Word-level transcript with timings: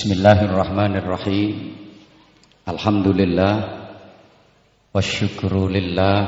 بسم 0.00 0.12
الله 0.16 0.44
الرحمن 0.48 0.96
الرحيم 0.96 1.54
الحمد 2.68 3.08
لله 3.20 3.54
والشكر 4.96 5.52
لله 5.68 6.18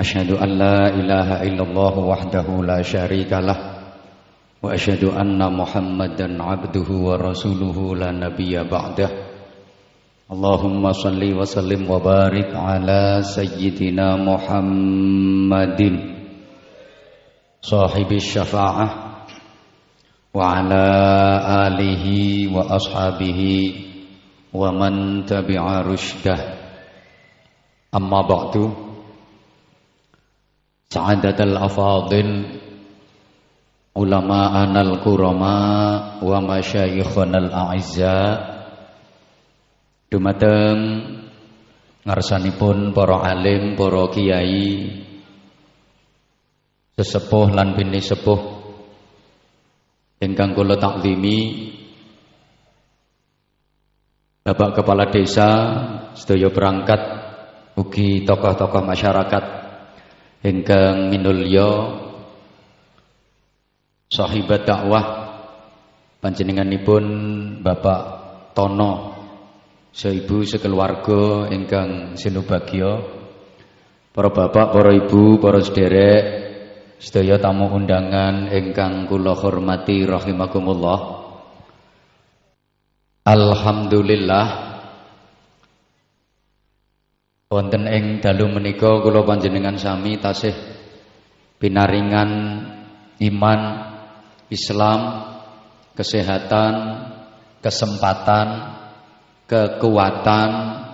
اشهد 0.00 0.30
ان 0.34 0.48
لا 0.58 0.90
اله 0.90 1.28
الا 1.46 1.62
الله 1.62 1.94
وحده 1.98 2.46
لا 2.66 2.82
شريك 2.82 3.30
له 3.32 3.58
واشهد 4.62 5.04
ان 5.06 5.38
محمدا 5.38 6.42
عبده 6.42 6.88
ورسوله 6.90 7.78
لا 7.96 8.10
نبي 8.10 8.58
بعده 8.58 9.10
اللهم 10.34 10.92
صل 10.92 11.22
وسلم 11.22 11.90
وبارك 11.90 12.50
على 12.54 13.22
سيدنا 13.22 14.16
محمد 14.18 15.80
صاحب 17.62 18.12
الشفاعه 18.12 19.09
ashabihi 22.78 23.54
wa 24.54 24.70
man 24.70 25.26
tabi'a 25.26 25.82
rushdah. 25.82 26.40
Amma 27.90 28.20
ba'du. 28.22 28.70
Sa'adatul 30.90 31.54
afadil 31.54 32.46
ulama'ana 33.94 34.82
al-kurama 34.82 35.56
wa 36.22 36.38
masyayikhana 36.42 37.46
al-a'izza 37.46 38.18
Dumateng 40.10 41.06
ngarsanipun 42.02 42.90
para 42.90 43.30
alim, 43.30 43.78
para 43.78 44.10
kiai, 44.10 44.90
sesepuh 46.98 47.54
lan 47.54 47.78
bini 47.78 48.02
sepuh 48.02 48.59
ingkang 50.20 50.52
kula 50.52 50.76
takzimi 50.76 51.72
Bapak 54.44 54.80
Kepala 54.80 55.08
Desa 55.08 55.48
sedaya 56.12 56.52
berangkat 56.52 57.00
ugi 57.80 58.28
tokoh-tokoh 58.28 58.84
masyarakat 58.84 59.44
ingkang 60.44 61.08
minulya 61.08 61.96
sahibat 64.12 64.68
dakwah 64.68 65.04
panjenenganipun 66.20 67.04
Bapak 67.64 68.00
Tono 68.52 69.16
Seibu 69.90 70.44
sekeluarga 70.44 71.48
ingkang 71.50 72.14
sinubagya 72.14 73.20
para 74.10 74.30
bapak, 74.30 74.74
para 74.74 74.90
ibu, 74.94 75.38
para 75.38 75.62
sederek, 75.62 76.39
sedaya 77.00 77.40
tamu 77.40 77.72
undangan 77.72 78.52
ingkang 78.52 79.08
kula 79.08 79.32
hormati 79.32 80.04
rahimakumullah. 80.04 81.24
Alhamdulillah 83.24 84.46
wonten 87.48 87.88
ing 87.88 88.20
dalu 88.20 88.52
menika 88.52 89.00
kula 89.00 89.24
panjenengan 89.24 89.80
sami 89.80 90.20
tasih 90.20 90.52
pinaringan 91.56 92.30
iman, 93.16 93.60
Islam, 94.52 95.00
kesehatan, 95.96 96.74
kesempatan 97.64 98.48
kekuatan 99.50 100.50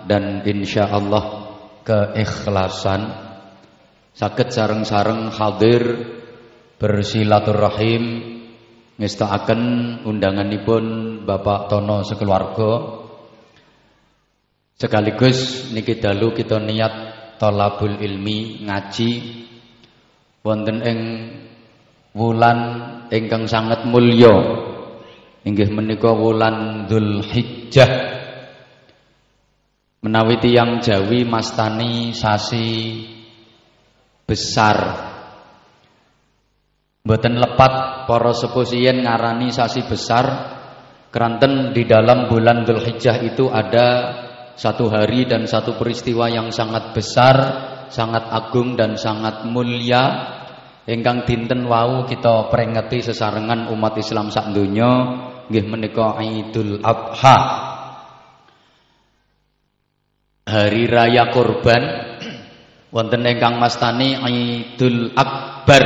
dan 0.09 0.41
insya 0.49 0.89
Allah 0.89 1.53
keikhlasan 1.85 3.26
sakit 4.17 4.49
sareng-sareng 4.49 5.29
hadir 5.29 5.83
bersilaturahim 6.81 8.05
ngestakaken 8.97 9.63
undanganipun 10.09 10.85
Bapak 11.29 11.69
Tono 11.69 12.01
sekeluarga. 12.01 13.05
Sekaligus 14.77 15.69
niki 15.73 16.01
dalu 16.01 16.33
kita 16.37 16.61
niat 16.61 16.95
tolabul 17.41 17.97
ilmi 18.01 18.65
ngaji 18.65 19.11
wonten 20.45 20.81
ing 20.85 21.01
wulan 22.17 22.61
ingkang 23.13 23.45
sangat 23.45 23.85
mulya. 23.85 24.65
Inggih 25.47 25.71
menika 25.71 26.11
wulan 26.11 26.89
Dzulhijjah. 26.89 28.17
Menawi 30.03 30.39
yang 30.51 30.83
Jawi 30.83 31.23
mastani 31.23 32.11
sasi 32.13 32.67
besar. 34.27 34.77
Mboten 37.07 37.39
lepat 37.39 38.05
para 38.11 38.35
sepuh 38.35 38.67
ngarani 38.67 39.55
sasi 39.55 39.87
besar. 39.87 40.59
Keranten 41.15 41.73
di 41.73 41.89
dalam 41.89 42.29
bulan 42.29 42.67
Dzulhijjah 42.67 43.25
itu 43.25 43.49
ada 43.49 44.13
satu 44.59 44.91
hari 44.93 45.25
dan 45.25 45.49
satu 45.49 45.79
peristiwa 45.79 46.29
yang 46.29 46.53
sangat 46.53 46.93
besar, 46.93 47.37
sangat 47.89 48.29
agung 48.29 48.77
dan 48.77 49.01
sangat 49.01 49.47
mulia. 49.49 50.35
Ingkang 50.85 51.25
dinten 51.25 51.65
wau 51.65 52.05
kita 52.05 52.53
peringati 52.53 53.01
sesarengan 53.01 53.71
umat 53.73 53.97
Islam 53.97 54.29
sak 54.29 54.53
donya 54.53 54.93
nggih 55.47 55.67
menika 55.67 56.19
Idul 56.23 56.83
Adha 56.83 57.39
hari 60.47 60.87
raya 60.87 61.35
kurban 61.35 62.16
wonten 62.91 63.27
ingkang 63.27 63.59
mastani 63.59 64.15
Idul 64.21 65.15
Akbar 65.15 65.85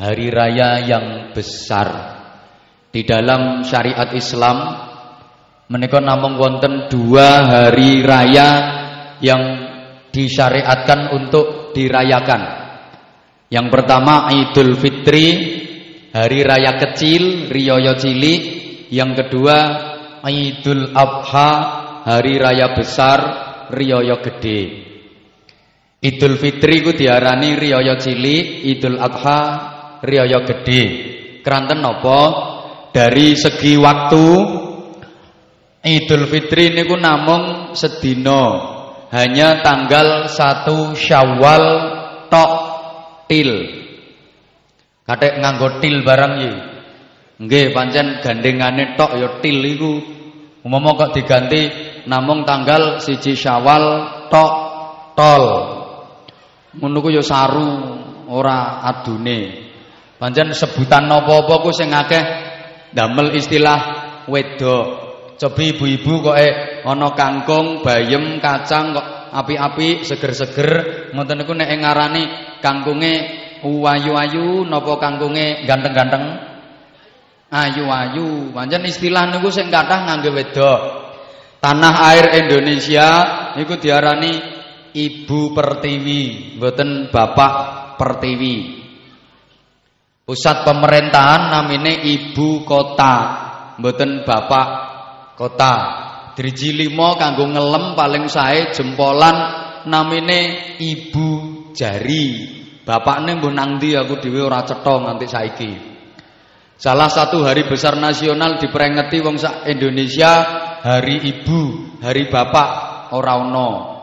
hari 0.00 0.28
raya 0.32 0.80
yang 0.84 1.32
besar. 1.32 2.16
Di 2.92 3.04
dalam 3.04 3.60
syariat 3.60 4.08
Islam 4.16 4.56
menika 5.68 6.00
namung 6.00 6.40
wonten 6.40 6.88
dua 6.88 7.44
hari 7.44 8.00
raya 8.00 8.48
yang 9.20 9.42
disyariatkan 10.12 11.12
untuk 11.12 11.76
dirayakan. 11.76 12.64
Yang 13.52 13.66
pertama 13.68 14.32
Idul 14.32 14.74
Fitri 14.80 15.26
hari 16.16 16.40
raya 16.40 16.80
kecil 16.80 17.52
riyaya 17.52 18.00
cilik. 18.00 18.42
Yang 18.88 19.26
kedua 19.26 19.56
Idul 20.24 20.94
Adha 20.96 21.50
hari 22.08 22.40
raya 22.40 22.72
besar 22.72 23.18
riyaya 23.68 24.24
gede. 24.24 24.85
Idul 26.04 26.36
Fitri 26.36 26.84
ku 26.84 26.92
diarani 26.92 27.56
riyaya 27.56 27.96
cilik, 27.96 28.68
Idul 28.68 29.00
Adha 29.00 29.40
riyaya 30.04 30.44
gede. 30.44 30.82
Keranten 31.40 31.80
napa? 31.80 32.20
Dari 32.92 33.36
segi 33.36 33.80
waktu 33.80 34.26
Idul 35.86 36.26
Fitri 36.26 36.74
niku 36.74 36.98
namung 36.98 37.72
sedina. 37.72 38.74
Hanya 39.14 39.62
tanggal 39.62 40.26
1 40.26 40.98
Syawal 40.98 41.64
tok 42.26 42.52
til. 43.30 43.50
Kathek 45.06 45.38
nganggo 45.38 45.78
til 45.78 46.02
barang 46.02 46.34
iki. 46.42 46.52
Nggih, 47.36 47.70
pancen 47.70 48.18
gandengane 48.18 48.98
tok 48.98 49.14
ya 49.14 49.28
til 49.38 49.62
iku. 49.62 49.94
Umpama 50.66 50.98
kok 50.98 51.14
diganti 51.14 51.70
namung 52.10 52.42
tanggal 52.42 52.98
siji 52.98 53.38
Syawal 53.38 53.84
tok 54.26 54.52
tol. 55.14 55.75
Ku 56.76 57.08
ya 57.08 57.24
saru 57.24 57.68
ora 58.28 58.84
adune. 58.84 59.68
Pancen 60.16 60.52
sebutan 60.56 61.08
napa-apa 61.08 61.60
ku 61.60 61.70
sing 61.72 61.92
akeh 61.92 62.24
damel 62.92 63.36
istilah 63.36 63.80
wedok. 64.28 64.86
Coba 65.36 65.60
ibu-ibu 65.60 66.12
kok 66.24 66.36
eh 66.40 66.80
ana 66.88 67.12
kangkung, 67.12 67.84
bayem, 67.84 68.40
kacang 68.40 68.96
kok 68.96 69.06
api-api, 69.36 70.00
seger-seger, 70.00 70.70
ngoten 71.12 71.44
niku 71.44 71.52
nek 71.52 71.68
ngarani 71.68 72.22
kangkunge 72.64 73.14
ayu-ayu 73.60 74.64
napa 74.64 74.96
kangkunge 74.96 75.68
ganteng-ganteng? 75.68 76.24
Ayu-ayu. 77.52 78.56
Pancen 78.56 78.88
istilah 78.88 79.28
niku 79.28 79.52
sing 79.52 79.68
kathah 79.68 80.08
ngangge 80.08 80.32
wedok. 80.32 80.80
Tanah 81.60 81.94
air 82.12 82.26
Indonesia 82.40 83.08
niku 83.60 83.76
diarani 83.76 84.55
Ibu 84.96 85.52
Pertiwi, 85.52 86.56
mboten 86.56 87.12
Bapak 87.12 87.54
Pertiwi. 88.00 88.80
Pusat 90.24 90.64
pemerintahan 90.64 91.52
namine 91.52 92.00
Ibu 92.00 92.64
Kota, 92.64 93.14
mboten 93.76 94.24
Bapak 94.24 94.68
Kota. 95.36 95.74
Driji 96.32 96.72
limo 96.72 97.16
kanggo 97.20 97.44
ngelem 97.44 97.92
paling 97.92 98.24
sae 98.32 98.72
jempolan 98.72 99.36
namine 99.84 100.72
Ibu 100.80 101.28
Jari. 101.76 102.56
Bapakne 102.86 103.36
mbuh 103.36 103.52
nang 103.52 103.76
ndi 103.76 103.98
aku 103.98 104.16
dhewe 104.22 104.40
ora 104.46 104.64
cetha 104.64 104.94
nganti 104.96 105.26
saiki. 105.26 105.72
Salah 106.76 107.08
satu 107.08 107.40
hari 107.40 107.64
besar 107.64 107.96
nasional 107.96 108.60
diperingati 108.60 109.24
wong 109.24 109.40
sak 109.40 109.64
Indonesia 109.64 110.44
hari 110.84 111.24
ibu, 111.24 111.96
hari 112.04 112.28
bapak 112.28 112.68
ora. 113.16 113.95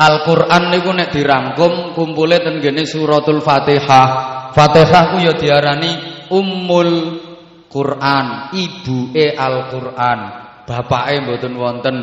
Al-Qur'an 0.00 0.72
niku 0.72 0.96
nek 0.96 1.12
dirangkum 1.12 1.92
kumpule 1.92 2.40
ten 2.40 2.56
gene 2.64 2.88
suratul 2.88 3.44
Fatihah. 3.44 4.08
Fatihah 4.56 5.12
ku 5.12 5.16
ya 5.20 5.36
diarani 5.36 5.92
Ummul 6.32 7.20
Quran, 7.68 8.48
ibuke 8.56 9.36
Al-Qur'an. 9.36 10.20
Bapake 10.64 11.20
mboten 11.20 11.52
wonten. 11.52 11.96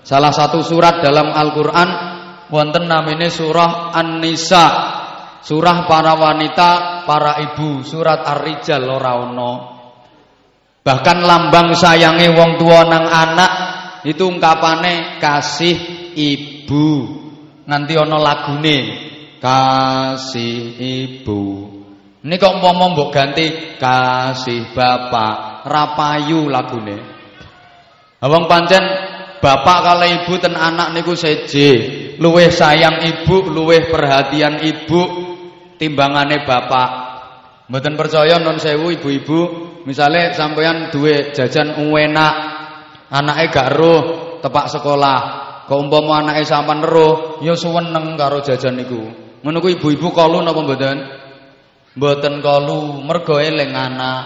Salah 0.00 0.32
satu 0.32 0.64
surat 0.64 1.04
dalam 1.04 1.28
Al-Qur'an 1.28 1.88
wonten 2.48 2.88
namine 2.88 3.28
surah 3.28 3.92
An-Nisa. 3.92 4.66
Surah 5.42 5.90
para 5.90 6.14
wanita, 6.14 7.02
para 7.04 7.36
ibu, 7.42 7.82
surat 7.82 8.22
Ar-Rijal 8.22 8.86
ora 8.86 9.12
ono. 9.18 9.52
Bahkan 10.80 11.18
lambang 11.20 11.74
sayange 11.74 12.30
wong 12.30 12.62
tua 12.62 12.86
nang 12.86 13.06
anak 13.10 13.52
itu 14.06 14.22
ungkapane 14.26 15.18
kasih 15.18 16.14
ibu 16.14 17.21
nganti 17.66 17.94
ana 17.94 18.18
lagune 18.18 18.78
kasih 19.42 20.78
ibu. 20.78 21.42
Ini 22.22 22.34
kok 22.38 22.62
umpama 22.62 22.94
mbok 22.94 23.10
ganti 23.10 23.76
kasih 23.78 24.70
bapak. 24.70 25.66
Rapayu 25.66 26.46
lagune. 26.46 26.96
Wong 28.22 28.44
pancen 28.46 28.82
bapak 29.42 29.78
kali 29.82 30.08
ibu 30.22 30.38
ten 30.38 30.54
anak 30.54 30.94
niku 30.94 31.18
seje 31.18 31.70
luweh 32.22 32.50
sayang 32.54 33.02
ibu 33.02 33.50
luweh 33.50 33.90
perhatian 33.90 34.62
ibu 34.62 35.02
timbangane 35.78 36.46
bapak. 36.46 36.90
Mboten 37.66 37.98
percaya 37.98 38.38
non 38.38 38.62
sewu 38.62 38.94
ibu-ibu. 38.94 39.40
Misalnya 39.82 40.30
sampeyan 40.30 40.94
duwe 40.94 41.34
jajan 41.34 41.74
enak 41.74 42.34
anake 43.10 43.50
gak 43.50 43.74
roh 43.74 44.02
tepak 44.38 44.70
sekolah 44.70 45.20
Kok 45.72 45.88
umpama 45.88 46.20
anake 46.20 46.44
sampean 46.44 46.84
ero, 46.84 47.40
ya 47.40 47.56
suweneng 47.56 48.20
karo 48.20 48.44
jajan 48.44 48.76
niku. 48.76 49.08
Ngono 49.40 49.56
ku 49.64 49.72
ibu-ibu 49.72 50.12
kalu 50.12 50.44
napa 50.44 50.60
mboten? 50.60 51.00
Mboten 51.96 52.44
kalu, 52.44 53.00
mergo 53.00 53.40
eling 53.40 53.72
anak. 53.72 54.20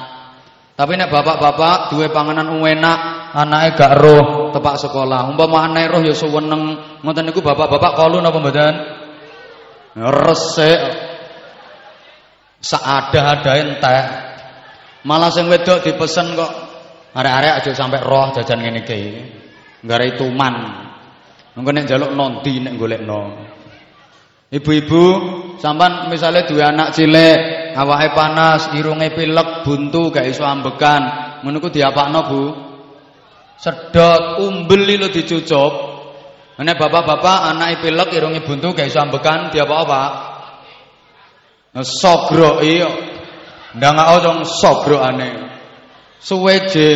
Tapi 0.75 0.99
nek 0.99 1.07
bapak-bapak 1.07 1.95
duwe 1.95 2.11
panganan 2.11 2.51
enak, 2.51 2.99
anake 3.31 3.79
gak 3.79 3.95
roh 3.95 4.51
tepak 4.51 4.75
sekolah. 4.75 5.31
Umpama 5.31 5.71
anake 5.71 5.87
roh 5.87 6.03
ya 6.03 6.19
suweneng. 6.19 6.83
Ngoten 7.07 7.31
niku 7.31 7.39
bapak-bapak 7.47 7.95
kalu 7.95 8.19
napa 8.19 8.43
mboten? 8.43 8.75
Resik. 10.03 10.83
Saada-ada 12.59 13.53
entek. 13.55 14.07
Malah 15.07 15.31
sing 15.31 15.47
wedok 15.47 15.79
dipesen 15.79 16.35
kok 16.35 16.51
arek-arek 17.15 17.63
aja 17.63 17.71
sampai 17.71 18.03
roh 18.03 18.35
jajan 18.35 18.59
ngene 18.59 18.83
iki. 18.83 19.03
Ngare 19.87 20.19
tuman. 20.19 20.86
Engko 21.57 21.71
nek 21.73 21.89
njaluk 21.89 22.13
nondi 22.13 22.61
nek 22.61 22.77
golekno. 22.77 23.21
Ibu-ibu, 24.47 25.05
sampan 25.59 26.07
misalnya 26.07 26.47
dua 26.47 26.71
anak 26.71 26.95
cilik, 26.95 27.75
awake 27.75 28.15
panas, 28.15 28.71
irunge 28.79 29.11
pilek, 29.11 29.67
buntu 29.67 30.15
gak 30.15 30.29
iso 30.29 30.47
ambekan, 30.47 31.03
ngono 31.43 31.59
ku 31.59 31.73
diapakno, 31.73 32.21
Bu? 32.31 32.43
Sedot, 33.57 34.45
umbel 34.45 34.85
lho 34.85 35.09
dicucup. 35.11 35.73
Nek 36.57 36.77
bapak-bapak 36.79 37.53
anake 37.53 37.89
pilek, 37.89 38.15
irunge 38.15 38.45
buntu 38.47 38.77
gak 38.77 38.87
iso 38.87 39.03
ambekan, 39.03 39.51
apa? 39.51 40.03
Sogroki 41.83 42.81
yo. 42.81 42.91
Ndangak 43.77 44.25
dong 44.25 44.41
sogrokane. 44.49 45.53
Suweje 46.17 46.89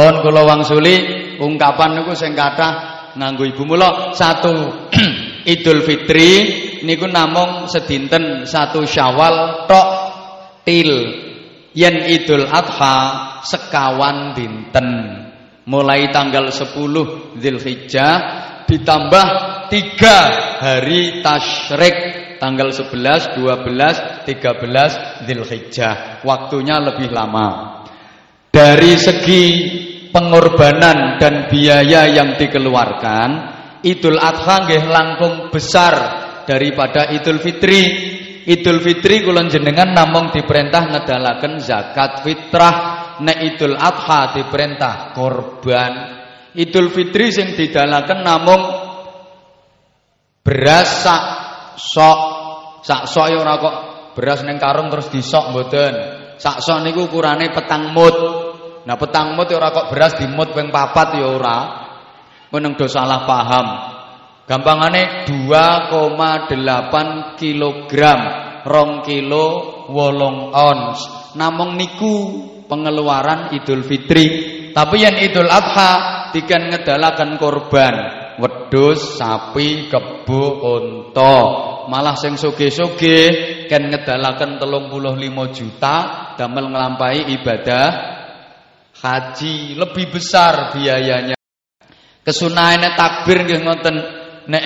Pun 0.00 0.24
kula 0.24 0.48
wangsuli 0.48 0.96
ungkapan 1.36 2.00
niku 2.00 2.16
sing 2.16 2.32
kathah 2.32 3.12
nganggo 3.20 3.44
ibu 3.44 3.68
mula. 3.68 4.16
Satu 4.16 4.88
Idul 5.52 5.84
Fitri 5.84 6.30
niku 6.88 7.04
namung 7.04 7.68
sedinten 7.68 8.48
satu 8.48 8.88
Syawal 8.88 9.68
tok 9.68 9.88
til. 10.64 10.88
Yen 11.76 12.08
Idul 12.08 12.48
Adha 12.48 12.96
sekawan 13.44 14.32
dinten. 14.32 14.88
Mulai 15.68 16.08
tanggal 16.08 16.48
10 16.48 17.36
Zulhijjah 17.36 18.14
ditambah 18.64 19.26
tiga 19.68 20.18
hari 20.64 21.20
tasyrik. 21.20 21.96
Tanggal 22.40 22.72
11, 22.72 23.36
12, 23.36 24.24
13 24.24 25.28
Zulhijjah 25.28 26.24
waktunya 26.24 26.80
lebih 26.80 27.12
lama. 27.12 27.76
Dari 28.48 28.96
segi 28.96 29.44
pengorbanan 30.10 31.16
dan 31.18 31.46
biaya 31.50 32.06
yang 32.10 32.36
dikeluarkan, 32.36 33.28
Idul 33.80 34.20
Adha 34.20 34.68
nggih 34.68 34.84
langkung 34.86 35.34
besar 35.48 35.94
daripada 36.44 37.08
Idul 37.10 37.40
Fitri. 37.40 37.82
Idul 38.44 38.82
Fitri 38.84 39.24
kula 39.24 39.46
jenengan 39.48 39.94
namung 39.94 40.34
diperintah 40.34 40.90
ngedalaken 40.90 41.62
zakat 41.62 42.26
fitrah, 42.26 42.76
nek 43.24 43.38
Idul 43.40 43.78
Adha 43.78 44.36
diperintah 44.36 45.16
korban. 45.16 45.92
Idul 46.58 46.90
Fitri 46.90 47.30
sing 47.30 47.54
didalaken 47.54 48.20
namung 48.26 48.62
beras 50.42 51.06
sak 51.06 51.22
sok 51.78 52.20
sak 52.82 53.06
sok 53.06 53.26
ya 53.30 53.38
ora 53.38 53.54
kok 53.60 53.76
beras 54.18 54.42
ning 54.42 54.58
karung 54.58 54.90
terus 54.90 55.08
disok 55.08 55.54
mboten. 55.54 55.94
Sakso 56.40 56.80
niku 56.80 57.06
ukurane 57.06 57.52
petang 57.52 57.92
mut. 57.92 58.16
Nah 58.84 58.96
petang 58.96 59.36
mut 59.36 59.52
ya 59.52 59.60
ora 59.60 59.72
kok 59.72 59.92
beras 59.92 60.16
dimut 60.16 60.56
ping 60.56 60.72
papat 60.72 61.20
ya 61.20 61.28
ora. 61.28 61.58
Meneng 62.50 62.74
do 62.74 62.90
salah 62.90 63.28
paham. 63.28 63.66
Gampangane 64.50 65.30
2,8 65.30 67.38
kilogram, 67.38 68.20
rong 68.66 69.06
kilo 69.06 69.46
wolong 69.94 70.50
ons. 70.50 70.98
Namung 71.38 71.78
niku 71.78 72.14
pengeluaran 72.66 73.54
Idul 73.54 73.86
Fitri. 73.86 74.26
Tapi 74.74 74.96
yang 74.98 75.14
Idul 75.22 75.46
Adha 75.46 76.26
dikan 76.34 76.66
ngedalakan 76.66 77.38
korban 77.38 77.94
wedhus, 78.42 79.20
sapi, 79.20 79.86
kebo, 79.86 80.66
unta. 80.66 81.38
Malah 81.86 82.18
sing 82.18 82.34
sugih-sugih 82.34 83.66
ken 83.66 83.90
ngedalaken 83.90 84.58
35 84.58 85.54
juta 85.54 85.96
damel 86.38 86.70
nglampahi 86.70 87.34
ibadah 87.38 87.86
haji 89.00 89.80
lebih 89.80 90.12
besar 90.12 90.76
biayanya. 90.76 91.36
Kesunahane 92.20 92.94
takbir 92.94 93.48
nggih 93.48 93.60
ngoten 93.64 93.96
nek 94.52 94.64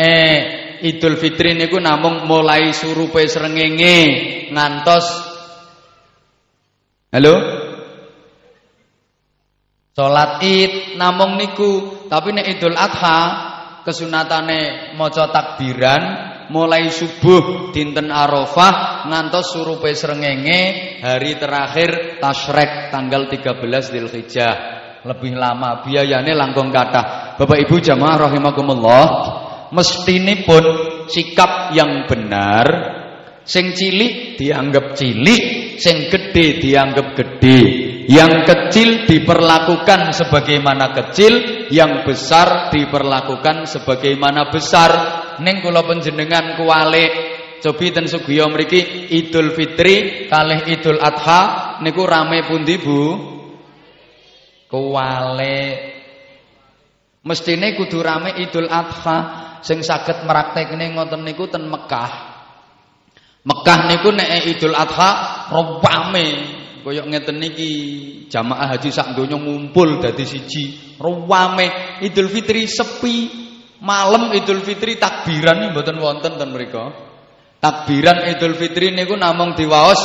Idul 0.84 1.16
Fitri 1.16 1.54
niku 1.54 1.78
namung 1.78 2.26
mulai 2.26 2.74
surupe 2.74 3.24
srengenge 3.24 3.96
ngantos 4.50 5.34
Halo? 7.14 7.34
Salat 9.94 10.42
Id 10.42 10.98
namung 10.98 11.38
niku, 11.38 12.02
tapi 12.10 12.34
nek 12.34 12.58
Idul 12.58 12.74
Adha 12.74 13.18
kesunatane 13.86 14.90
maca 14.98 15.30
takbiran 15.30 16.33
mulai 16.50 16.90
subuh 16.90 17.70
dinten 17.70 18.10
Arafah 18.10 19.06
ngantos 19.08 19.54
surupe 19.54 19.92
srengenge 19.94 20.60
hari 21.00 21.36
terakhir 21.38 22.20
Tasrek 22.20 22.90
tanggal 22.90 23.30
13 23.30 23.60
Dzulhijjah. 23.64 24.54
Lebih 25.04 25.36
lama 25.36 25.84
biayane 25.84 26.32
langkung 26.32 26.72
kathah. 26.72 27.36
Bapak 27.36 27.60
Ibu 27.68 27.76
jamaah 27.76 28.28
rahimakumullah, 28.28 29.04
pun 30.48 30.64
sikap 31.12 31.76
yang 31.76 32.08
benar 32.08 32.66
sing 33.44 33.76
cilik 33.76 34.40
dianggap 34.40 34.96
cilik, 34.96 35.76
sing 35.76 36.08
gede 36.08 36.58
dianggap 36.64 37.12
gede. 37.12 37.60
Yang 38.04 38.34
kecil 38.44 38.88
diperlakukan 39.08 40.12
sebagaimana 40.12 40.92
kecil, 40.92 41.64
yang 41.72 42.04
besar 42.04 42.68
diperlakukan 42.68 43.64
sebagaimana 43.64 44.52
besar 44.52 44.90
ning 45.40 45.64
kula 45.64 45.82
panjenengan 45.88 46.60
kuwalik 46.60 47.10
cobi 47.64 47.96
ten 47.96 48.04
sugiya 48.04 48.44
mriki 48.52 49.08
Idul 49.08 49.56
Fitri 49.56 50.28
kalih 50.28 50.68
Idul 50.68 51.00
Adha 51.00 51.80
niku 51.80 52.04
rame 52.04 52.44
pundi 52.44 52.76
Bu? 52.76 53.00
Kuwalik. 54.68 55.76
Mestine 57.24 57.72
kudu 57.72 58.04
rame 58.04 58.36
Idul 58.36 58.68
Adha 58.68 59.16
sing 59.64 59.80
saged 59.80 60.28
mraktekne 60.28 60.92
ngoten 60.92 61.24
niku 61.24 61.48
ten 61.48 61.64
Mekah. 61.64 62.12
Mekah 63.48 63.80
niku 63.88 64.12
nek 64.12 64.44
Idul 64.44 64.76
Adha 64.76 65.10
rame 65.80 66.28
kaya 66.84 67.02
ngeten 67.08 67.40
niki 67.40 67.70
jamaah 68.28 68.76
haji 68.76 68.92
sak 68.92 69.16
donya 69.16 69.40
ngumpul 69.40 70.04
dadi 70.04 70.28
siji 70.28 70.96
rame 71.00 71.98
Idul 72.04 72.28
Fitri 72.28 72.68
sepi 72.68 73.44
Malam 73.84 74.32
Idul 74.32 74.64
Fitri 74.64 74.96
takbiran 74.96 75.76
mboten 75.76 76.00
wonten 76.00 76.40
ten 76.40 76.48
mriku. 76.56 76.88
Takbiran 77.60 78.32
Idul 78.32 78.56
Fitri 78.56 78.96
niku 78.96 79.12
namung 79.12 79.52
diwaos 79.52 80.00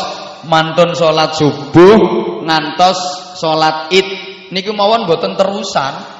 mantun 0.51 0.91
salat 0.99 1.39
subuh 1.39 1.99
ngantos 2.43 2.99
salat 3.39 3.87
Id 3.95 4.07
niku 4.51 4.75
mawon 4.75 5.07
boten 5.07 5.39
terusan. 5.39 6.19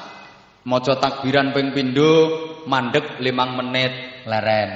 Maca 0.60 0.96
takbiran 0.96 1.52
ping 1.52 1.72
pindho 1.76 2.12
mandek 2.64 3.20
limang 3.20 3.60
menit 3.60 4.24
leren. 4.24 4.70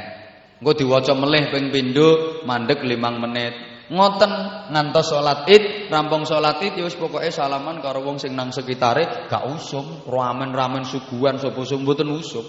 Engko 0.60 0.72
diwaca 0.76 1.12
melih 1.16 1.52
ping 1.52 1.72
pindho 1.72 2.40
mandek 2.44 2.84
limang 2.84 3.16
menit. 3.16 3.73
Ngoten 3.84 4.32
ngantos 4.72 5.12
salat 5.12 5.44
Id, 5.44 5.92
rampung 5.92 6.24
salat 6.24 6.56
Id 6.64 6.80
ya 6.80 6.84
wis 6.88 6.96
pokoke 6.96 7.28
salaman 7.28 7.84
karo 7.84 8.00
wong 8.00 8.16
sing 8.16 8.32
nang 8.32 8.48
sekitare 8.48 9.28
gak 9.28 9.44
usum, 9.44 10.08
ramen-ramen 10.08 10.88
suguhan 10.88 11.36
sapa 11.36 11.60
mboten 11.60 12.08
usum. 12.08 12.48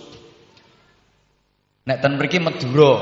Nek 1.85 1.97
ten 1.99 2.15
mriki 2.15 2.39
Madura, 2.39 2.93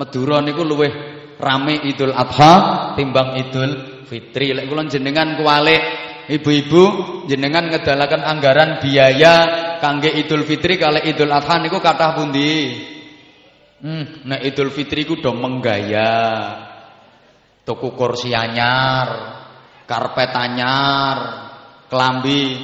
Madura 0.00 0.40
niku 0.40 0.64
luwih 0.64 0.92
rame 1.36 1.84
Idul 1.84 2.16
Adha 2.16 2.52
timbang 2.96 3.36
Idul 3.36 4.02
Fitri. 4.08 4.56
Lek 4.56 4.66
kula 4.72 4.88
jenengan 4.88 5.36
kualik 5.36 5.82
ibu-ibu 6.32 6.84
jenengan 7.28 7.68
ngedalaken 7.68 8.24
anggaran 8.24 8.80
biaya 8.80 9.34
kangge 9.84 10.16
Idul 10.16 10.48
Fitri 10.48 10.80
kali 10.80 11.06
Idul 11.12 11.28
Adha 11.28 11.60
niku 11.60 11.76
kathah 11.78 12.16
pundi? 12.16 12.52
Hmm, 13.84 14.24
nek 14.24 14.40
Idul 14.48 14.72
Fitri 14.72 15.04
ku 15.04 15.20
do 15.20 15.36
menggaya. 15.36 16.72
Tuku 17.66 17.98
kursi 17.98 18.30
anyar, 18.30 19.08
karpet 19.90 20.30
anyar, 20.30 21.16
kelambi 21.90 22.62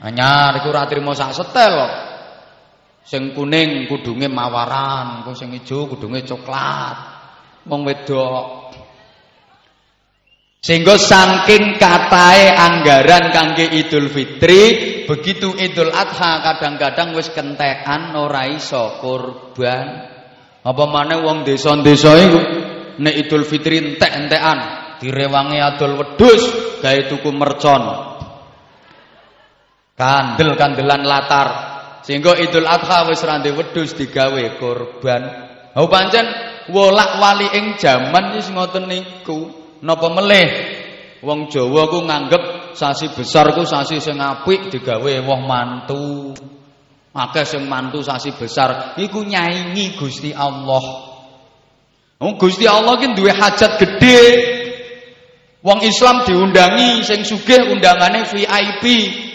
anyar 0.00 0.64
iku 0.64 0.72
ora 0.72 0.88
trimo 0.88 1.12
sak 1.12 1.36
setel 1.36 1.72
kok. 1.76 1.92
Sing 3.04 3.36
kuning 3.36 3.84
kudunge 3.84 4.32
mawaran, 4.32 5.28
sing 5.36 5.52
ijo 5.52 5.84
kudunge 5.92 6.24
coklat. 6.24 6.96
Wong 7.68 7.84
wedok 7.84 8.64
sehingga 10.64 10.96
saking 10.96 11.76
katae 11.76 12.48
anggaran 12.56 13.28
kangge 13.36 13.68
Idul 13.68 14.08
Fitri, 14.08 15.04
begitu 15.04 15.52
Idul 15.52 15.92
Adha 15.92 16.40
kadang-kadang 16.40 17.12
wis 17.12 17.28
kentekan 17.36 18.16
ora 18.16 18.48
iso 18.48 18.96
kurban. 18.96 20.08
Apa 20.64 20.84
maneh 20.88 21.20
wong 21.20 21.44
desa-desa 21.44 22.16
iku 22.16 22.40
nek 23.00 23.14
Idul 23.14 23.42
Fitri 23.46 23.80
entek-entekan 23.80 24.58
direwangi 25.02 25.58
adol 25.58 26.00
wedhus 26.00 26.42
gawe 26.80 27.00
tuku 27.10 27.30
mercon. 27.34 27.82
Kandel-kandelan 29.94 31.02
latar. 31.06 31.48
Sehingga 32.04 32.36
Idul 32.36 32.68
Adha 32.68 33.08
wis 33.08 33.24
rande 33.24 33.54
wedhus 33.54 33.96
digawe 33.96 34.60
kurban. 34.60 35.22
Oh 35.74 35.88
pancen 35.88 36.26
wolak-wali 36.68 37.48
ing 37.56 37.66
jaman 37.80 38.36
wis 38.36 38.50
ngoten 38.52 38.90
niku. 38.90 39.64
Napa 39.84 40.08
melih 40.08 40.48
wong 41.20 41.52
Jawa 41.52 41.88
ku 41.92 42.04
nganggep 42.04 42.76
sasi 42.76 43.12
besar 43.12 43.52
ku 43.52 43.68
sasi 43.68 44.00
sing 44.00 44.20
apik 44.20 44.72
digawe 44.72 45.12
woh 45.24 45.40
mantu. 45.44 46.32
Akeh 47.14 47.46
sing 47.46 47.70
mantu 47.70 48.02
sasi 48.02 48.34
besar 48.34 48.98
iku 48.98 49.22
nyaingi 49.22 49.94
Gusti 49.94 50.34
Allah. 50.34 51.13
Wong 52.22 52.38
Gusti 52.38 52.64
Allah 52.64 52.94
ki 52.98 53.14
duwe 53.18 53.32
hajat 53.34 53.78
gede. 53.80 54.20
Wong 55.64 55.80
Islam 55.80 56.28
diundangi 56.28 57.00
sing 57.08 57.24
sugih 57.24 57.72
undangane 57.72 58.28
VIP, 58.28 58.84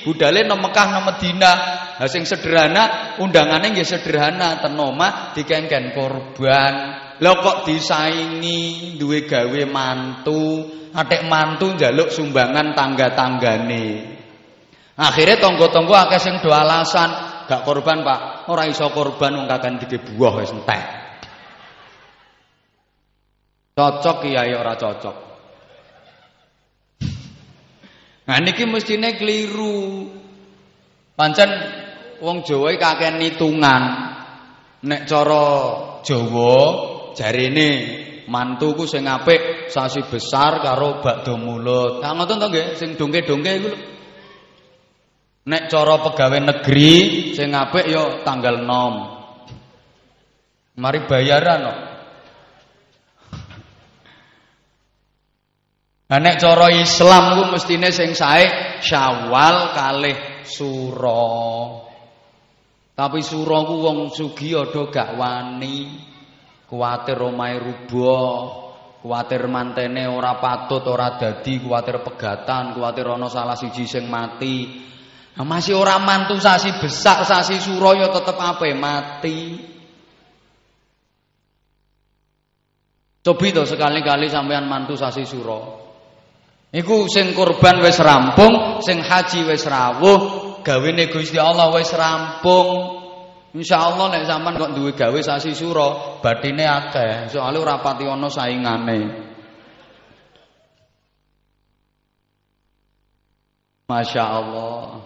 budale 0.06 0.46
nang 0.46 0.62
Mekah 0.62 0.88
nang 0.94 1.04
Madinah. 1.10 1.58
Lah 1.98 2.08
sing 2.08 2.24
sederhana 2.24 3.18
undangane 3.18 3.74
nggih 3.74 3.84
sederhana, 3.84 4.62
ten 4.62 4.78
omah 4.78 5.34
dikengken 5.34 5.98
korban. 5.98 6.74
Lah 7.18 7.36
kok 7.42 7.66
disaingi 7.66 8.94
duwe 8.96 9.26
gawe 9.26 9.62
mantu, 9.68 10.70
atik 10.94 11.26
mantu 11.26 11.76
njaluk 11.76 12.14
sumbangan 12.14 12.78
tangga-tanggane. 12.78 13.86
Akhirnya 15.02 15.42
tonggo-tonggo 15.42 15.98
akeh 15.98 16.22
sing 16.22 16.38
do 16.46 16.54
alasan, 16.54 17.10
gak 17.50 17.66
korban, 17.66 18.06
Pak. 18.06 18.52
Ora 18.54 18.70
iso 18.70 18.86
korban 18.94 19.34
wong 19.34 19.48
kakan 19.50 19.82
dike 19.82 19.98
buah 20.14 20.40
wis 20.40 20.54
entek. 20.54 20.99
Cocok 23.80 24.28
kiai 24.28 24.52
ora 24.52 24.76
cocok. 24.76 25.16
Nah 28.28 28.38
niki 28.44 28.68
mestine 28.68 29.16
keliru. 29.16 30.04
Pancen 31.16 31.48
wong 32.20 32.44
Jawa 32.44 32.76
iki 32.76 32.84
kakek 32.84 33.24
hitungan. 33.24 33.84
Nek 34.84 35.08
cara 35.08 35.48
Jawa 36.04 36.56
jarine 37.16 37.70
mantuku 38.28 38.84
sing 38.84 39.08
apik 39.08 39.72
sasi 39.72 40.04
besar 40.04 40.60
karo 40.60 41.00
bakdo 41.00 41.40
mulut. 41.40 42.04
Nah 42.04 42.20
ngoten 42.20 42.36
to 42.36 42.52
nggih 42.52 42.76
sing 42.76 43.00
dongke-dongke 43.00 43.52
iku 43.64 43.72
Nek 45.48 45.72
cara 45.72 46.04
pegawai 46.04 46.52
negeri 46.52 47.32
sing 47.32 47.56
apik 47.56 47.88
ya 47.88 48.28
tanggal 48.28 48.60
6. 48.60 50.84
Mari 50.84 51.00
bayaran 51.08 51.64
no. 51.64 51.89
Nah 56.10 56.18
nek 56.18 56.42
Islam 56.74 57.24
ku 57.38 57.44
mestine 57.54 57.94
sing 57.94 58.18
sae 58.18 58.82
Syawal 58.82 59.78
kalih 59.78 60.42
Suro. 60.42 61.38
Tapi 62.98 63.22
Suro 63.22 63.58
ku 63.70 63.76
wong 63.86 64.10
sugih 64.10 64.66
ada 64.66 64.90
gak 64.90 65.14
wani. 65.14 66.10
Kuwatir 66.66 67.18
omahe 67.18 67.58
rubuh, 67.62 68.34
kuwatir 69.02 69.50
mantene 69.50 70.06
ora 70.06 70.38
patut, 70.38 70.86
ora 70.86 71.18
dadi, 71.18 71.58
kuwatir 71.58 72.06
pegatan, 72.06 72.78
kuwatir 72.78 73.10
ana 73.10 73.26
salah 73.26 73.58
siji 73.58 73.90
sing 73.90 74.06
mati. 74.06 74.86
Nah, 75.34 75.46
masih 75.50 75.74
ora 75.74 75.98
mantu 75.98 76.38
sasi 76.38 76.70
besar, 76.78 77.26
sasi 77.26 77.58
suro 77.58 77.98
ya 77.98 78.14
tetep 78.14 78.38
apa 78.38 78.70
mati. 78.78 79.66
Cobi 83.26 83.48
to 83.50 83.66
sekali-kali 83.66 84.30
sampean 84.30 84.70
mantu 84.70 84.94
sasi 84.94 85.26
suro. 85.26 85.89
Iku 86.70 87.10
sing 87.10 87.34
kurban 87.34 87.82
wis 87.82 87.98
rampung, 87.98 88.78
sing 88.86 89.02
haji 89.02 89.42
wis 89.50 89.66
rawuh, 89.66 90.20
gawene 90.62 91.10
Gusti 91.10 91.42
Allah 91.42 91.74
wis 91.74 91.90
rampung. 91.98 93.02
Insyaallah 93.50 94.14
nek 94.14 94.30
sampean 94.30 94.62
kok 94.62 94.78
duwe 94.78 94.94
gawe 94.94 95.20
sasi 95.26 95.58
suro, 95.58 96.22
batine 96.22 96.70
akeh. 96.70 97.34
Soale 97.34 97.58
ora 97.58 97.82
pati 97.82 98.06
ana 98.06 98.30
saingane. 98.30 99.00
Masya 103.90 104.22
Allah. 104.22 105.02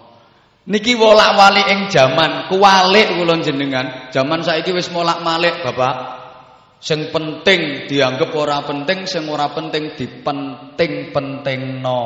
Niki 0.67 0.99
wolak-walik 0.99 1.67
ing 1.71 1.79
jaman, 1.87 2.51
kuwalik 2.51 3.15
kula 3.15 3.39
jenengan. 3.39 4.11
Jaman 4.11 4.43
saiki 4.43 4.75
wis 4.75 4.91
molak-malik, 4.91 5.63
Bapak. 5.63 6.22
Sing 6.83 7.15
penting 7.15 7.87
dianggap 7.87 8.35
ora 8.35 8.59
penting, 8.67 9.07
sing 9.07 9.23
ora 9.31 9.47
penting 9.55 9.95
dipenting-pentingno. 9.95 12.01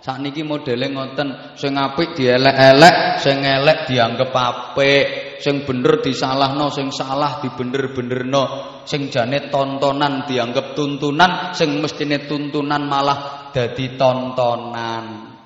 Sakniki 0.00 0.40
modele 0.40 0.88
ngoten, 0.88 1.52
sing 1.60 1.76
apik 1.76 2.16
dielek-elek, 2.16 3.20
sing 3.20 3.44
elek 3.44 3.84
dianggep 3.84 4.32
apik, 4.32 5.36
sing 5.44 5.68
bener 5.68 6.00
disalahno, 6.00 6.72
sing 6.72 6.88
salah 6.88 7.44
dibener-benerno, 7.44 8.44
sing 8.88 9.12
jane 9.12 9.52
tontonan 9.52 10.24
dianggep 10.24 10.72
tuntunan, 10.72 11.52
sing 11.52 11.84
mestine 11.84 12.24
tuntunan 12.24 12.80
malah 12.88 13.52
dadi 13.52 13.92
tontonan. 13.92 15.36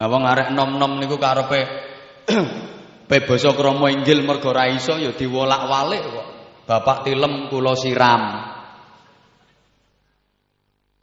Nah 0.00 0.08
wong 0.08 0.24
nom-nom 0.56 0.96
niku 0.98 1.14
karepe 1.20 1.60
pe 3.12 3.28
basa 3.28 3.52
krama 3.52 3.92
inggil 3.92 4.24
mergo 4.24 4.56
ra 4.56 4.72
iso 4.72 4.96
ya 4.96 5.12
diwolak-walik 5.12 6.00
kok. 6.00 6.41
Bapak 6.72 7.04
tilem 7.04 7.52
kula 7.52 7.76
siram. 7.76 8.48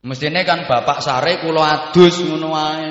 Mestine 0.02 0.42
kan 0.42 0.66
bapak 0.66 0.98
sare 0.98 1.38
kula 1.38 1.62
adus 1.62 2.26
ngono 2.26 2.50
wae. 2.50 2.90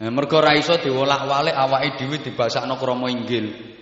Nah, 0.00 0.08
mergo 0.08 0.40
ra 0.40 0.56
iso 0.56 0.80
diwolak-walik 0.80 1.52
awake 1.52 2.00
dhewe 2.00 2.16
dibasakno 2.24 2.80
krama 2.80 3.12
inggil. 3.12 3.76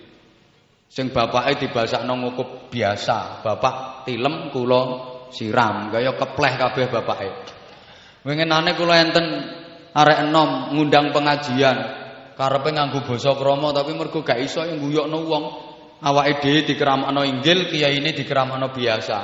Sing 0.90 1.14
bapake 1.14 1.62
dibasakno 1.62 2.19
ngukup 2.19 2.67
biasa, 2.75 3.47
bapak 3.47 4.02
tilem 4.11 4.50
kula 4.50 4.83
siram 5.31 5.95
kaya 5.95 6.11
kepleh 6.19 6.52
kabeh 6.59 6.90
bapake. 6.90 7.31
Winginane 8.26 8.75
kula 8.75 9.07
enten 9.07 9.26
arek 9.95 10.26
enom 10.26 10.75
ngundang 10.75 11.14
pengajian 11.14 11.79
karepe 12.35 12.75
nganggo 12.75 13.07
basa 13.07 13.38
krama 13.38 13.71
tapi 13.71 13.95
mergo 13.95 14.26
gak 14.26 14.43
iso 14.43 14.67
nguyokno 14.67 15.19
wong 15.31 15.70
awake 16.00 16.40
dhewe 16.40 16.61
dikeramakno 16.64 17.21
inggil, 17.25 17.69
kiyaine 17.69 18.11
dikeramakno 18.16 18.73
biasa. 18.73 19.19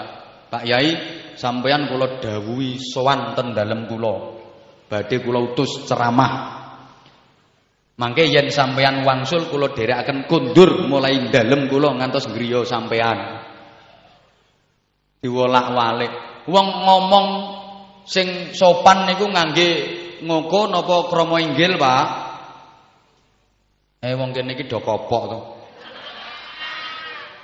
Pak 0.47 0.63
Yai 0.63 0.89
sampeyan 1.35 1.91
kula 1.91 2.23
dawuhi 2.23 2.79
sowan 2.79 3.35
ten 3.35 3.53
dalem 3.57 3.91
kula. 3.91 4.15
Badhe 4.87 5.19
kula 5.21 5.53
utus 5.53 5.85
ceramah. 5.89 6.33
Mangke 7.97 8.29
yen 8.29 8.53
sampeyan 8.53 9.03
wangsul 9.03 9.49
kula 9.49 9.73
dherekaken 9.73 10.29
kundur 10.29 10.87
mulai 10.87 11.33
dalem 11.33 11.67
kula 11.67 11.97
ngantos 11.97 12.29
griya 12.31 12.63
sampeyan. 12.63 13.43
Diwolak-walik. 15.25 16.13
Wong 16.47 16.67
ngomong 16.87 17.27
sing 18.07 18.55
sopan 18.55 19.11
niku 19.11 19.27
ngangge 19.27 19.71
ngoko 20.23 20.71
napa 20.71 21.11
krama 21.11 21.43
inggil, 21.43 21.75
Pak? 21.75 22.07
Eh 24.07 24.15
wong 24.15 24.31
kene 24.31 24.55
iki 24.55 24.71
do 24.71 24.79
kopok 24.79 25.25
to. 25.27 25.56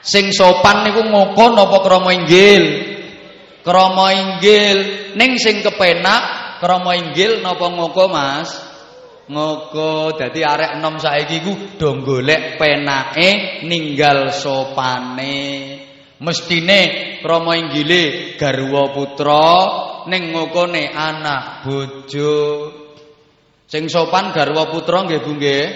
Sing 0.02 0.34
sopan 0.34 0.82
niku 0.82 1.06
ngoko 1.06 1.54
napa 1.54 1.78
krama 1.78 2.10
inggil? 2.10 2.90
Krama 3.62 4.10
inggil 4.10 4.76
ning 5.14 5.38
sing 5.38 5.62
kepenak 5.62 6.58
krama 6.58 6.98
inggil 6.98 7.38
napa 7.38 7.70
ngoko, 7.70 8.10
Mas? 8.10 8.50
Ngoko 9.30 10.18
dadi 10.18 10.42
arek 10.42 10.82
enom 10.82 10.98
saiki 10.98 11.38
ku 11.46 11.78
do 11.78 11.94
golek 12.02 12.58
penake 12.58 13.62
ninggal 13.62 14.34
sopane. 14.34 15.38
Mestine 16.18 16.80
krama 17.22 17.54
inggile 17.54 18.34
garwa 18.34 18.90
putra 18.90 19.54
ning 20.10 20.34
ngokone 20.34 20.90
anak 20.90 21.62
bojo. 21.62 22.34
Sing 23.70 23.86
sopan 23.86 24.34
garwa 24.34 24.66
putra 24.66 25.06
nggih 25.06 25.22
Bu 25.22 25.30
nggih. 25.38 25.66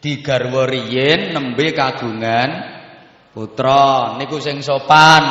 Digarwa 0.00 0.64
riyin 0.64 1.36
nembe 1.36 1.76
kagungan 1.76 2.79
putra. 3.30 4.16
Niku 4.18 4.38
sing 4.42 4.62
sopan. 4.62 5.22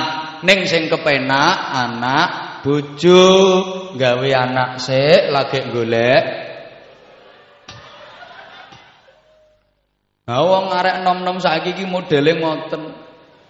Ning 0.43 0.63
sing 0.63 0.87
kepenak 0.87 1.55
anak 1.75 2.27
bojo 2.63 3.23
gawe 3.95 4.29
anak 4.35 4.79
sik 4.79 5.31
lagi 5.31 5.67
golek 5.71 6.23
Nah 10.29 10.45
wong 10.45 10.69
arek 10.69 11.01
nom-nom 11.01 11.41
saiki 11.41 11.73
iki 11.73 11.83
modele 11.89 12.37
ngoten. 12.37 13.09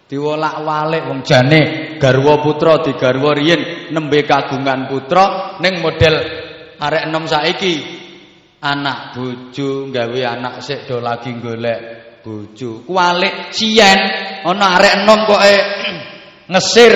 diwolak-walik 0.09 1.05
wong 1.05 1.21
jane 1.21 1.61
garwa 2.01 2.41
putra 2.41 2.81
digarwa 2.81 3.37
riyin 3.37 3.93
nembe 3.93 4.25
kagungan 4.25 4.89
putra 4.89 5.55
ning 5.61 5.85
model 5.85 6.17
arek 6.81 7.05
enom 7.05 7.29
saiki 7.29 7.73
anak 8.57 9.13
bojo 9.13 9.93
gawe 9.93 10.21
anak 10.25 10.65
sik 10.65 10.89
do 10.89 10.97
lagi 10.97 11.38
golek 11.38 12.09
bojo. 12.23 12.84
Kualik 12.86 13.55
siyen 13.55 13.99
ana 14.45 14.79
arek 14.79 14.93
enom 15.03 15.19
kok 15.27 15.41
e 15.43 15.55
ngesir. 16.51 16.95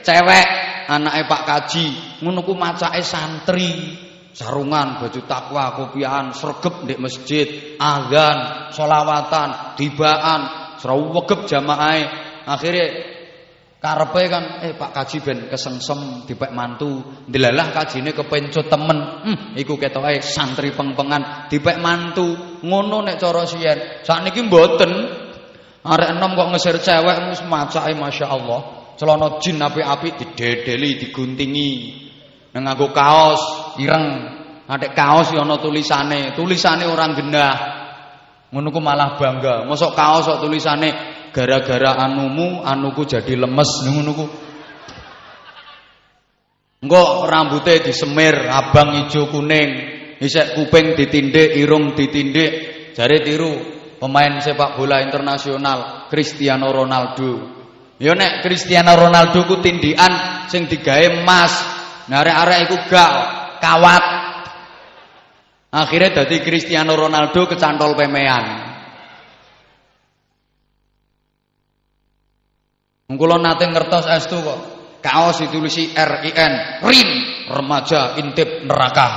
Cewek 0.00 0.46
anake 0.88 1.22
Pak 1.28 1.42
Kaji. 1.44 1.86
Ngono 2.24 2.40
ku 2.42 2.56
macake 2.56 3.04
santri. 3.04 3.70
Sarungan 4.30 5.02
baju 5.02 5.20
takwa 5.26 5.74
kopian 5.74 6.32
sregep 6.32 6.86
ndek 6.86 7.02
masjid. 7.02 7.76
Azan 7.76 8.70
selawatan 8.72 9.76
dibaan. 9.76 10.40
Srawegep 10.80 11.44
jamaahe 11.44 12.08
akhirnya 12.48 13.09
karepe 13.80 14.22
kan 14.28 14.44
eh 14.60 14.76
Pak 14.76 14.92
Kaji 14.92 15.18
ben 15.24 15.38
kesengsem 15.48 16.28
dipek 16.28 16.52
mantu. 16.52 17.00
Ndelalah 17.26 17.72
kajine 17.72 18.12
kepencut 18.12 18.68
temen. 18.68 18.98
Hmm, 19.24 19.38
iku 19.56 19.80
ketoke 19.80 20.20
santri 20.20 20.70
pengpengan. 20.76 21.48
Dipek 21.48 21.80
mantu. 21.80 22.60
Ngono 22.60 23.00
nek 23.08 23.16
cara 23.16 23.48
siyen. 23.48 24.04
Sakniki 24.04 24.44
mboten. 24.44 24.92
Arek 25.80 26.12
enom 26.12 26.36
kok 26.36 26.48
ngesir 26.52 26.76
cewek 26.76 27.32
wis 27.32 27.40
macake 27.48 27.96
masyaallah. 27.96 28.60
Celana 29.00 29.40
jin 29.40 29.56
apik-apik 29.64 30.20
didedeli 30.20 31.00
diguntingi. 31.00 31.70
Nang 32.52 32.76
kaos 32.92 33.74
ireng. 33.80 34.06
Adek 34.68 34.92
kaos 34.92 35.32
ya 35.32 35.40
ana 35.40 35.56
tulisane. 35.56 36.36
Tulisane 36.36 36.84
orang 36.84 37.16
genah 37.16 37.56
ngono 38.52 38.68
malah 38.76 39.16
bangga. 39.16 39.64
Mosok 39.64 39.96
kaos 39.96 40.28
kok 40.28 40.44
tulisane 40.44 41.09
gara-gara 41.30 41.98
anumu 42.02 42.62
anuku 42.66 43.06
jadi 43.06 43.34
lemes 43.38 43.70
ngono 43.86 44.12
ku 44.14 44.26
Engko 46.80 47.28
rambutnya 47.28 47.84
disemir 47.84 48.32
abang 48.48 48.96
hijau 48.96 49.28
kuning, 49.28 49.68
isek 50.16 50.56
kuping 50.56 50.96
ditindik, 50.96 51.52
irung 51.60 51.92
ditindik. 51.92 52.52
Jare 52.96 53.20
tiru 53.20 53.52
pemain 54.00 54.40
sepak 54.40 54.80
bola 54.80 55.04
internasional 55.04 56.08
Cristiano 56.08 56.72
Ronaldo. 56.72 57.60
Ya 58.00 58.16
nek 58.16 58.40
Cristiano 58.40 58.96
Ronaldo 58.96 59.44
ku 59.44 59.60
tindikan 59.60 60.48
sing 60.48 60.72
digawe 60.72 61.20
emas. 61.20 61.52
Nah 62.08 62.24
arek-arek 62.24 62.58
iku 62.64 62.76
gak 62.88 63.12
kawat. 63.60 64.04
Akhirnya 65.76 66.24
dadi 66.24 66.40
Cristiano 66.40 66.96
Ronaldo 66.96 67.44
kecantol 67.44 67.92
pemean. 67.92 68.69
Kula 73.10 73.42
nate 73.42 73.66
ngertos 73.66 74.06
estu 74.06 74.38
kok. 74.38 74.60
Kaos 75.00 75.40
ditulisi 75.40 75.96
RIN, 75.96 76.54
RIN, 76.84 77.10
remaja 77.48 78.20
intip 78.20 78.68
neraka. 78.68 79.08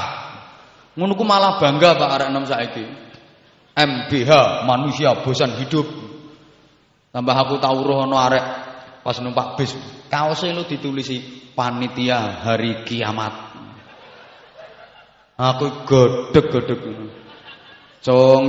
Ngono 0.95 1.13
ku 1.13 1.27
malah 1.27 1.60
bangga 1.60 1.99
Pak 1.99 2.10
arek 2.10 2.27
enom 2.32 2.45
saiki. 2.47 2.86
MBH, 3.73 4.32
manusia 4.63 5.12
bosan 5.19 5.60
hidup. 5.60 5.86
Tambah 7.13 7.36
aku 7.36 7.60
tau 7.62 7.77
roh 7.84 8.06
ana 8.06 8.15
arek 8.32 8.45
pas 9.03 9.17
numpak 9.19 9.60
bis. 9.60 9.75
Kaose 10.08 10.49
lu 10.56 10.63
ditulisi 10.65 11.51
panitia 11.53 12.47
hari 12.47 12.86
kiamat. 12.88 13.34
Aku 15.34 15.84
godheg-godheg 15.84 16.79
cung 16.79 17.10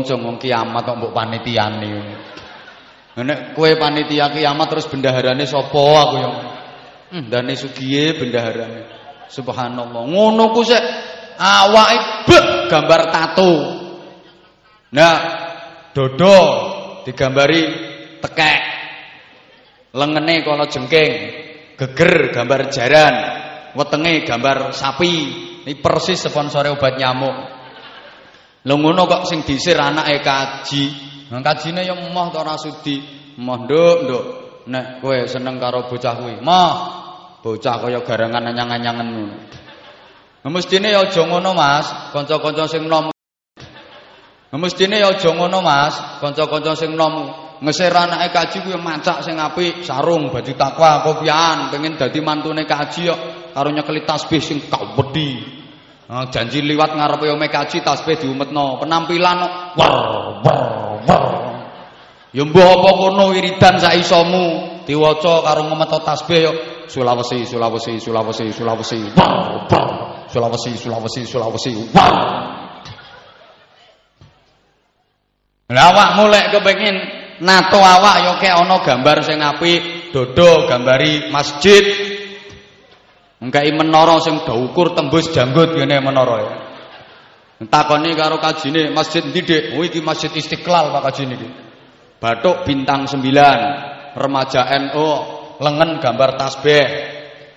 wong 0.04 0.36
kiamat 0.36 0.82
kok 0.84 0.96
mbok 1.00 1.12
panitiane. 1.16 1.92
Nek 3.14 3.54
kue 3.54 3.78
panitia 3.78 4.34
kiamat 4.34 4.66
terus 4.74 4.90
bendaharane 4.90 5.46
sapa 5.46 5.78
aku 5.78 6.16
yang 6.18 6.34
Hmm, 7.14 7.30
dane 7.30 7.54
sugiye 7.54 8.18
bendaharane. 8.18 8.90
Subhanallah. 9.30 10.02
Ngono 10.02 10.50
ku 10.50 10.66
sik 10.66 10.82
awake 11.38 12.26
gambar 12.66 13.02
tato. 13.14 13.54
Nah, 14.90 15.16
dodo 15.94 16.38
digambari 17.06 17.62
tekek. 18.18 18.60
Lengene 19.94 20.42
kala 20.42 20.66
jengking, 20.66 21.12
geger 21.78 22.34
gambar 22.34 22.66
jaran, 22.74 23.14
wetenge 23.78 24.26
gambar 24.26 24.74
sapi. 24.74 25.14
Ini 25.62 25.78
persis 25.78 26.18
sponsore 26.18 26.74
obat 26.74 26.98
nyamuk. 26.98 27.36
Lho 28.66 28.74
ngono 28.74 29.06
kok 29.06 29.30
sing 29.30 29.46
disir 29.46 29.78
anake 29.78 30.18
kaji. 30.18 31.13
Nang 31.34 31.42
kajine 31.42 31.82
yo 31.82 31.98
emoh 31.98 32.30
to 32.30 32.38
ora 32.38 32.54
sudi. 32.54 33.02
Emoh 33.34 33.66
nduk, 33.66 33.96
nduk. 34.06 34.24
Nek 34.70 35.02
kowe 35.02 35.26
seneng 35.26 35.58
karo 35.58 35.90
bocah 35.90 36.14
kuwi, 36.22 36.38
moh. 36.38 36.72
Bocah 37.42 37.82
kaya 37.82 38.06
garangan 38.06 38.54
anyang-anyangen 38.54 39.08
ngono. 39.10 39.34
Mestine 40.46 40.94
ya 40.94 41.02
aja 41.02 41.26
ngono, 41.26 41.50
Mas. 41.58 41.90
Kanca-kanca 42.14 42.70
sing 42.70 42.86
nom. 42.86 43.10
Mestine 44.54 45.02
ya 45.02 45.10
aja 45.10 45.34
ngono, 45.34 45.58
Mas. 45.58 46.22
Kanca-kanca 46.22 46.78
sing 46.78 46.94
nom 46.94 47.34
ngesir 47.58 47.90
anake 47.90 48.30
kaji 48.30 48.58
kuwi 48.62 48.78
macak 48.78 49.26
sing 49.26 49.34
apik, 49.34 49.82
sarung, 49.82 50.30
baju 50.30 50.52
takwa, 50.54 51.02
kopian, 51.02 51.72
pengen 51.72 51.96
dadi 51.96 52.20
mantune 52.20 52.62
kaji 52.68 53.08
kok 53.08 53.20
karo 53.56 53.68
nyekeli 53.72 54.04
tasbih 54.04 54.42
sing 54.42 54.58
kawedi. 54.68 55.42
Nah, 56.04 56.28
janji 56.28 56.60
liwat 56.60 56.92
ngarepe 56.92 57.32
ome 57.32 57.48
kaji 57.48 57.80
tasbih 57.80 58.20
diumetno, 58.20 58.76
penampilan 58.78 59.38
wer 59.80 59.94
wer. 60.44 60.93
Ya 62.34 62.42
mbah 62.42 62.66
apa 62.66 62.90
kono 62.98 63.30
wiridan 63.30 63.78
sak 63.78 63.94
isomu 63.94 64.82
diwaca 64.82 65.46
karo 65.46 65.70
ngemeto 65.70 66.02
tasbih 66.02 66.40
yo 66.42 66.52
Sulawesi 66.90 67.48
Sulawesi 67.48 68.02
Sulawesi 68.02 68.50
Sulawesi 68.52 68.98
wer 69.14 69.32
wer. 69.70 69.86
Sulawesi 70.28 70.70
Sulawesi 70.76 71.22
Sulawesi 71.24 71.72
wer. 71.94 72.12
Lah 75.64 75.84
awak 75.90 76.08
mulai 76.20 76.52
kepengin 76.52 76.96
nato 77.40 77.80
awak 77.80 78.16
yo 78.26 78.32
kek 78.36 78.52
ana 78.52 78.76
gambar 78.84 79.16
sing 79.24 79.40
apik, 79.40 80.12
dodo 80.12 80.68
gambari 80.68 81.32
masjid, 81.32 81.82
Engkai 83.44 83.76
menara 83.76 84.20
sing 84.24 84.40
ukur 84.40 84.96
tembus 84.96 85.28
janggut 85.32 85.76
ngene 85.76 86.00
menara 86.00 86.36
ya. 86.40 86.63
Takoni 87.62 88.18
karo 88.18 88.42
kajine 88.42 88.90
masjid 88.90 89.22
ndi 89.22 89.40
Dik? 89.46 89.62
Oh 89.78 89.86
iki 89.86 90.02
Masjid 90.02 90.30
Istiqlal 90.34 90.90
Pak 90.90 91.02
kajine 91.06 91.38
iki. 91.38 91.48
Batuk 92.18 92.66
bintang 92.66 93.06
9, 93.06 93.20
remaja 94.18 94.62
NU, 94.80 95.08
lengan 95.62 96.02
gambar 96.02 96.34
tasbih, 96.34 96.86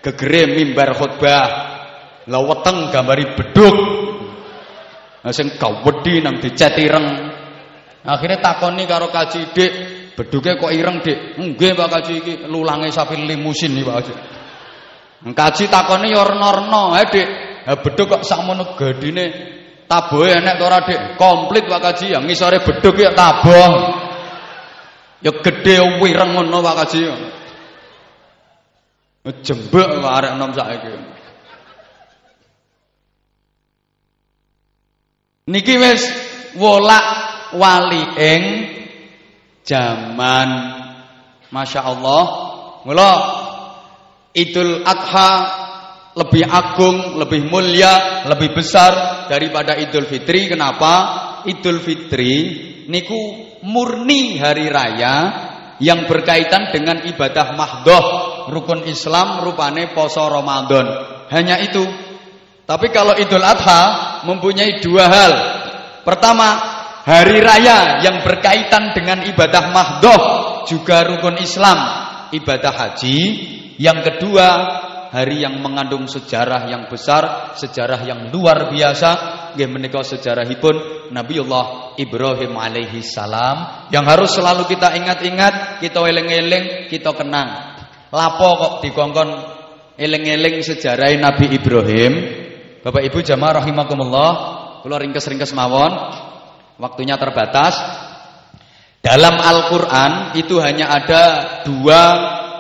gegere 0.06 0.54
mimbar 0.54 0.94
khutbah. 0.94 1.48
Lah 2.28 2.42
weteng 2.44 2.92
gambari 2.92 3.26
beduk. 3.34 3.76
Nah 5.24 5.34
sing 5.34 5.56
gawedi 5.58 6.22
nang 6.22 6.44
dicet 6.44 6.78
ireng. 6.78 7.08
Akhirnya 8.06 8.38
takoni 8.44 8.84
karo 8.86 9.10
kaji 9.10 9.56
Dik, 9.56 9.72
beduke 10.14 10.60
kok 10.62 10.70
ireng 10.70 11.02
Dik? 11.02 11.42
Nggih 11.42 11.74
Pak 11.74 11.88
kaji 11.90 12.14
iki 12.22 12.34
lulange 12.46 12.94
sapi 12.94 13.18
limusin 13.18 13.74
iki 13.74 13.88
Pak 13.88 13.96
kaji. 14.04 14.14
Kaji 15.34 15.64
takone 15.72 16.14
ya 16.14 16.22
rena-rena, 16.22 16.84
"Eh, 17.02 17.08
Dik, 17.10 17.28
ha 17.66 17.74
bedhug 17.82 18.08
kok 18.12 18.22
sakmono 18.28 18.78
gedine 18.78 19.57
tabohe 19.88 20.38
enek 20.38 20.56
to 20.60 20.64
ora, 20.68 20.80
Dik?" 20.84 21.18
Komplit 21.18 21.66
Pak 21.66 21.82
Kaji, 21.82 22.14
ya 22.14 22.20
ngisore 22.22 22.62
bedhug 22.62 22.96
ya 23.00 23.12
taboh. 23.16 23.72
Ya 25.24 25.32
gedhe 25.34 26.04
wireng 26.04 26.38
ngono 26.38 26.62
Pak 26.62 26.76
Kaji. 26.84 27.00
Jembek 29.44 29.88
kok 30.00 30.08
arek 30.08 30.32
enom 30.40 30.52
saiki. 30.56 30.94
Niki 35.48 35.76
wis 35.80 36.04
wolak 36.60 37.06
wali 37.56 38.04
ing 38.20 38.44
zaman 39.64 40.50
Masya 41.48 41.82
Allah 41.88 42.24
Mula 42.84 43.14
Idul 44.36 44.84
Adha 44.84 45.32
lebih 46.18 46.44
agung, 46.50 47.22
lebih 47.22 47.46
mulia, 47.46 48.26
lebih 48.26 48.58
besar 48.58 49.26
daripada 49.30 49.78
Idul 49.78 50.10
Fitri. 50.10 50.50
Kenapa? 50.50 50.94
Idul 51.46 51.78
Fitri 51.80 52.34
niku 52.90 53.46
murni 53.62 54.42
hari 54.42 54.66
raya 54.68 55.16
yang 55.78 56.10
berkaitan 56.10 56.74
dengan 56.74 57.06
ibadah 57.06 57.54
mahdoh 57.54 58.06
rukun 58.50 58.90
Islam 58.90 59.46
rupane 59.46 59.94
poso 59.94 60.26
Ramadan. 60.26 60.86
Hanya 61.30 61.62
itu. 61.62 61.86
Tapi 62.66 62.90
kalau 62.90 63.14
Idul 63.16 63.46
Adha 63.46 63.82
mempunyai 64.26 64.82
dua 64.82 65.06
hal. 65.08 65.34
Pertama, 66.02 66.58
hari 67.06 67.40
raya 67.40 68.02
yang 68.04 68.26
berkaitan 68.26 68.92
dengan 68.92 69.24
ibadah 69.24 69.64
mahdoh 69.72 70.22
juga 70.68 71.08
rukun 71.08 71.40
Islam, 71.40 71.78
ibadah 72.36 72.74
haji. 72.74 73.20
Yang 73.78 74.00
kedua, 74.12 74.48
hari 75.12 75.44
yang 75.44 75.60
mengandung 75.64 76.06
sejarah 76.06 76.68
yang 76.68 76.88
besar, 76.92 77.54
sejarah 77.56 78.04
yang 78.04 78.30
luar 78.32 78.72
biasa, 78.72 79.10
nggih 79.56 79.70
menika 79.70 80.04
sejarahipun 80.04 81.10
Nabiullah 81.12 81.96
Ibrahim 81.96 82.60
alaihi 82.60 83.00
salam 83.02 83.88
yang 83.90 84.04
harus 84.04 84.36
selalu 84.36 84.68
kita 84.68 84.94
ingat-ingat, 85.00 85.80
kita 85.80 86.00
eling-eling, 86.04 86.92
kita 86.92 87.16
kenang. 87.16 87.80
Lapo 88.12 88.50
kok 88.56 88.74
dikongkon 88.84 89.30
eling-eling 89.98 90.64
sejarah 90.64 91.12
Nabi 91.20 91.58
Ibrahim? 91.58 92.14
Bapak 92.86 93.04
Ibu 93.04 93.20
jamaah 93.20 93.64
rahimakumullah, 93.64 94.32
kula 94.86 95.02
ringkes-ringkes 95.02 95.52
mawon. 95.52 95.92
Waktunya 96.78 97.18
terbatas. 97.18 97.74
Dalam 99.02 99.36
Al-Qur'an 99.40 100.38
itu 100.38 100.62
hanya 100.62 100.94
ada 100.94 101.24
dua 101.66 102.02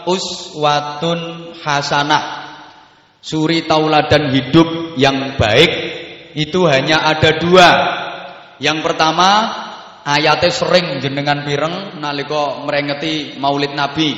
uswatun 0.09 1.53
hasanah. 1.61 2.36
Suri 3.27 3.67
tauladan 3.67 4.31
hidup 4.31 4.95
yang 4.95 5.35
baik 5.35 5.67
itu 6.31 6.63
hanya 6.63 7.03
ada 7.03 7.35
dua. 7.35 7.69
Yang 8.63 8.87
pertama 8.87 9.51
ayatnya 10.07 10.47
sering 10.47 11.03
jenengan 11.03 11.43
pireng 11.43 11.99
nalika 11.99 12.63
merengeti 12.63 13.35
Maulid 13.35 13.75
Nabi. 13.75 14.15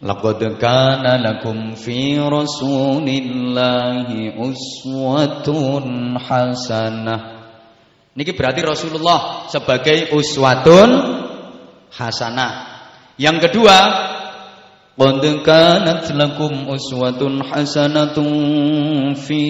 Laqad 0.00 0.40
kana 0.56 1.20
lakum 1.20 1.76
fi 1.76 2.16
rasulillahi 2.16 3.20
uswatun 4.40 6.16
hasanah. 6.16 7.20
Niki 8.16 8.32
berarti 8.32 8.64
Rasulullah 8.64 9.44
sebagai 9.52 10.08
uswatun 10.16 10.88
hasanah. 11.92 12.52
Yang 13.20 13.52
kedua, 13.52 13.76
قد 14.97 15.21
كانت 15.45 16.11
لكم 16.11 16.53
أسوة 16.73 17.21
حسنة 17.53 18.17
في 19.13 19.43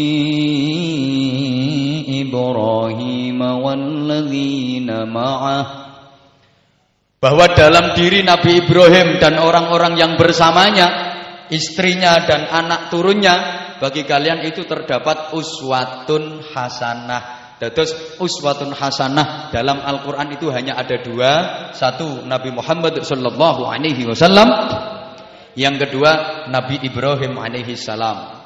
إبراهيم 2.27 3.39
والذين 3.41 4.89
معه 5.07 5.65
bahwa 7.17 7.49
dalam 7.49 7.97
diri 7.97 8.21
Nabi 8.21 8.61
Ibrahim 8.61 9.17
dan 9.17 9.41
orang-orang 9.41 9.97
yang 9.97 10.21
bersamanya, 10.21 11.17
istrinya 11.49 12.21
dan 12.29 12.45
anak 12.45 12.93
turunnya, 12.93 13.35
bagi 13.81 14.05
kalian 14.05 14.45
itu 14.45 14.69
terdapat 14.69 15.33
uswatun 15.33 16.45
hasanah. 16.53 17.57
Dados 17.57 18.21
uswatun 18.21 18.69
hasanah 18.69 19.49
dalam 19.49 19.81
Al-Qur'an 19.81 20.29
itu 20.29 20.53
hanya 20.53 20.77
ada 20.77 21.01
dua. 21.01 21.33
Satu 21.73 22.21
Nabi 22.21 22.53
Muhammad 22.53 23.01
sallallahu 23.01 23.65
alaihi 23.65 24.05
wasallam 24.05 24.45
yang 25.58 25.76
kedua 25.76 26.44
Nabi 26.48 26.80
Ibrahim 26.84 27.36
alaihi 27.36 27.76
salam. 27.76 28.42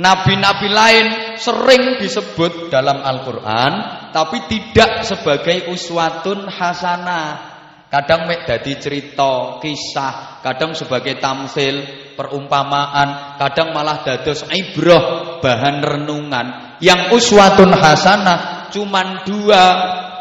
Nabi-nabi 0.00 0.68
lain 0.72 1.06
sering 1.36 2.00
disebut 2.00 2.72
dalam 2.72 3.04
Al-Qur'an 3.04 3.72
tapi 4.14 4.48
tidak 4.48 5.04
sebagai 5.04 5.68
uswatun 5.68 6.48
hasanah. 6.48 7.52
Kadang 7.90 8.30
mek 8.30 8.46
dadi 8.46 8.78
cerita, 8.78 9.58
kisah, 9.58 10.38
kadang 10.46 10.78
sebagai 10.78 11.18
tamsil, 11.18 12.06
perumpamaan, 12.14 13.34
kadang 13.34 13.74
malah 13.74 14.06
dados 14.06 14.46
ibrah, 14.46 15.42
bahan 15.42 15.82
renungan. 15.82 16.78
Yang 16.78 17.18
uswatun 17.18 17.74
hasanah 17.74 18.70
cuman 18.70 19.26
dua, 19.26 19.64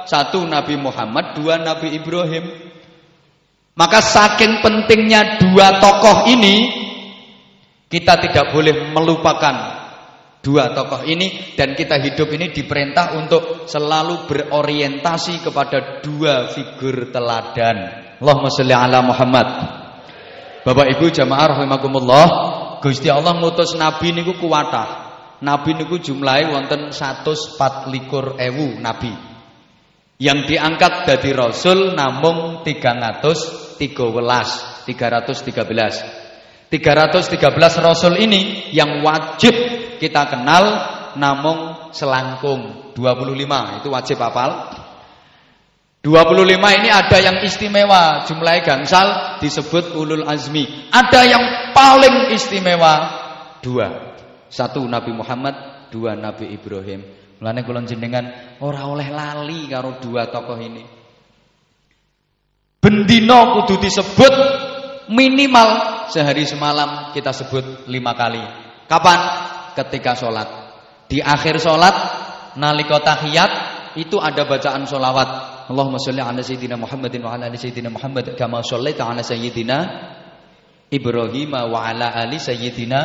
satu 0.09 0.49
Nabi 0.49 0.81
Muhammad, 0.81 1.37
dua 1.37 1.61
Nabi 1.61 1.93
Ibrahim. 1.93 2.68
Maka 3.79 4.03
saking 4.03 4.59
pentingnya 4.59 5.39
dua 5.39 5.79
tokoh 5.79 6.27
ini 6.27 6.67
kita 7.87 8.19
tidak 8.19 8.51
boleh 8.51 8.91
melupakan 8.91 9.55
dua 10.43 10.75
tokoh 10.75 11.07
ini 11.07 11.55
dan 11.55 11.79
kita 11.79 11.95
hidup 11.95 12.27
ini 12.35 12.51
diperintah 12.51 13.15
untuk 13.15 13.71
selalu 13.71 14.27
berorientasi 14.27 15.47
kepada 15.47 16.03
dua 16.03 16.51
figur 16.51 17.07
teladan. 17.07 17.77
Allahumma 18.19 18.51
sholli 18.51 18.75
ala 18.75 18.99
Muhammad. 18.99 19.47
Bapak 20.67 20.99
Ibu 20.99 21.07
jamaah 21.15 21.55
rahimakumullah, 21.55 22.27
Gusti 22.83 23.07
Allah 23.07 23.31
ngutus 23.39 23.79
nabi 23.79 24.11
niku 24.11 24.35
kuwatah. 24.43 25.07
Nabi 25.39 25.71
niku 25.79 26.03
jumlahe 26.03 26.51
wonten 26.51 26.91
124 26.91 27.55
ewu 28.43 28.75
nabi. 28.83 29.28
Yang 30.19 30.51
diangkat 30.51 31.07
dari 31.07 31.31
rasul 31.31 31.95
namung 31.95 32.59
300 32.67 33.79
313 33.79 34.99
313 36.67 37.79
rasul 37.79 38.13
ini 38.19 38.67
yang 38.75 38.99
wajib 38.99 39.55
kita 39.97 40.27
kenal 40.27 40.63
namun 41.15 41.89
selangkung 41.95 42.93
25 42.93 43.79
itu 43.79 43.87
wajib 43.89 44.19
hafal. 44.19 44.75
25 46.03 46.79
ini 46.79 46.89
ada 46.91 47.17
yang 47.19 47.43
istimewa 47.43 48.23
jumlahnya 48.23 48.63
gangsal 48.63 49.07
disebut 49.39 49.95
ulul 49.95 50.27
azmi. 50.27 50.91
Ada 50.91 51.21
yang 51.27 51.43
paling 51.71 52.35
istimewa 52.35 52.93
dua. 53.63 54.15
Satu 54.51 54.83
Nabi 54.83 55.11
Muhammad 55.15 55.55
dua 55.91 56.15
Nabi 56.15 56.55
Ibrahim 56.55 57.28
mulane 57.39 57.63
kula 57.63 57.83
jenengan 57.87 58.55
ora 58.59 58.85
oleh 58.85 59.07
lali 59.11 59.65
karo 59.71 59.97
dua 59.97 60.27
tokoh 60.27 60.59
ini 60.59 60.99
Bendino 62.79 63.59
kudu 63.59 63.75
disebut 63.75 64.33
minimal 65.11 65.67
sehari 66.07 66.47
semalam 66.47 67.11
kita 67.11 67.35
sebut 67.35 67.91
lima 67.91 68.15
kali. 68.15 68.39
Kapan? 68.87 69.19
Ketika 69.75 70.15
sholat. 70.15 70.47
Di 71.11 71.19
akhir 71.19 71.59
sholat, 71.59 71.91
nalika 72.55 73.03
tahiyat 73.03 73.51
itu 73.99 74.15
ada 74.15 74.47
bacaan 74.47 74.87
sholawat. 74.87 75.29
Allahumma 75.67 75.99
sholli 75.99 76.23
ala 76.23 76.39
sayyidina 76.39 76.79
Muhammadin 76.79 77.19
wa 77.19 77.35
ala 77.35 77.51
ali 77.51 77.59
sayyidina 77.59 77.91
Muhammad 77.91 78.33
kama 78.39 78.63
shollaita 78.63 79.05
ala 79.05 79.21
sayyidina 79.21 79.77
Ibrahim 80.89 81.51
wa 81.53 81.83
ala 81.83 82.15
ali 82.15 82.39
sayyidina 82.39 82.99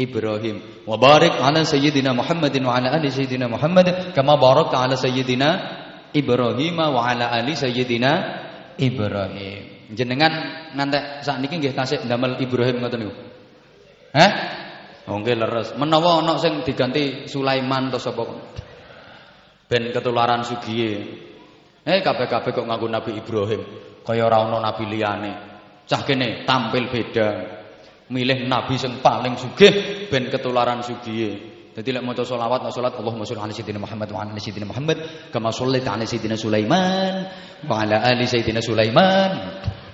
Ibrahim 0.00 0.88
wa 0.88 0.96
ala 0.96 1.60
sayyidina 1.60 2.16
Muhammadin 2.16 2.64
wa 2.64 2.80
ala 2.80 2.96
ali 2.96 3.12
sayyidina 3.12 3.52
Muhammad 3.52 4.16
kama 4.16 4.40
barakta 4.40 4.80
ala 4.80 4.96
sayyidina 4.96 5.48
Ibrahim 6.16 6.80
wa 6.80 7.04
ala 7.04 7.28
ali 7.28 7.52
sayyidina 7.52 8.10
Ibrahim. 8.80 9.92
Jenengan 9.92 10.32
ngantek 10.72 11.26
sakniki 11.26 11.60
nggih 11.60 11.74
tasik 11.76 12.00
ndamel 12.08 12.40
Ibrahim 12.40 12.80
ngoten 12.80 12.98
niku. 13.04 13.14
Hah? 14.16 14.32
Oh 15.10 15.18
nggih 15.20 15.36
leres. 15.36 15.76
Menawa 15.76 16.24
ana 16.24 16.40
sing 16.40 16.64
diganti 16.64 17.28
Sulaiman 17.28 17.92
atau 17.92 18.00
sapa 18.00 18.22
ben 19.68 19.92
ketularan 19.92 20.42
sugiye. 20.46 20.92
Eh 21.80 21.98
kabeh-kabeh 22.04 22.52
kok 22.52 22.66
nganggo 22.68 22.86
Nabi 22.92 23.16
Ibrahim, 23.16 23.62
kaya 24.04 24.28
ora 24.28 24.44
ana 24.44 24.60
nabi 24.60 24.84
liyane. 24.84 25.32
Cah 25.88 26.02
kene 26.06 26.44
tampil 26.46 26.86
beda. 26.86 27.28
Milih 28.10 28.50
nabi 28.50 28.74
sing 28.74 28.98
paling 28.98 29.38
sugih 29.38 30.06
ben 30.10 30.26
ketularan 30.26 30.82
sugiye. 30.82 31.50
Jadi 31.70 31.94
lek 31.94 32.02
maca 32.02 32.26
selawat, 32.26 32.66
maca 32.66 32.74
salat 32.74 32.98
Allahumma 32.98 33.22
sholli 33.22 33.38
ala 33.38 33.54
sayyidina 33.54 33.78
Muhammad 33.78 34.10
wa 34.10 34.26
ala 34.26 34.34
sayyidina 34.34 34.66
Muhammad 34.66 34.98
kama 35.30 35.54
shallaita 35.54 35.94
ala 35.94 36.02
sayyidina 36.02 36.34
Sulaiman 36.34 37.30
wa 37.70 37.74
ala 37.86 38.02
ali 38.02 38.26
sayyidina 38.26 38.58
Sulaiman. 38.58 39.30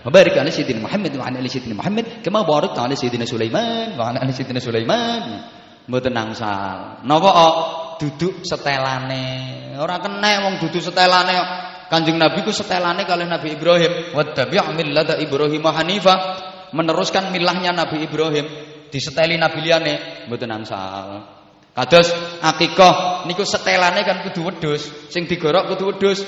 Wa 0.01 0.09
barik 0.09 0.33
ala 0.41 0.49
sayyidina 0.49 0.81
Muhammad 0.81 1.13
wa 1.13 1.29
ala 1.29 1.37
ali 1.37 1.53
sayyidina 1.53 1.77
Muhammad 1.77 2.25
kama 2.25 2.49
barakta 2.49 2.81
ala 2.89 2.97
sayyidina 2.97 3.29
Sulaiman 3.29 4.01
wa 4.01 4.09
ala 4.09 4.25
ali 4.25 4.33
sayyidina 4.33 4.65
Sulaiman. 4.65 5.23
Mboten 5.85 6.17
nangsal. 6.17 7.05
Napa 7.05 7.31
duduk 8.01 8.41
setelane. 8.41 9.77
Ora 9.77 10.01
kena 10.01 10.49
wong 10.49 10.55
duduk 10.65 10.81
setelane 10.81 11.37
Kanjeng 11.87 12.19
Nabi 12.19 12.43
ku 12.43 12.51
setelane 12.51 13.07
kali 13.07 13.31
Nabi 13.31 13.55
Ibrahim. 13.55 14.17
Wattabi' 14.17 14.59
millata 14.75 15.21
Ibrahim 15.23 15.63
Hanifa. 15.63 16.15
Meneruskan 16.73 17.31
milahnya 17.31 17.71
Nabi 17.71 18.03
Ibrahim. 18.03 18.47
Diseteli 18.91 19.37
Nabi 19.37 19.67
liyane 19.67 19.95
mboten 20.31 20.49
nangsal. 20.51 21.37
Kados 21.77 22.09
akikah 22.41 23.29
niku 23.29 23.45
setelane 23.45 24.01
kan 24.01 24.25
kudu 24.25 24.49
wedhus, 24.49 25.13
sing 25.13 25.29
digorok 25.29 25.77
kudu 25.77 25.93
wedhus. 25.93 26.25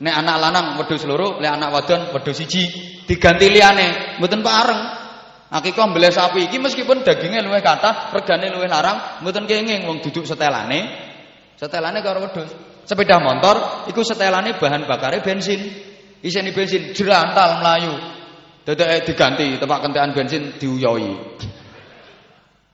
Nek 0.00 0.14
anak 0.16 0.36
lanang 0.42 0.66
wedhus 0.80 1.06
loro, 1.06 1.38
lek 1.38 1.52
anak 1.52 1.70
wadon 1.70 2.10
wedhus 2.10 2.42
siji, 2.42 2.66
diganti 3.06 3.46
liyane, 3.52 4.18
mboten 4.18 4.42
pareng. 4.42 4.82
Akikah 5.50 5.86
mbeleh 5.90 6.10
sapi 6.10 6.46
iki 6.50 6.58
meskipun 6.58 7.06
dagingnya 7.06 7.42
luwih 7.42 7.62
kathah, 7.62 8.14
regane 8.14 8.50
luwih 8.50 8.66
larang, 8.66 9.22
mboten 9.22 9.46
kenging 9.46 9.86
wong 9.86 10.02
duduk 10.02 10.26
setelane. 10.26 10.90
Setelane 11.54 12.02
karo 12.02 12.26
wedhus. 12.26 12.50
Sepeda 12.88 13.22
motor 13.22 13.86
iku 13.86 14.02
setelane 14.02 14.58
bahan 14.58 14.90
bakare 14.90 15.22
bensin. 15.22 15.62
Isine 16.20 16.50
bensin 16.50 16.90
jerantal 16.90 17.62
melayu. 17.62 17.94
Dadake 18.60 19.08
diganti 19.08 19.56
tempat 19.56 19.78
kentekan 19.80 20.12
bensin 20.12 20.52
diuyoi. 20.60 21.10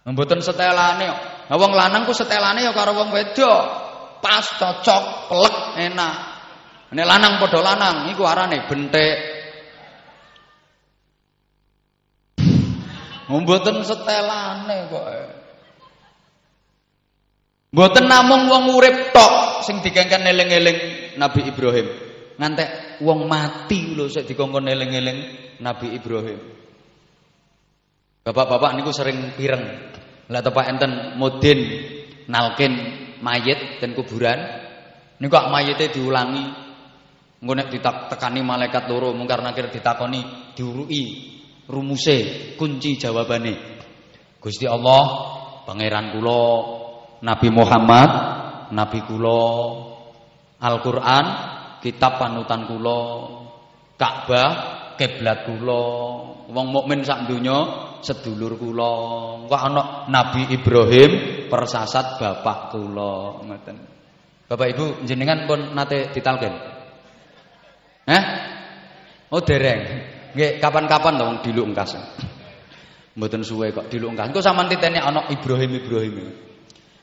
Mboten 0.06 0.42
setelane 0.42 1.04
kok. 1.10 1.20
Nah 1.46 1.56
wong 1.58 1.72
lanang 1.74 2.02
ku 2.06 2.14
setelane 2.14 2.62
ya 2.62 2.74
karo 2.74 2.94
wong 2.94 3.14
wedok. 3.14 3.62
Pas 4.18 4.42
cocok, 4.42 5.30
pelek, 5.30 5.56
enak. 5.86 6.14
Nek 6.90 7.06
lanang 7.06 7.38
padha 7.38 7.62
lanang 7.62 7.96
iku 8.10 8.22
arane 8.26 8.66
bentek. 8.66 9.16
Mboten 13.30 13.82
setelane 13.86 14.76
kok. 14.90 15.04
Mboten 17.74 18.04
namung 18.10 18.50
wong 18.50 18.74
urip 18.74 19.14
tok 19.14 19.62
sing 19.66 19.82
dikengken 19.82 20.26
eling-eling 20.26 20.78
Nabi 21.18 21.50
Ibrahim. 21.50 21.86
Ngantek 22.38 23.02
wong 23.02 23.26
mati 23.30 23.94
lho 23.94 24.06
sik 24.06 24.26
dikongkon 24.30 24.66
eling-eling 24.66 25.45
Nabi 25.60 25.96
Ibrahim. 25.96 26.40
Bapak-bapak 28.26 28.74
niku 28.74 28.90
sering 28.90 29.38
pireng. 29.38 29.94
Lah 30.26 30.42
tepak 30.42 30.66
enten 30.66 31.14
mudin 31.14 31.60
nalkin 32.26 32.72
mayit 33.22 33.78
dan 33.78 33.94
kuburan. 33.94 34.38
Niku 35.22 35.30
kok 35.30 35.48
mayite 35.48 35.94
diulangi. 35.94 36.66
Engko 37.36 37.52
nek 37.52 37.68
ditekani 37.70 38.40
malaikat 38.42 38.88
loro 38.90 39.12
mungkar 39.12 39.44
nakir 39.44 39.70
ditakoni 39.70 40.52
diurui 40.56 41.04
rumuse 41.70 42.50
kunci 42.58 42.98
jawabane. 42.98 43.78
Gusti 44.42 44.66
Allah 44.66 45.04
pangeran 45.68 46.16
kula 46.16 46.42
Nabi 47.22 47.48
Muhammad 47.50 48.10
nabi 48.72 49.00
kula 49.06 49.46
Al-Qur'an 50.56 51.26
kitab 51.84 52.18
panutan 52.18 52.66
kula 52.66 53.00
Ka'bah 53.96 54.75
kiblat 54.96 55.48
kula. 55.48 55.84
Wong 56.50 56.66
mukmin 56.72 57.04
sak 57.06 57.28
donya 57.30 57.56
sedulur 58.02 58.56
kula. 58.56 58.92
Kok 59.48 59.62
ana 59.72 59.82
Nabi 60.10 60.50
Ibrahim 60.52 61.10
persasat 61.48 62.20
bapak 62.20 62.74
kula? 62.74 63.44
Ngoten. 63.44 63.76
Bapak 64.46 64.66
Ibu 64.74 65.02
jenengan 65.02 65.42
pun 65.50 65.74
nate 65.74 66.14
ditalken 66.14 66.54
Hah? 68.06 68.24
Oh 69.34 69.42
dereng. 69.42 69.82
Nggih 70.38 70.62
kapan-kapan 70.62 71.18
to 71.18 71.24
wong 71.26 71.38
diluk 71.42 71.66
engkas 71.72 71.98
mboten 73.16 73.40
suwe 73.40 73.72
kok 73.72 73.88
diluk 73.88 74.12
engkas 74.12 74.28
engko 74.28 74.44
sampean 74.44 74.68
titeni 74.68 75.00
ana 75.00 75.26
Ibrahim 75.32 75.80
Ibrahim. 75.80 76.14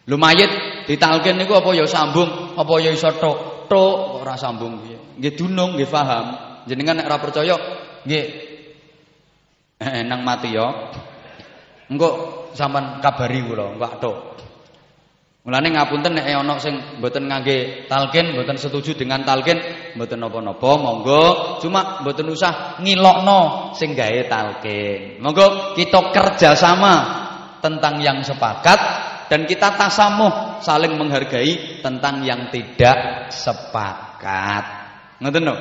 Lho 0.05 0.15
mayit 0.19 0.51
ditalken 0.85 1.41
niku 1.41 1.57
apa 1.57 1.73
ya 1.73 1.89
sambung? 1.89 2.53
Apa 2.53 2.73
ya 2.79 2.93
iso 2.93 3.09
tok? 3.17 3.67
Tok 3.67 4.21
ora 4.21 4.37
sambung? 4.37 4.79
Piye 4.85 4.97
nggih 5.19 5.33
dunung 5.33 5.75
nggih 5.75 5.89
paham. 5.89 6.25
Jenengan 6.69 7.01
nek 7.01 7.09
ora 7.09 7.17
percaya 7.19 7.55
nggih 8.03 8.25
eh, 9.79 10.03
nang 10.07 10.21
mati 10.23 10.55
ya 10.55 10.93
engko 11.89 12.09
sampean 12.55 13.01
kabari 13.03 13.39
kula 13.43 13.75
engko 13.75 13.87
tok 13.99 14.17
Mulane 15.43 15.75
ngapunten 15.75 16.15
nek 16.15 16.23
ana 16.23 16.55
sing 16.55 17.03
mboten 17.03 17.27
ngangge 17.27 17.83
talqin, 17.91 18.31
mboten 18.31 18.55
setuju 18.55 18.95
dengan 18.95 19.27
talqin, 19.27 19.59
mboten 19.91 20.23
napa-napa, 20.23 20.79
monggo. 20.79 21.59
Cuma 21.59 21.99
mboten 21.99 22.31
usah 22.31 22.79
ngilokno 22.79 23.75
sing 23.75 23.91
gawe 23.91 24.23
talqin. 24.31 25.19
Monggo 25.19 25.75
kita 25.75 26.15
kerjasama 26.15 26.95
tentang 27.59 27.99
yang 27.99 28.23
sepakat 28.23 28.79
dan 29.27 29.43
kita 29.43 29.75
tasamuh 29.75 30.63
saling 30.63 30.95
menghargai 30.95 31.83
tentang 31.83 32.23
yang 32.23 32.47
tidak 32.47 33.27
sepakat. 33.35 34.63
Ngoten 35.19 35.43
lho. 35.43 35.55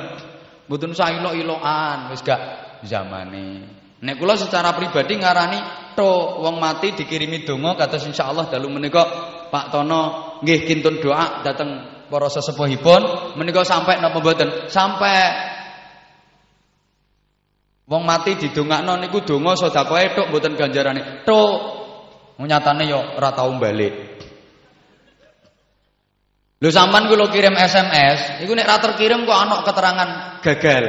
Mboten 0.67 0.95
usah 0.95 1.11
ilok-ilokan, 1.19 2.07
wis 2.13 2.23
gak 2.23 2.39
zamane. 2.87 3.67
Nek 4.03 4.19
kula 4.19 4.35
secara 4.35 4.75
pribadi 4.75 5.15
ngarani 5.15 5.59
to 5.95 6.43
wong 6.43 6.59
mati 6.59 6.91
dikirimi 6.91 7.47
donga 7.47 7.79
kados 7.79 8.03
insyaallah 8.03 8.51
dalu 8.51 8.67
menika 8.67 9.03
Pak 9.47 9.71
Tono 9.71 10.01
nggih 10.43 10.67
kintun 10.67 10.99
doa 10.99 11.39
dateng 11.39 12.03
para 12.11 12.27
sesepuhipun 12.27 13.33
menika 13.39 13.63
sampai 13.63 14.03
napa 14.03 14.19
mboten? 14.19 14.67
Sampai 14.67 15.15
wong 17.87 18.03
mati 18.03 18.35
didongakno 18.35 18.99
niku 18.99 19.23
donga 19.23 19.55
sedekahe 19.55 20.11
tok 20.19 20.27
mboten 20.35 20.59
ganjarane. 20.59 21.23
Tok 21.23 21.51
nyatane 22.43 22.83
ya 22.83 23.15
ora 23.15 23.31
tau 23.31 23.55
balik. 23.55 24.12
Lho 26.63 26.71
sampean 26.71 27.11
kula 27.11 27.27
kirim 27.27 27.59
SMS, 27.59 28.39
iku 28.39 28.55
nek 28.55 28.63
ra 28.63 28.79
terkirim 28.79 29.27
kok 29.27 29.35
ana 29.35 29.67
keterangan 29.67 30.09
gagal. 30.39 30.85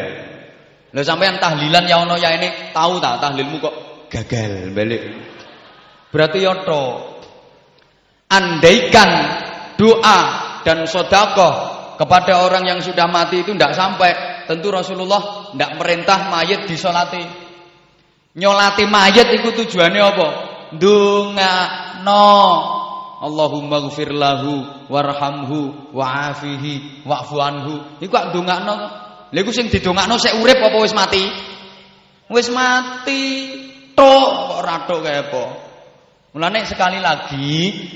Lho 0.95 1.03
sampean 1.03 1.43
tahlilan 1.43 1.91
ya 1.91 1.99
ono 1.99 2.15
ya 2.15 2.31
ini 2.31 2.71
tahu 2.71 3.03
tak 3.03 3.19
tahlilmu 3.19 3.59
kok 3.59 3.75
gagal 4.07 4.71
balik. 4.71 5.03
Berarti 6.15 6.47
ya 6.47 6.63
tok 6.63 7.27
andaikan 8.31 9.11
doa 9.75 10.19
dan 10.63 10.87
sodakoh 10.87 11.75
kepada 11.99 12.47
orang 12.47 12.71
yang 12.71 12.79
sudah 12.79 13.11
mati 13.11 13.43
itu 13.43 13.51
tidak 13.59 13.75
sampai 13.75 14.15
tentu 14.47 14.71
Rasulullah 14.71 15.51
tidak 15.51 15.75
merintah 15.75 16.31
mayat 16.31 16.71
disolati 16.71 17.23
nyolati 18.39 18.87
mayat 18.87 19.31
itu 19.31 19.51
tujuannya 19.55 20.03
apa 20.03 20.27
dunga 20.79 21.55
no 22.03 22.31
Allahumma 23.25 23.81
gfir 23.89 24.13
lahu 24.13 24.85
warhamhu 24.93 25.89
wa'afihi 25.97 27.05
wa'fu 27.09 27.37
anhu. 27.41 27.75
Iku 28.05 28.13
kok 28.13 28.37
ndongakno. 28.37 28.75
Lha 29.33 29.39
iku 29.41 29.49
sing 29.49 29.73
didongakno 29.73 30.21
sik 30.21 30.37
urip 30.45 30.61
apa 30.61 30.77
wis 30.77 30.93
mati? 30.93 31.25
Wis 32.29 32.53
mati 32.53 33.23
tok 33.97 34.29
kok 34.29 34.57
ora 34.61 34.77
tok 34.85 35.01
kaya 35.01 35.25
apa? 35.25 35.45
Mulane 36.37 36.67
sekali 36.69 36.99
lagi 37.01 37.51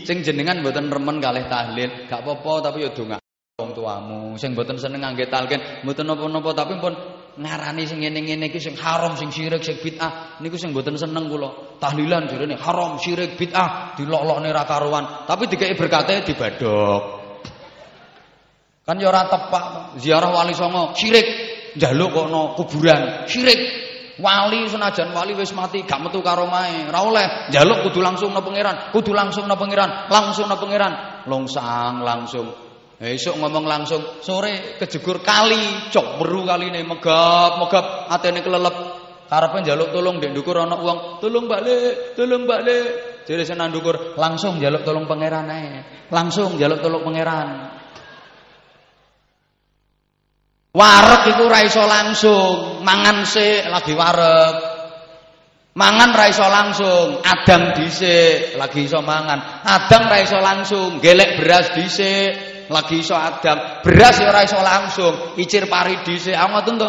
sing 0.07 0.25
jenengan 0.25 0.62
mboten 0.62 0.88
remen 0.88 1.19
kalih 1.19 1.51
tahlil, 1.51 2.07
gak 2.07 2.23
apa-apa 2.23 2.71
tapi 2.71 2.87
ya 2.87 2.91
donga 2.95 3.19
wong 3.59 3.75
tuamu. 3.75 4.38
Sing 4.38 4.55
mboten 4.55 4.79
seneng 4.79 5.03
ngangge 5.03 5.27
talqin, 5.27 5.59
mboten 5.83 6.07
napa-napa 6.07 6.55
tapi 6.55 6.79
pun 6.79 6.95
ngarani 7.38 7.87
sing 7.87 8.03
ngene-ngene 8.03 8.51
iki 8.51 8.59
sing 8.59 8.74
haram, 8.74 9.14
sing 9.14 9.31
syirik, 9.31 9.62
sing 9.62 9.79
bid'ah. 9.79 10.42
Niku 10.42 10.59
sing 10.59 10.74
mboten 10.74 10.98
seneng 10.98 11.31
kula. 11.31 11.79
Tahlilan 11.79 12.27
jarene 12.27 12.59
haram, 12.59 12.98
syirik, 12.98 13.38
bid'ah, 13.38 13.94
dilok-lokne 13.94 14.51
ra 14.51 14.66
karuan. 14.66 15.24
Tapi 15.24 15.46
dikeki 15.46 15.74
berkate 15.79 16.27
dibadok. 16.27 17.03
Kan 18.83 18.96
ya 18.98 19.12
ora 19.12 19.29
tepak 19.31 19.64
ziarah 20.03 20.31
wali 20.35 20.53
songo, 20.53 20.92
syirik. 20.98 21.27
Njaluk 21.79 22.11
kok 22.11 22.27
no 22.27 22.42
kuburan, 22.59 23.31
syirik. 23.31 23.61
Wali 24.18 24.66
senajan 24.66 25.14
wali 25.14 25.31
wis 25.38 25.55
mati 25.55 25.87
gak 25.87 26.03
metu 26.03 26.18
karo 26.27 26.51
mae. 26.51 26.90
Ora 26.90 27.01
oleh 27.07 27.27
njaluk 27.55 27.87
kudu 27.87 28.03
langsung 28.03 28.35
nang 28.35 28.42
pangeran, 28.42 28.90
kudu 28.90 29.14
langsung 29.14 29.46
nang 29.46 29.55
pangeran, 29.55 30.11
langsung 30.11 30.51
nang 30.51 30.59
pangeran. 30.59 30.92
Longsang 31.31 32.03
langsung. 32.03 32.67
Esuk 32.99 33.39
ngomong 33.39 33.63
langsung, 33.63 34.03
sore 34.27 34.75
kejegur 34.75 35.23
kali, 35.23 35.87
cok 35.95 36.19
meru 36.19 36.43
kaline 36.43 36.83
megap, 36.83 37.63
megap 37.63 38.11
atene 38.11 38.43
kelelep. 38.43 38.77
Karepe 39.29 39.63
njaluk 39.63 39.95
tolong 39.95 40.19
ndek 40.19 40.35
ndukur 40.35 40.59
ana 40.59 40.75
wong, 40.75 41.23
tolong 41.23 41.47
balik, 41.47 42.19
tolong 42.19 42.43
balik. 42.43 43.23
Jere 43.23 43.47
senan 43.47 43.71
ndukur, 43.71 44.19
langsung 44.19 44.59
njaluk 44.59 44.83
tolong 44.83 45.07
pangeran 45.07 45.47
ae. 45.47 45.85
Langsung 46.11 46.59
njaluk 46.59 46.83
tolong 46.83 47.07
pangeran. 47.07 47.49
Wareg 50.75 51.23
iku 51.31 51.43
ora 51.47 51.61
iso 51.63 51.85
langsung, 51.87 52.83
mangan 52.83 53.23
sik 53.23 53.71
lagi 53.71 53.95
wareg. 53.95 54.55
Mangan 55.79 56.11
ra 56.11 56.27
iso 56.27 56.47
langsung, 56.51 57.23
adang 57.23 57.79
dhisik 57.79 58.59
lagi 58.59 58.91
iso 58.91 58.99
mangan. 59.07 59.63
Adang 59.63 60.11
ra 60.11 60.19
iso 60.19 60.43
langsung, 60.43 60.99
gelek 60.99 61.39
beras 61.39 61.71
dhisik 61.79 62.58
lagi 62.68 63.00
iso 63.00 63.16
adang. 63.16 63.83
Beras 63.85 64.20
ya 64.20 64.28
ora 64.28 64.44
iso 64.44 64.61
langsung, 64.61 65.14
icir 65.40 65.68
pari 65.68 66.00
dhisik. 66.04 66.37
Ah 66.37 66.48
ngoten 66.48 66.76
to. 66.76 66.88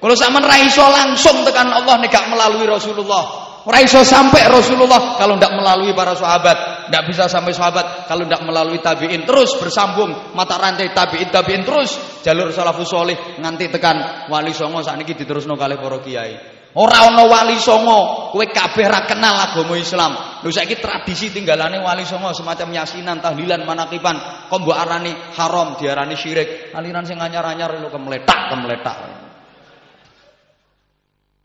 Kalau 0.00 0.14
sampean 0.16 0.44
ra 0.44 0.56
iso 0.60 0.84
langsung 0.84 1.44
tekan 1.48 1.72
Allah 1.72 1.96
nek 1.96 2.12
gak 2.12 2.28
melalui 2.28 2.68
Rasulullah. 2.68 3.44
Ora 3.64 3.80
iso 3.80 4.04
sampai 4.04 4.44
Rasulullah 4.44 5.16
kalau 5.16 5.40
tidak 5.40 5.56
melalui 5.56 5.96
para 5.96 6.12
sahabat, 6.12 6.92
tidak 6.92 7.04
bisa 7.08 7.24
sampai 7.32 7.56
sahabat 7.56 8.04
kalau 8.04 8.28
tidak 8.28 8.44
melalui 8.44 8.76
tabiin. 8.84 9.24
Terus 9.24 9.56
bersambung 9.56 10.36
mata 10.36 10.60
rantai 10.60 10.92
tabiin 10.92 11.32
tabiin 11.32 11.64
terus 11.64 11.96
jalur 12.20 12.52
salafus 12.52 12.92
soleh 12.92 13.16
nganti 13.40 13.72
tekan 13.72 14.28
wali 14.28 14.52
songo 14.52 14.84
saat 14.84 15.00
ini 15.00 15.16
diterusno 15.16 15.56
kali 15.56 15.80
para 15.80 15.98
kiai. 16.04 16.53
Ora 16.74 17.06
ana 17.06 17.22
wali 17.30 17.54
songo, 17.62 18.34
kowe 18.34 18.46
kabeh 18.50 18.90
ra 18.90 19.06
kenal 19.06 19.38
agama 19.38 19.78
Islam. 19.78 20.42
Lho 20.42 20.50
saiki 20.50 20.82
tradisi 20.82 21.30
tinggalane 21.30 21.78
wali 21.78 22.02
songo 22.02 22.34
semacam 22.34 22.74
yasinan, 22.74 23.22
tahlilan, 23.22 23.62
manakipan, 23.62 24.50
kok 24.50 24.58
mbok 24.58 24.74
arani 24.74 25.14
haram, 25.38 25.78
diarani 25.78 26.18
syirik. 26.18 26.74
Aliran 26.74 27.06
sing 27.06 27.22
anyar-anyar 27.22 27.78
lho 27.78 27.94
kemletak, 27.94 28.50
kemletak. 28.50 28.96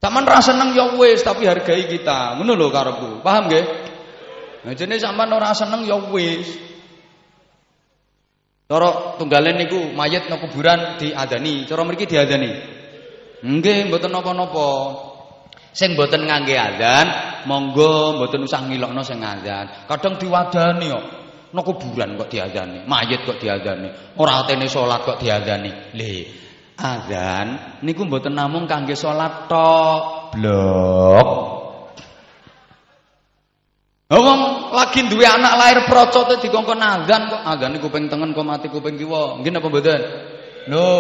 Sampeyan 0.02 0.26
ra 0.26 0.40
seneng 0.42 0.74
ya 0.74 0.98
wis, 0.98 1.22
tapi 1.22 1.46
hargai 1.46 1.86
kita. 1.86 2.34
Ngono 2.42 2.58
lho 2.58 2.74
karepku. 2.74 3.22
Paham 3.22 3.54
nggih? 3.54 3.66
Nah, 4.66 4.74
jenenge 4.74 5.06
sampean 5.06 5.30
ora 5.30 5.54
seneng 5.54 5.86
ya 5.86 6.00
wis. 6.10 6.58
Cara 8.66 9.14
tunggalen 9.22 9.62
niku 9.62 9.94
mayit 9.94 10.26
nang 10.26 10.42
kuburan 10.42 10.98
diadani, 10.98 11.70
cara 11.70 11.86
mriki 11.86 12.10
diadani. 12.10 12.50
Nggih, 13.46 13.94
mboten 13.94 14.10
napa-napa. 14.10 14.70
Sing 15.80 15.96
mboten 15.96 16.28
ngangge 16.28 16.60
adzan, 16.60 17.08
monggo 17.48 18.20
mboten 18.20 18.44
usah 18.44 18.68
ngilokno 18.68 19.00
sing 19.00 19.24
adzan. 19.24 19.88
Kadang 19.88 20.20
diwadani 20.20 20.92
kok. 20.92 21.06
Nang 21.50 21.64
kuburan 21.64 22.20
kok 22.20 22.30
diadzani, 22.30 22.84
mayit 22.84 23.24
kok 23.24 23.40
diadzani. 23.40 23.88
Ora 24.20 24.44
atene 24.44 24.68
salat 24.68 25.08
kok 25.08 25.24
diadzani. 25.24 25.96
Le, 25.96 26.14
adzan 26.76 27.80
niku 27.80 28.04
mboten 28.04 28.36
namung 28.36 28.68
kangge 28.68 28.94
salat 28.94 29.48
tok. 29.48 30.36
Blok. 30.36 31.30
Wong 34.10 34.42
lagi 34.76 35.08
duwe 35.08 35.26
anak 35.26 35.54
lahir 35.56 35.80
procote 35.88 36.44
dikongkon 36.44 36.84
adzan 36.84 37.32
kok 37.32 37.42
niku 37.72 37.88
kuping 37.88 38.12
tengen 38.12 38.36
kok 38.36 38.44
mati 38.44 38.68
kuping 38.68 39.00
kiwa. 39.00 39.40
Nggih 39.40 39.52
napa 39.56 39.72
mboten? 39.72 40.02
Lho, 40.68 40.92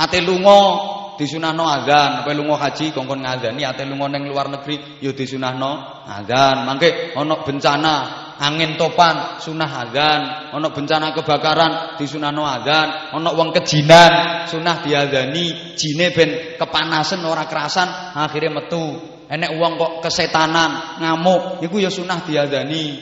ate 0.00 0.24
lunga 0.24 0.96
disunahno 1.18 1.66
azan, 1.66 2.22
kowe 2.22 2.32
lunga 2.32 2.56
haji 2.62 2.94
kongkon 2.94 3.26
ngazani, 3.26 3.66
ate 3.66 3.82
lunga 3.84 4.06
ning 4.06 4.30
luar 4.30 4.46
negeri 4.48 5.02
ya 5.02 5.10
disunahno 5.10 6.06
azan. 6.06 6.62
Mangke 6.64 7.12
ana 7.18 7.42
bencana 7.42 7.94
angin 8.38 8.78
topan 8.78 9.42
sunah 9.42 9.66
azan, 9.66 10.20
ana 10.54 10.68
bencana 10.70 11.10
kebakaran 11.12 11.98
disunahno 11.98 12.46
azan, 12.46 13.18
ana 13.18 13.34
wong 13.34 13.50
kejinan 13.50 14.46
sunah 14.46 14.86
diazani, 14.86 15.74
jine 15.74 16.14
ben 16.14 16.56
kepanasan 16.56 17.26
ora 17.26 17.44
kerasan 17.50 18.14
akhirnya 18.14 18.54
metu. 18.54 19.18
Enek 19.28 19.60
wong 19.60 19.76
kok 19.76 20.08
kesetanan, 20.08 21.02
ngamuk, 21.04 21.60
iku 21.60 21.76
ya 21.84 21.92
sunah 21.92 22.24
diazani. 22.24 22.96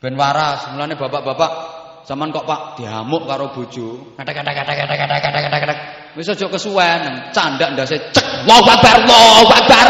Ben 0.00 0.16
waras, 0.16 0.72
mulane 0.72 0.96
bapak-bapak 0.96 1.76
Zaman 2.06 2.30
kok 2.30 2.46
Pak 2.46 2.78
diamuk 2.78 3.26
karo 3.26 3.50
bojo. 3.50 4.14
Kadak-kadak-kadak-kadak-kadak-kadak. 4.14 6.05
Wis 6.16 6.32
aja 6.32 6.48
kesuwen, 6.48 7.28
candak 7.36 7.76
ndase 7.76 8.00
cek. 8.08 8.48
Allahu 8.48 8.68
Akbar, 8.72 8.94
Allahu 9.04 9.52
Akbar. 9.52 9.86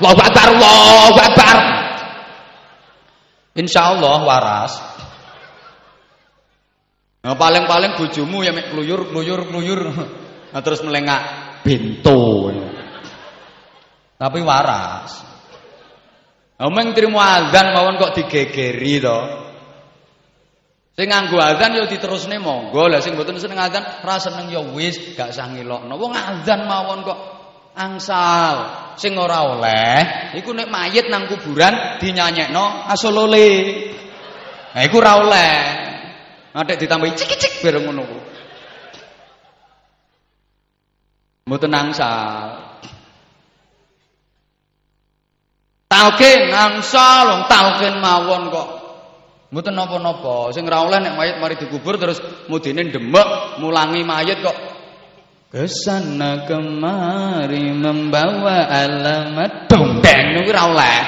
Allahu 0.00 0.20
Akbar, 0.24 0.46
Allahu 0.56 1.18
Akbar. 1.20 1.56
Insyaallah 3.60 4.18
waras. 4.24 4.72
Nah, 7.20 7.36
paling-paling 7.36 8.00
bojomu 8.00 8.40
ya 8.40 8.56
mek 8.56 8.72
kluyur, 8.72 9.12
kluyur, 9.12 9.44
kluyur. 9.52 9.80
Nah, 10.50 10.60
terus 10.64 10.80
melengak 10.80 11.20
bento. 11.60 12.48
Tapi 14.16 14.40
waras. 14.40 15.28
Omeng 16.60 16.96
trimo 16.96 17.20
azan 17.20 17.76
mawon 17.76 18.00
kok 18.00 18.16
digegeri 18.16 19.00
to. 19.00 19.18
Sing 21.00 21.08
nganggo 21.08 21.40
azan 21.40 21.72
ya 21.80 21.88
diterusne 21.88 22.36
monggo. 22.36 22.84
Lah 22.84 23.00
sing 23.00 23.16
mboten 23.16 23.40
seneng 23.40 23.56
azan 23.56 23.80
ra 24.04 24.20
seneng 24.20 24.52
ya 24.52 24.60
wis 24.60 25.16
gak 25.16 25.32
usah 25.32 25.48
ngelokno. 25.48 25.96
Wong 25.96 26.12
azan 26.12 26.68
mawon 26.68 27.00
kok 27.08 27.18
angsal. 27.72 28.56
Sing 29.00 29.16
ora 29.16 29.48
oleh 29.48 29.96
iku 30.36 30.52
nek 30.52 30.68
mayit 30.68 31.08
nang 31.08 31.24
kuburan 31.24 31.96
dinyanyekno 32.04 32.84
asolole. 32.84 33.48
Nah 34.76 34.82
iku 34.84 35.00
ora 35.00 35.12
oleh. 35.24 35.56
Adek 36.52 36.84
ditambahi 36.84 37.16
cik-cik 37.16 37.64
bareng 37.64 37.88
ngono 37.88 38.02
ku. 38.04 38.18
Mboten 41.48 41.72
angsal. 41.72 42.76
Talkin 45.88 46.52
angsal 46.52 47.48
talkin 47.48 47.96
mawon 48.04 48.52
kok 48.52 48.79
Mboten 49.50 49.74
napa-napa, 49.74 50.54
sing 50.54 50.62
ora 50.70 50.86
oleh 50.86 51.02
nek 51.02 51.18
mayit 51.18 51.36
mari 51.42 51.58
dikubur 51.58 51.98
terus 51.98 52.22
mudine 52.46 52.86
demek 52.86 53.58
mulangi 53.58 54.06
mayit 54.06 54.38
kok 54.46 54.54
ke 55.50 55.66
sana 55.66 56.46
kemari 56.46 57.74
membawa 57.74 58.70
alamat 58.70 59.66
dompeng 59.66 60.38
niku 60.38 60.54
ora 60.54 60.62
oleh. 60.70 60.98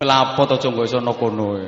Lapo 0.00 0.48
to 0.48 0.56
jonggo 0.60 0.88
iso 0.88 1.00
kono. 1.16 1.60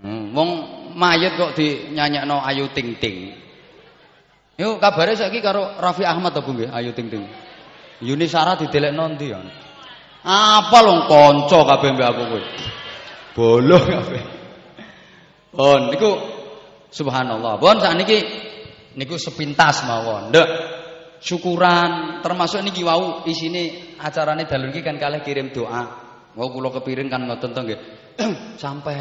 Hmm, 0.00 0.32
wong 0.32 0.50
mayit 0.96 1.36
kok 1.36 1.52
dinyanyekno 1.52 2.40
ayu 2.40 2.72
ting 2.72 2.96
ting. 2.96 3.37
Yuk 4.58 4.82
kabare 4.82 5.14
saiki 5.14 5.38
karo 5.38 5.78
Raffi 5.78 6.02
Ahmad 6.02 6.34
apa 6.34 6.50
nggih? 6.50 6.74
Ayu 6.74 6.90
Ting 6.90 7.06
Ting. 7.06 7.22
Yuni 8.02 8.26
Sarah 8.26 8.58
didelekno 8.58 9.14
ndi 9.14 9.30
ya? 9.30 9.38
Apa 10.26 10.78
lho 10.82 11.06
kanca 11.06 11.58
kabeh 11.62 11.90
mbek 11.94 12.06
aku 12.10 12.22
kowe. 12.26 12.42
Bolo 13.38 13.78
kabeh. 13.78 14.22
Oh 15.54 15.78
niku 15.86 16.10
subhanallah. 16.90 17.62
Pun 17.62 17.78
sakniki 17.78 18.18
niku 18.98 19.14
sepintas 19.14 19.86
mawon. 19.86 20.34
Nduk 20.34 20.48
syukuran 21.22 22.18
termasuk 22.26 22.58
niki 22.66 22.82
wau 22.82 23.22
isine 23.30 23.94
acarane 24.02 24.42
dalu 24.50 24.74
iki 24.74 24.82
kan 24.82 24.98
kalih 24.98 25.22
kirim 25.22 25.54
doa. 25.54 25.86
Wau 26.34 26.50
kula 26.50 26.74
kepiring 26.74 27.06
kan 27.06 27.22
ngoten 27.30 27.54
to 27.54 27.62
nggih. 27.62 27.80
Sampai 28.62 28.98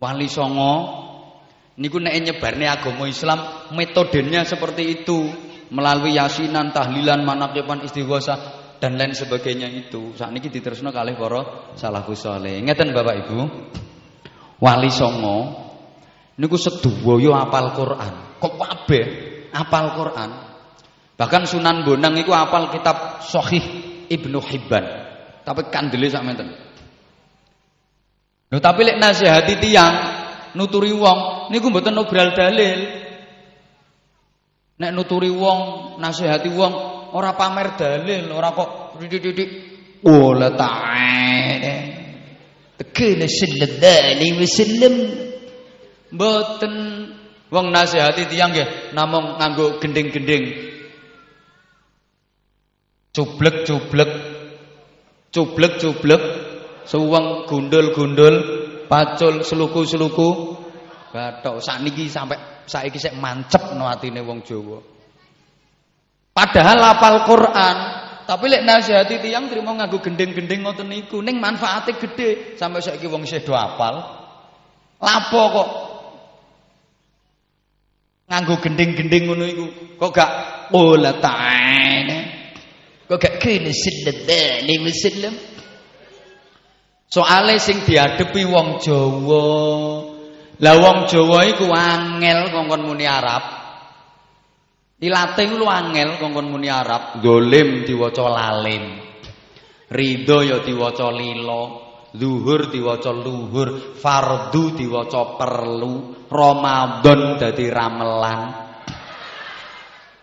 Wali 0.00 0.28
Songo 0.28 0.72
Niku 1.76 2.00
nek 2.00 2.16
nyebarne 2.16 2.64
agama 2.64 3.04
Islam 3.04 3.68
metodenya 3.76 4.48
seperti 4.48 5.02
itu 5.02 5.28
melalui 5.68 6.16
yasinan, 6.16 6.72
tahlilan, 6.72 7.20
manaqiban, 7.20 7.84
istighosa 7.84 8.64
dan 8.80 8.96
lain 8.96 9.12
sebagainya 9.12 9.68
itu. 9.68 10.16
Saat 10.16 10.32
ini 10.32 10.48
diterusno 10.48 10.88
kalih 10.88 11.20
para 11.20 11.74
salafus 11.76 12.24
saleh. 12.24 12.64
Ngeten 12.64 12.96
Bapak 12.96 13.16
Ibu. 13.26 13.38
Wali 14.56 14.88
Songo 14.88 15.36
niku 16.40 16.56
sedaya 16.56 17.44
apal 17.44 17.76
Quran. 17.76 18.40
Kok 18.40 18.54
kabeh 18.56 19.04
apal 19.52 19.92
Quran. 19.96 20.30
Bahkan 21.16 21.42
Sunan 21.48 21.84
Bonang 21.84 22.16
iku 22.16 22.32
apal 22.32 22.72
kitab 22.72 23.20
Sahih 23.24 23.64
Ibnu 24.08 24.40
Hibban. 24.40 24.84
Tapi 25.44 25.60
kandele 25.68 26.08
sak 26.08 26.24
menten. 26.24 26.48
Lho 28.48 28.58
tapi 28.62 28.80
lek 28.86 28.96
nasihati 28.96 29.58
tiyang 29.58 29.94
nuturi 30.54 30.94
wong 30.94 31.35
niku 31.52 31.70
mboten 31.70 31.94
nobral 31.94 32.32
dalil. 32.32 32.78
Nek 34.76 34.90
nuturi 34.92 35.32
wong, 35.32 35.96
nasihati 35.96 36.52
wong 36.52 36.72
ora 37.16 37.32
pamer 37.32 37.80
dalil, 37.80 38.28
ora 38.28 38.52
kok 38.52 39.00
titik-titik 39.00 39.50
wala 40.04 40.52
ta'ala. 40.52 41.74
Tekene 42.76 43.24
sallallahu 43.24 44.36
wasallam 44.36 44.94
mboten 46.12 46.74
wong 47.48 47.66
nasihati 47.72 48.28
tiyang 48.28 48.52
nggih 48.52 48.92
namung 48.92 49.40
nganggo 49.40 49.80
gending-gending. 49.80 50.44
Cublek-cublek. 53.16 54.12
Cublek-cublek 55.32 56.22
suweng 56.84 57.48
gundul-gundul 57.50 58.34
pacul 58.88 59.42
seluku-seluku 59.42 60.55
bathok 61.14 61.62
sakniki 61.62 62.10
sampai 62.10 62.66
saiki 62.66 62.98
sik 62.98 63.14
mancepno 63.18 63.86
atine 63.86 64.22
wong 64.22 64.42
Jawa. 64.42 64.78
Padahal 66.36 66.78
hafal 66.82 67.24
Quran 67.24 67.76
tapi 68.26 68.44
lek 68.50 68.66
nasihati 68.66 69.22
tiyang 69.22 69.46
trimo 69.46 69.70
nganggo 69.72 70.02
gendeng-gendeng 70.02 70.66
ngoten 70.66 70.90
niku 70.90 71.22
ning 71.22 71.38
manfaate 71.38 71.94
gede 71.96 72.58
sampai 72.58 72.82
saiki 72.82 73.06
wong 73.06 73.22
isih 73.22 73.42
do 73.46 73.54
lapo 75.00 75.42
kok? 75.52 75.68
Nganggo 78.26 78.54
gendeng-gendeng 78.58 79.22
ngono 79.30 79.44
iku 79.46 79.66
kok 80.02 80.10
gak 80.10 80.32
qul 80.74 81.04
ta'ala 81.22 82.18
kok 83.06 83.18
gak 83.22 83.38
kene 83.38 83.70
sallallahu 83.70 84.66
alaihi 84.66 84.82
wasallam 84.82 85.34
Soale 87.06 87.62
sing 87.62 87.86
diadepi 87.86 88.42
wong 88.50 88.82
Jawa. 88.82 89.46
Lah 90.56 90.74
wong 90.80 91.04
Jawa 91.04 91.44
iku 91.52 91.68
angel 91.68 92.48
kongkon 92.48 92.82
muni 92.88 93.04
Arab. 93.04 93.44
Ilate 94.96 95.44
lu 95.52 95.68
angel 95.68 96.16
kongkon 96.16 96.48
muni 96.48 96.72
Arab, 96.72 97.20
dolim 97.20 97.84
diwaca 97.84 98.24
lalim. 98.32 99.04
Ridho 99.92 100.38
ya 100.40 100.64
diwaca 100.64 101.12
lilo. 101.12 101.84
zuhur 102.16 102.72
diwaca 102.72 103.12
luhur, 103.12 104.00
fardu 104.00 104.72
diwaca 104.72 105.36
perlu, 105.36 106.24
Ramadan 106.32 107.36
dadi 107.36 107.68
ramelan. 107.68 108.40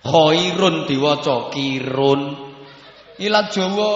Khairun 0.02 0.90
diwaca 0.90 1.54
kirun. 1.54 2.22
Ilat 3.22 3.54
Jawa 3.54 3.94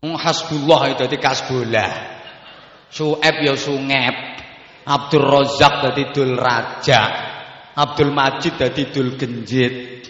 Hasbullah 0.00 0.96
dadi 0.96 1.20
kasbolah. 1.20 2.17
Su'eb 2.88 3.36
ya 3.44 3.54
sungep. 3.54 4.16
Abdul 4.88 5.24
Razak 5.28 5.84
dadi 5.84 6.04
dul 6.16 6.32
raja. 6.34 7.02
Abdul 7.76 8.10
Majid 8.10 8.56
dadi 8.56 8.88
dul 8.88 9.20
genjit. 9.20 10.08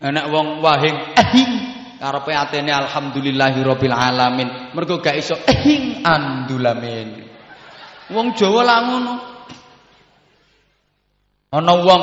Enak 0.00 0.26
wong 0.32 0.64
wahing 0.64 0.96
ehing 1.16 1.52
karepe 2.00 2.32
atene 2.32 2.72
alhamdulillahirabbil 2.72 3.94
alamin. 3.94 4.72
Mergo 4.72 5.00
gak 5.00 5.16
iso 5.20 5.36
ehing 5.44 6.00
andulamin. 6.04 7.28
Wong 8.12 8.36
Jawa 8.36 8.62
lah 8.64 8.78
ngono. 8.84 9.14
Wong 11.54 12.02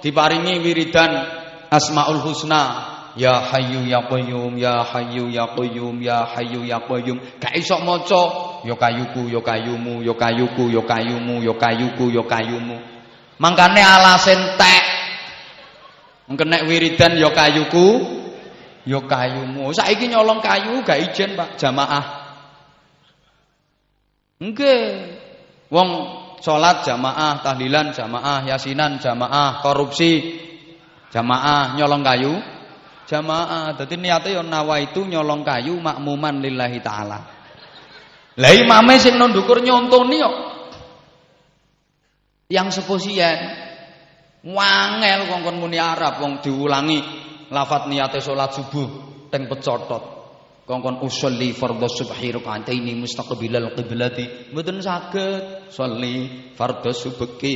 diparingi 0.00 0.62
wiridan 0.62 1.12
Asmaul 1.68 2.22
Husna 2.22 2.94
Ya 3.16 3.40
Hayyu 3.40 3.84
Ya 3.88 4.04
Qayyum 4.08 4.56
Ya 4.60 4.84
Hayyu 4.84 5.28
Ya 5.32 5.48
Qayyum 5.52 6.00
Ya 6.00 6.24
Hayyu 6.24 6.64
Ya 6.64 6.80
Qayyum 6.80 7.20
gak 7.40 7.52
iso 7.56 7.80
maca 7.84 8.22
ya 8.66 8.74
kayuku 8.74 9.30
ya 9.30 9.38
kayumu 9.38 10.02
ya 10.02 10.12
kayuku 10.18 10.74
ya 10.74 10.82
kayumu 10.82 11.38
ya 11.46 11.54
kayuku 11.54 12.10
ya 12.10 12.22
kayumu 12.26 12.96
mangkane 13.38 13.80
alasen 13.80 14.58
tek. 14.58 14.84
Engkenek 16.26 16.66
wiridan 16.66 17.14
ya 17.14 17.30
kayuku 17.30 17.86
ya 18.82 18.98
kayumu 19.06 19.70
saiki 19.70 20.10
nyolong 20.10 20.42
kayu 20.42 20.82
gak 20.82 20.98
ijen 20.98 21.38
Pak 21.38 21.54
jamaah. 21.54 22.04
Nggih. 24.42 25.14
Wong 25.70 25.88
salat 26.42 26.82
jamaah 26.82 27.42
tahlilan 27.42 27.94
jamaah 27.94 28.42
yasinan 28.46 28.98
jamaah 28.98 29.62
korupsi 29.62 30.42
jamaah 31.14 31.78
nyolong 31.78 32.02
kayu 32.02 32.34
jamaah. 33.06 33.78
Dadi 33.78 33.94
niate 33.94 34.34
ya 34.34 34.42
nawaitu 34.42 35.06
nyolong 35.06 35.46
kayu 35.46 35.78
makmuman 35.78 36.42
lillahi 36.42 36.82
taala 36.82 37.35
lah 38.36 38.52
imame 38.52 39.00
sing 39.00 39.16
nang 39.16 39.32
ndukur 39.32 39.64
nyontoni 39.64 40.16
kok 40.20 40.36
yang 42.52 42.68
seposian 42.70 43.38
wangel 44.46 45.20
kongkon 45.26 45.56
muni 45.58 45.80
Arab 45.80 46.22
wong 46.22 46.44
diulangi 46.44 47.00
lafat 47.50 47.90
niate 47.90 48.22
salat 48.22 48.54
subuh 48.54 48.88
teng 49.32 49.50
pecotot 49.50 50.04
kongkon 50.68 51.02
usolli 51.02 51.56
fardhu 51.56 51.88
subhi 51.90 52.30
rakaatain 52.36 52.86
mustaqbilal 53.00 53.74
qiblati 53.74 54.52
mboten 54.54 54.78
saged 54.84 55.70
sholli 55.72 56.52
fardhu 56.54 56.92
subhi 56.94 57.54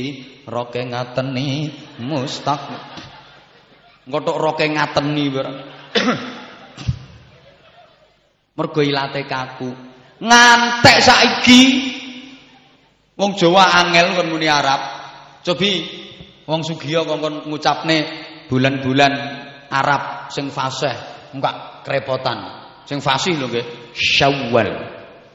roke 0.49 0.81
ngateni 0.81 1.71
mustaq 2.03 2.61
Ngotok 4.01 4.37
roke 4.37 4.65
ngateni. 4.65 5.29
Mergo 8.57 8.81
ilate 8.81 9.23
kaku. 9.29 9.90
Ngantek 10.21 10.97
saiki 11.01 11.61
wong 13.17 13.33
Jawa 13.33 13.81
angel 13.81 14.13
kon 14.13 14.29
muni 14.29 14.45
Arab. 14.45 14.81
Cobi 15.41 15.81
wong 16.45 16.61
Sugiya 16.61 17.01
kongkon 17.01 17.49
ngucapne 17.49 17.97
bulan-bulan 18.45 19.13
Arab 19.73 20.29
sing 20.29 20.53
fasih, 20.53 20.93
enggak 21.33 21.81
kerepotan. 21.81 22.37
Sing 22.85 23.01
fasih 23.01 23.41
lho 23.41 23.49
nggih. 23.49 23.65
Syawal, 23.97 24.69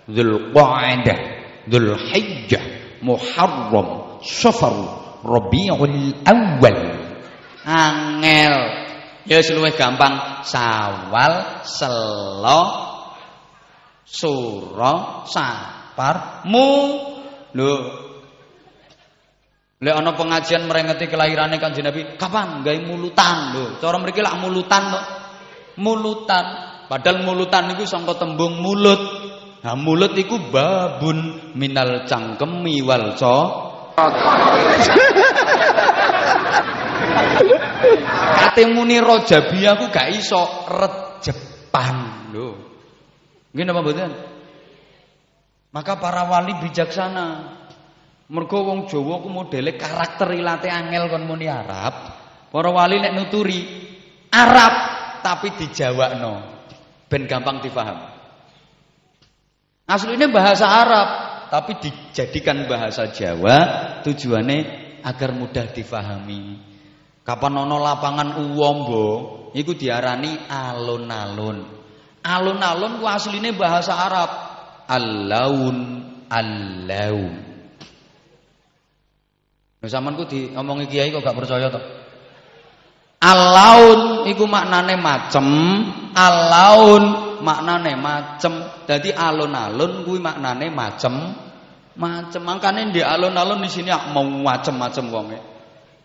Dzulqa'dah, 0.07 1.18
Dzulhijjah, 1.66 2.64
Muharram, 3.03 4.22
Safar, 4.22 4.76
Rabiul 5.26 6.22
Awal 6.22 6.78
angel 7.66 8.55
ya 9.26 9.43
luwih 9.43 9.74
gampang 9.74 10.47
sawal 10.47 11.66
selo 11.66 12.62
suro 14.07 15.27
sapar 15.27 16.47
mu 16.47 16.71
lho 17.59 18.07
Lek 19.77 19.93
ana 19.93 20.17
pengajian 20.17 20.65
merengeti 20.65 21.05
kelahirane 21.05 21.61
Kanjeng 21.61 21.85
Nabi, 21.85 22.17
kapan 22.17 22.65
gawe 22.65 22.79
mulutan 22.81 23.53
lho. 23.53 23.65
Cara 23.77 24.01
mriki 24.01 24.25
lak 24.25 24.41
mulutan 24.41 24.89
to. 24.89 25.01
Mulutan. 25.85 26.45
Padahal 26.89 27.21
mulutan 27.21 27.69
niku 27.69 27.85
sangka 27.85 28.17
tembung 28.17 28.57
mulut. 28.57 28.97
Nah, 29.61 29.77
mulut 29.77 30.17
iku 30.17 30.49
babun 30.49 31.53
minal 31.53 32.09
cangkemi 32.09 32.81
wal 32.81 33.13
Kate 38.37 38.65
muni 38.73 38.97
rojabi 38.97 39.61
aku 39.69 39.93
gak 39.93 40.09
iso 40.17 40.41
rejepan 40.73 42.33
lho. 42.33 42.66
Nggih 43.57 43.65
napa 43.65 43.81
mboten? 43.81 44.13
Maka 45.73 45.97
para 45.97 46.29
wali 46.29 46.53
bijaksana. 46.61 47.57
Mergo 48.29 48.69
wong 48.69 48.85
Jawa 48.85 49.25
ku 49.25 49.33
modele 49.33 49.81
karakter 49.81 50.37
ilate 50.37 50.69
angel 50.69 51.09
kon 51.09 51.25
muni 51.25 51.49
Arab. 51.49 51.95
Para 52.53 52.69
wali 52.69 53.01
nek 53.01 53.17
nuturi 53.17 53.65
Arab 54.29 54.75
tapi 55.25 55.57
dijawakno 55.57 56.33
ben 57.09 57.25
gampang 57.25 57.65
difaham. 57.65 58.13
Aslinya 59.89 60.29
bahasa 60.29 60.69
Arab 60.69 61.09
tapi 61.49 61.81
dijadikan 61.81 62.69
bahasa 62.69 63.09
Jawa 63.09 63.57
tujuannya 64.05 64.59
agar 65.01 65.33
mudah 65.33 65.73
difahami. 65.73 66.61
Kapan 67.25 67.57
ana 67.57 67.77
lapangan 67.81 68.37
uwombo 68.37 69.07
iku 69.57 69.73
diarani 69.73 70.45
alun-alun. 70.45 71.76
Alun-alun 72.27 72.99
ku 72.99 73.07
asline 73.07 73.55
bahasa 73.55 73.95
Arab. 73.95 74.31
Al-laun 74.91 75.77
al-laun. 76.27 77.35
Lha 79.79 79.87
sampean 79.87 80.18
ku 80.18 80.27
diomongi 80.27 80.91
kiai 80.91 81.14
kok 81.14 81.22
gak 81.22 81.39
percaya 81.39 81.70
to? 81.70 81.79
Al-laun 83.22 84.27
iku 84.27 84.45
maknane 84.45 84.99
macem, 84.99 85.47
al-laun 86.12 87.05
maknane 87.47 87.95
macem. 87.95 88.53
Dadi 88.87 89.14
alun-alun 89.14 90.03
kuwi 90.03 90.18
maknane 90.18 90.70
macem, 90.70 91.14
macem. 91.95 92.43
Mangkane 92.43 92.91
di 92.91 93.03
alun-alun 93.03 93.62
di 93.62 93.70
sini 93.70 93.91
mau 94.11 94.27
macem-macem 94.27 95.07
wonge. 95.11 95.39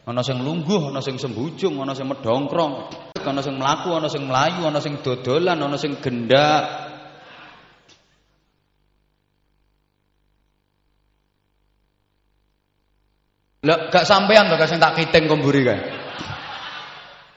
Ana 0.01 0.25
sing 0.25 0.41
lungguh, 0.41 0.89
ana 0.89 0.97
sing 0.97 1.21
sembujung, 1.21 1.77
ana 1.77 1.93
sing 1.93 2.09
medongkrong, 2.09 2.89
ana 3.25 3.41
sing 3.41 3.55
mlaku, 3.57 3.93
ana 3.93 4.09
sing 4.09 4.25
mlayu, 4.25 4.65
ana 4.65 4.79
sing 4.81 5.01
dodolan, 5.01 5.59
ana 5.59 5.77
sing 5.77 5.97
gendak. 6.01 6.91
Lah 13.61 13.93
gak 13.93 14.09
sampean 14.09 14.49
to 14.49 14.57
sing 14.65 14.81
tak 14.81 14.97
kiting 14.97 15.29
komburi 15.29 15.61
kae. 15.61 15.77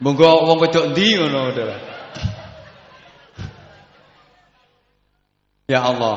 Monggo 0.01 0.49
wong 0.49 0.59
wedok 0.65 0.97
ndi 0.97 1.21
ngono 1.21 1.53
adalah. 1.53 1.81
Ya 5.69 5.81
Allah. 5.85 6.17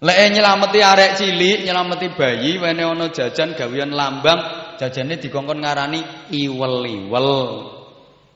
Lek 0.00 0.32
nyelameti 0.32 0.80
arek 0.80 1.12
cilik, 1.20 1.66
nyelameti 1.66 2.08
bayi, 2.16 2.56
wene 2.56 2.82
ana 2.82 3.12
jajan 3.12 3.52
gawean 3.52 3.92
lambang, 3.92 4.40
jajane 4.80 5.20
dikongkon 5.20 5.60
ngarani 5.60 6.30
iwel-iwel. 6.32 7.30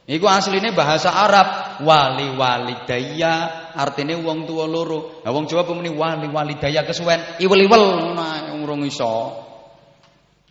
Iku 0.04 0.28
asline 0.28 0.76
bahasa 0.76 1.08
Arab, 1.08 1.80
wali 1.80 2.28
walidaya, 2.36 3.72
artine 3.72 4.20
wong 4.20 4.44
tua 4.44 4.68
loro. 4.68 5.24
Lah 5.24 5.32
wong 5.32 5.48
Jawa 5.48 5.64
pemuni 5.64 5.88
wali 5.88 6.28
walidaya 6.28 6.84
kesuwen, 6.84 7.40
iwel-iwel 7.40 8.12
nah 8.12 8.52
urung 8.60 8.84
iso. 8.84 9.32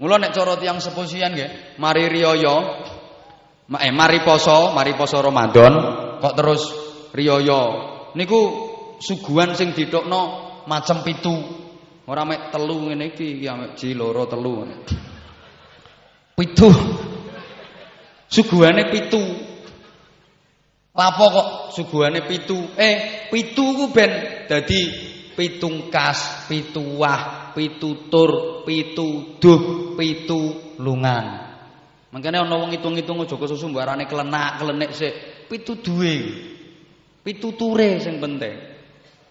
Mula 0.01 0.17
nek 0.17 0.33
cara 0.33 0.57
tiyang 0.57 0.81
sepusian 0.81 1.37
nggih, 1.37 1.77
mari 1.77 2.09
riyaya, 2.09 2.55
eh 3.77 3.93
mari 3.93 4.25
poso, 4.25 4.73
mari 4.73 4.97
poso 4.97 5.21
Ramadan, 5.21 5.73
kok 6.17 6.33
terus 6.33 6.61
riyaya. 7.13 7.61
Niku 8.17 8.41
suguhan 8.97 9.53
sing 9.53 9.77
dithokno 9.77 10.21
macam 10.65 11.05
pitu. 11.05 11.61
Ora 12.09 12.25
mek 12.25 12.49
telu 12.49 12.89
ngene 12.89 13.13
iki, 13.13 13.37
iki 13.37 13.47
mek 13.53 13.77
ji 13.77 13.93
loro 13.93 14.25
telu. 14.25 14.65
Pitu. 16.33 16.69
Suguhane 18.33 18.89
pitu. 18.89 19.21
Lapo 20.93 21.25
kok 21.25 21.47
suguhane 21.73 22.21
pitu? 22.29 22.69
Eh, 22.77 23.25
pitu 23.33 23.65
ku 23.73 23.89
ben 23.89 24.45
dadi 24.45 25.13
pitungkas, 25.33 26.45
pituwah, 26.45 27.49
pitutur, 27.57 28.61
pituduh, 28.61 29.61
pitulungan. 29.97 31.25
Mangkane 32.13 32.37
ana 32.45 32.53
wong 32.61 32.69
ngitung-ngitung 32.69 33.25
aja 33.25 33.33
kesusu 33.33 33.73
mbarane 33.73 34.05
kelenak, 34.05 34.61
kelenek 34.61 34.93
sik. 34.93 35.13
Pitu 35.49 35.81
duwe. 35.81 36.17
Pituture 37.25 37.97
sing 37.97 38.21
penting. 38.21 38.53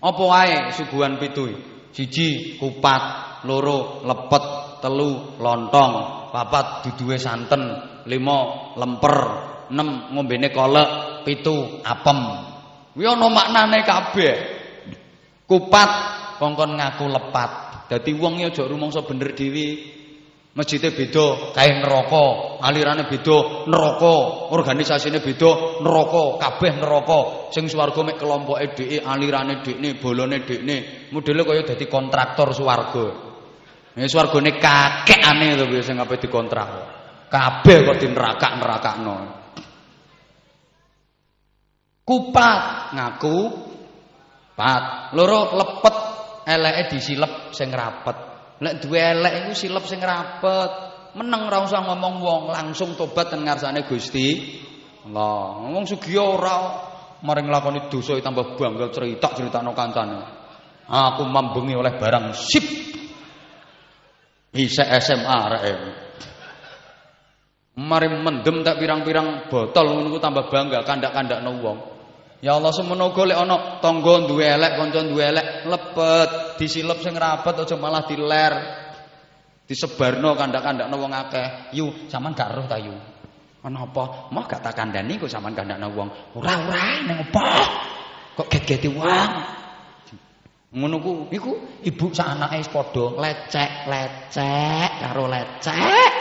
Apa 0.03 0.23
wae 0.27 0.75
suguhan 0.75 1.23
pitu? 1.23 1.47
Siji 1.95 2.59
kupat, 2.59 3.03
loro 3.47 4.03
lepet, 4.03 4.45
telu 4.83 5.39
lontong, 5.39 5.93
papat 6.35 6.83
duduhe 6.83 7.21
santen, 7.23 7.63
lima 8.11 8.75
lemper, 8.75 9.52
enam 9.73 10.13
ngombene 10.13 10.53
kolek, 10.53 11.25
pitu 11.25 11.81
apem. 11.83 12.21
Kuwi 12.93 13.09
ana 13.09 13.27
maknane 13.33 13.81
kabeh. 13.89 14.35
Kupat 15.49 15.91
kongkon 16.37 16.77
ngaku 16.77 17.05
lepat. 17.09 17.51
Dadi 17.89 18.13
wong 18.17 18.45
aja 18.45 18.69
rumangsa 18.69 19.05
bener 19.05 19.33
dhewe. 19.33 20.01
Masjidnya 20.53 20.93
beda, 20.93 21.57
kain 21.57 21.81
neraka, 21.81 22.61
alirannya 22.61 23.09
beda, 23.09 23.65
neraka, 23.73 24.17
organisasinya 24.53 25.25
beda, 25.25 25.81
neraka, 25.81 26.25
kabeh 26.45 26.73
neraka. 26.77 27.21
Sing 27.57 27.73
swarga 27.73 28.05
mek 28.05 28.21
kelompoke 28.21 28.77
dheke, 28.77 29.01
alirane 29.01 29.65
dhekne, 29.65 29.97
bolone 29.97 30.45
dhekne, 30.45 31.09
modele 31.09 31.41
kaya 31.49 31.65
dadi 31.65 31.89
kontraktor 31.89 32.53
swarga. 32.53 33.33
Ya 33.97 34.05
swargane 34.05 34.61
kakekane 34.61 35.57
to 35.57 35.65
sing 35.81 35.97
ape 35.97 36.21
dikontrak. 36.21 36.69
Kabeh 37.33 37.89
kok 37.89 37.97
dinerakak-nerakakno. 37.97 39.42
Kupat 42.03 42.93
ngaku 42.99 43.37
pat, 44.59 45.15
loro 45.15 45.55
lepet 45.55 45.97
eleke 46.51 46.83
disilep 46.99 47.55
sing 47.55 47.71
rapet. 47.71 48.17
Lek 48.63 48.83
duwe 48.83 48.99
elek 48.99 49.33
iku 49.47 49.53
silep 49.55 49.85
sing 49.87 50.03
rapet. 50.03 50.71
Meneng 51.13 51.47
ora 51.47 51.61
usah 51.63 51.85
ngomong 51.85 52.15
wong, 52.25 52.43
langsung 52.51 52.97
tobat 52.97 53.29
ten 53.29 53.45
ngarsane 53.45 53.85
Gusti 53.85 54.59
Allah. 55.07 55.61
Ngomong 55.61 55.85
sugiya 55.85 56.25
ora 56.25 56.57
maring 57.23 57.47
nglakoni 57.53 57.87
dosa 57.93 58.17
tambah 58.19 58.57
bangga 58.57 58.89
cerita 58.91 59.31
critakno 59.37 59.77
kancane. 59.77 60.19
Aku 60.89 61.23
mambengi 61.29 61.77
oleh 61.77 61.95
barang 62.01 62.35
sip. 62.35 62.67
Bisa 64.53 64.85
SMA 64.99 65.37
arek. 65.49 65.79
Mari 67.73 68.09
mendem 68.11 68.61
tak 68.61 68.77
pirang-pirang 68.77 69.49
botol 69.49 69.87
ngono 69.97 70.21
tambah 70.21 70.51
bangga 70.53 70.85
kandak-kandakno 70.85 71.51
wong. 71.61 71.92
Ya 72.43 72.59
Allah 72.59 72.75
semono 72.75 73.15
golek 73.15 73.39
ana 73.39 73.79
tangga 73.79 74.27
duwe 74.27 74.43
elek, 74.43 74.75
kanca 74.75 75.07
duwe 75.07 75.31
elek, 75.31 75.63
lepet, 75.63 76.59
disilep 76.59 76.99
sing 76.99 77.15
rapet 77.15 77.55
aja 77.55 77.79
malah 77.79 78.03
diler. 78.03 78.53
Disebarno 79.63 80.35
kandak-kandakno 80.35 80.99
wong 80.99 81.15
akeh. 81.15 81.71
Yu, 81.71 82.11
sampean 82.11 82.35
gak 82.35 82.51
roh 82.51 82.67
ta 82.67 82.83
yu? 82.83 82.91
Menapa? 83.63 84.35
Mau 84.35 84.43
gak 84.43 84.59
tak 84.59 84.75
kandhani 84.75 85.23
kok 85.23 85.31
sampean 85.31 85.55
kandakno 85.55 85.87
wong. 85.95 86.11
Ora 86.35 86.67
ora 86.67 87.07
ning 87.07 87.23
apa? 87.23 87.47
Kok 88.35 88.51
get-geti 88.51 88.91
wong? 88.91 89.31
Ngono 90.75 90.97
ku 90.99 91.13
iku 91.31 91.79
ibu 91.87 92.11
sak 92.11 92.27
anake 92.27 92.59
wis 92.59 92.73
padha 92.75 93.05
lecek, 93.23 93.87
lecek 93.87 94.91
karo 94.99 95.31
lecek. 95.31 96.13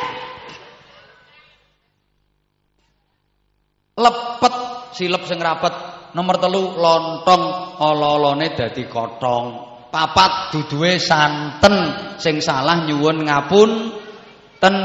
Lepet 3.97 4.55
silep 4.93 5.23
sing 5.25 5.41
rapet 5.41 5.90
Nomor 6.11 6.35
telu 6.39 6.75
lontong. 6.75 7.43
Ololone 7.79 8.51
dadi 8.51 8.83
kotong. 8.87 9.45
Papat 9.91 10.55
duduhe 10.55 10.99
santen. 10.99 11.75
Sing 12.19 12.43
salah 12.43 12.83
nyuwun 12.83 13.27
ngapun. 13.27 13.69
Ten 14.59 14.75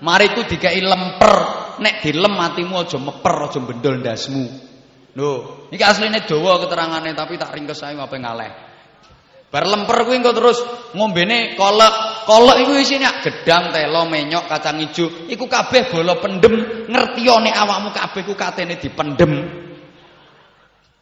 mari 0.00 0.32
ku 0.32 0.44
dikai 0.44 0.80
lemper. 0.80 1.34
Nek 1.80 2.04
dilem 2.04 2.36
atimu 2.36 2.84
aja 2.84 2.98
meper 3.00 3.34
aja 3.48 3.58
bendol 3.60 4.04
ndasmu. 4.04 4.44
Lho 5.16 5.32
iki 5.72 5.80
asline 5.80 6.22
dawa 6.22 6.60
keterangane 6.60 7.16
tapi 7.16 7.40
tak 7.40 7.56
ringkes 7.56 7.80
ae 7.82 7.96
apa 7.96 8.14
ngaleh. 8.20 8.50
Bar 9.50 9.64
lemper 9.66 10.06
kuwi 10.06 10.20
engko 10.20 10.32
terus 10.36 10.58
ngombene 10.92 11.56
kolek. 11.56 12.24
Kolek 12.28 12.56
iku 12.62 12.72
isine 12.76 13.08
gedang 13.24 13.72
telo 13.72 14.04
menyok 14.06 14.44
kacang 14.44 14.76
ijo. 14.80 15.26
Iku 15.28 15.48
kabeh 15.48 15.88
bola 15.88 16.20
pendem. 16.20 16.86
Ngertione 16.86 17.50
awakmu 17.50 17.90
kabeh 17.96 18.22
ku 18.28 18.36
katene 18.36 18.76
dipendem 18.76 19.69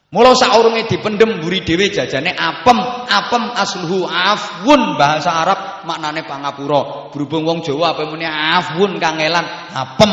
Mula 0.08 0.32
saurunge 0.32 0.88
dipendem 0.88 1.36
mburi 1.36 1.60
dhewe 1.68 1.92
jajane 1.92 2.32
apem, 2.32 2.80
apem 3.12 3.44
asluhu 3.52 4.08
afwun 4.08 4.96
bahasa 4.96 5.44
Arab 5.44 5.84
maknane 5.84 6.24
pangapura. 6.24 7.12
Berhubung 7.12 7.44
wong 7.44 7.58
Jawa 7.60 7.92
apa 7.92 8.08
muni 8.08 8.24
afwun 8.24 8.96
kangelan, 8.96 9.44
apem. 9.76 10.12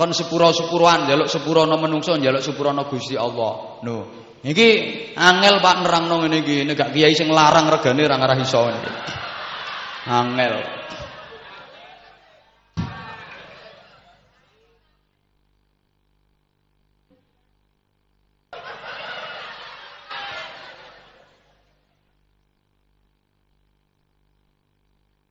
Kon 0.00 0.16
sepura-sepuruan 0.16 1.04
njaluk 1.04 1.28
sepurana 1.28 1.76
menungso 1.76 2.16
njaluk 2.16 2.40
sepurana 2.40 2.88
Gusti 2.88 3.12
Allah. 3.12 3.84
No. 3.84 3.96
Iki 4.40 4.68
angel 5.12 5.60
Pak 5.60 5.76
nerangno 5.84 6.24
ngene 6.24 6.40
iki, 6.40 6.64
nek 6.64 6.74
gak 6.74 6.90
kiai 6.96 7.12
sing 7.12 7.28
larang 7.28 7.68
regane 7.68 8.08
ora 8.08 8.16
ngarah 8.16 8.38
iso. 8.40 8.64
Angel. 10.08 10.54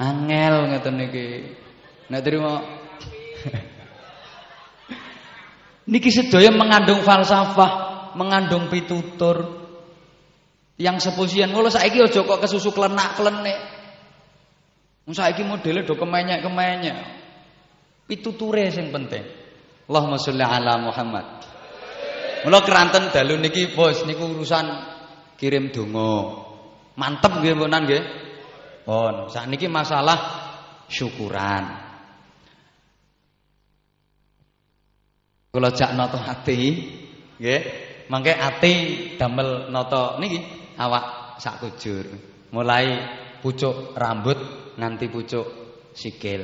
Angel 0.01 0.73
ngeten 0.73 0.97
niki. 0.97 1.25
Nek 2.09 2.21
terima 2.25 2.57
Niki 5.91 6.13
sedaya 6.13 6.53
mengandung 6.53 7.01
falsafah, 7.05 8.13
mengandung 8.17 8.69
pitutur. 8.69 9.61
Yang 10.81 11.09
sepusian 11.09 11.53
ngono 11.53 11.69
saiki 11.69 12.01
aja 12.01 12.25
kok 12.25 12.41
kesusu 12.41 12.73
klenak-klenik. 12.73 13.59
Wong 15.05 15.13
saiki 15.13 15.45
modele 15.45 15.85
do 15.85 15.93
kemenyek-kemenyek. 15.93 16.97
Pituture 18.09 18.65
sing 18.73 18.89
penting. 18.89 19.21
Allahumma 19.85 20.17
sholli 20.17 20.41
ala 20.41 20.81
Muhammad. 20.81 21.45
Mula 22.41 22.65
keranten 22.65 23.13
dalu 23.13 23.37
niki 23.37 23.77
bos 23.77 24.01
niku 24.09 24.33
urusan 24.33 24.65
kirim 25.37 25.69
donga. 25.69 26.41
Mantep 26.97 27.37
nggih 27.37 27.53
mbonan 27.53 27.85
nggih. 27.85 28.30
Pun, 28.81 29.29
sakniki 29.29 29.69
masalah 29.69 30.17
syukuran. 30.89 31.63
Kula 35.51 35.69
jak 35.75 35.91
nata 35.93 36.19
ati, 36.31 36.59
nggih. 37.37 37.61
Mangke 38.11 38.35
ati 38.35 38.73
damel 39.15 39.71
nata 39.71 40.19
niki 40.19 40.39
awak 40.75 41.37
sak 41.39 41.63
kujur. 41.63 42.03
Mulai 42.51 43.07
pucuk 43.39 43.95
rambut 43.95 44.35
nganti 44.75 45.07
pucuk 45.07 45.47
sikil. 45.95 46.43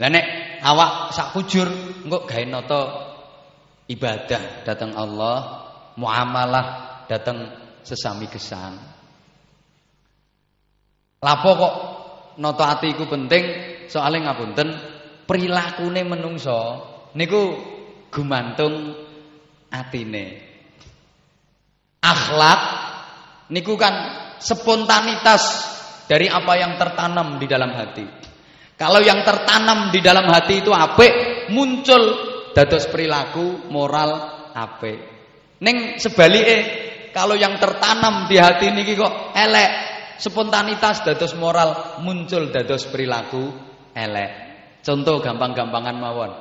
Lah 0.00 0.08
nek 0.08 0.24
awak 0.64 1.12
sak 1.12 1.36
kujur 1.36 1.68
engko 2.08 2.24
gawe 2.24 2.44
nata 2.48 2.80
ibadah 3.92 4.64
datang 4.64 4.96
Allah, 4.96 5.36
muamalah 6.00 6.66
datang 7.04 7.44
sesami 7.84 8.24
gesang. 8.32 8.99
Lapo 11.20 11.50
kok 11.52 11.74
nata 12.40 12.64
ati 12.76 12.96
iku 12.96 13.04
penting? 13.04 13.44
Soale 13.90 14.24
ngapunten, 14.24 14.68
prilakune 15.28 16.00
menungso 16.06 16.58
niku 17.12 17.60
gumantung 18.08 18.96
atine. 19.68 20.26
Akhlak 22.00 22.60
niku 23.52 23.76
kan 23.76 23.94
spontanitas 24.40 25.42
dari 26.08 26.26
apa 26.26 26.56
yang 26.56 26.80
tertanam 26.80 27.36
di 27.36 27.46
dalam 27.46 27.70
hati. 27.76 28.06
Kalau 28.80 29.04
yang 29.04 29.20
tertanam 29.20 29.92
di 29.92 30.00
dalam 30.00 30.24
hati 30.24 30.64
itu 30.64 30.72
apik, 30.72 31.12
muncul 31.52 32.02
dados 32.56 32.88
perilaku 32.88 33.68
moral 33.68 34.10
apik. 34.56 34.98
Ning 35.60 36.00
sebalike 36.00 36.58
kalau 37.12 37.36
yang 37.36 37.60
tertanam 37.60 38.24
di 38.24 38.40
hati 38.40 38.72
niki 38.72 38.96
kok 38.96 39.36
elek, 39.36 39.70
spontanitas 40.20 41.00
dados 41.02 41.32
moral 41.40 42.00
muncul 42.04 42.52
dados 42.52 42.84
perilaku 42.92 43.48
elek. 43.96 44.30
Contoh 44.84 45.24
gampang-gampangan 45.24 45.96
mawon. 45.96 46.32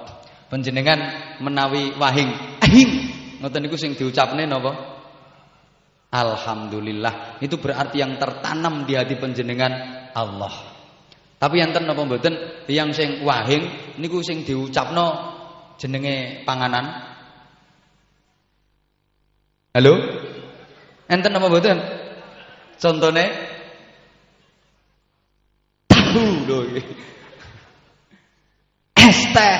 Panjenengan 0.51 0.99
menawi 1.39 1.95
wahing 1.95 2.59
ahing 2.59 2.91
ngoten 3.39 3.61
niku 3.63 3.79
sing 3.79 3.95
diucapne 3.95 4.43
napa? 4.43 4.99
Alhamdulillah. 6.09 7.39
Itu 7.39 7.61
berarti 7.61 8.01
yang 8.01 8.19
tertanam 8.19 8.83
di 8.83 8.97
hati 8.97 9.15
panjenengan 9.15 9.71
Allah. 10.11 10.51
Tapi 11.39 11.55
enten 11.63 11.87
napa 11.87 12.03
mboten 12.03 12.65
yang 12.67 12.91
sing 12.91 13.23
wahing 13.23 13.95
niku 14.01 14.19
sing 14.19 14.43
diucapno 14.43 15.37
jenenge 15.79 16.43
panganan? 16.43 17.07
Halo? 19.71 19.93
Enten 21.07 21.31
napa 21.31 21.47
mboten? 21.47 21.77
Contone 22.79 23.25
lho 26.15 26.59
iki. 26.73 26.81
Es 28.97 29.19
teh. 29.31 29.57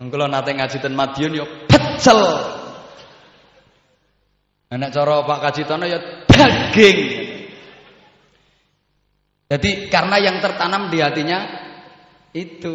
Kula 0.00 0.26
nate 0.32 0.56
ngaji 0.56 0.76
ten 0.80 0.96
Madiun 0.96 1.36
yo 1.36 1.46
pecel. 1.68 2.20
Nek 4.70 4.94
cara 4.94 5.26
Pak 5.26 5.38
Kajitono 5.42 5.84
ya 5.84 5.98
daging. 6.30 6.98
Jadi 9.50 9.70
karena 9.90 10.16
yang 10.22 10.38
tertanam 10.38 10.88
di 10.88 10.98
hatinya 11.02 11.38
itu. 12.32 12.74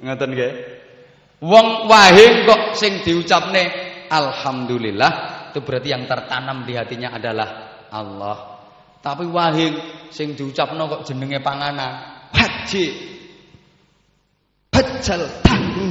Ngoten 0.00 0.30
nggih. 0.32 0.52
Wong 1.44 1.88
wahing 1.88 2.48
kok 2.48 2.62
sing 2.76 3.04
diucapne 3.04 3.68
alhamdulillah 4.08 5.12
itu 5.52 5.60
berarti 5.64 5.88
yang 5.88 6.04
tertanam 6.04 6.64
di 6.64 6.72
hatinya 6.76 7.14
adalah 7.16 7.48
Allah. 7.92 8.49
Tapi 9.00 9.24
wahing 9.24 9.74
sing 10.12 10.36
diucapno 10.36 10.84
kok 10.86 11.02
jenenge 11.08 11.40
panganan 11.40 12.28
haji 12.36 12.84
hajal 14.76 15.20
tanggu. 15.40 15.90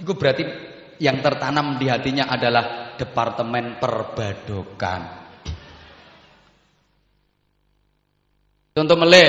Itu 0.00 0.12
berarti 0.16 0.44
yang 0.98 1.20
tertanam 1.20 1.76
di 1.76 1.86
hatinya 1.86 2.32
adalah 2.32 2.96
departemen 2.96 3.76
perbadokan. 3.76 5.00
Contoh 8.72 8.96
meleh, 8.96 9.28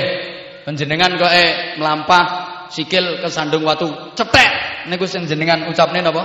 penjenengan 0.64 1.18
kok 1.20 1.32
eh 1.34 1.76
melampah 1.76 2.24
sikil 2.70 3.20
ke 3.20 3.28
sandung 3.28 3.66
watu 3.66 4.14
cetek 4.14 4.86
niku 4.88 5.04
sing 5.04 5.26
jenengan 5.26 5.66
ucapne 5.66 6.00
napa 6.00 6.22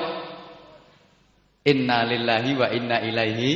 Inna 1.66 2.06
lillahi 2.06 2.52
wa 2.54 2.70
inna 2.70 3.02
ilaihi 3.02 3.52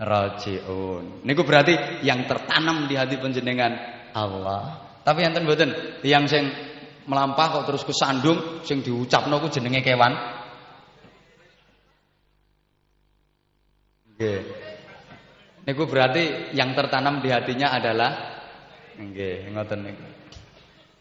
rajiun. 0.00 1.28
Niku 1.28 1.44
berarti 1.44 2.00
yang 2.00 2.24
tertanam 2.24 2.88
di 2.88 2.96
hati 2.96 3.20
penjenengan 3.20 3.76
Allah. 4.16 4.88
Tapi 5.04 5.20
enten 5.20 5.44
mboten 5.44 6.00
tiyang 6.00 6.24
sing 6.24 6.48
melampah 7.04 7.60
kok 7.60 7.66
terus 7.68 7.84
kesandung 7.84 8.64
sing 8.64 8.80
diucapno 8.80 9.36
ku 9.44 9.52
jenenge 9.52 9.84
kewan. 9.84 10.12
Nggih. 14.16 14.40
Niku 15.68 15.84
berarti 15.84 16.52
yang 16.56 16.72
tertanam 16.72 17.20
di 17.20 17.28
hatinya 17.28 17.76
adalah 17.76 18.10
nggih 18.96 19.52
ngoten 19.52 19.80
niku. 19.84 20.06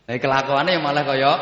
Tapi 0.10 0.20
kelakuannya 0.20 0.76
yang 0.76 0.84
malah 0.84 1.06
kaya 1.08 1.34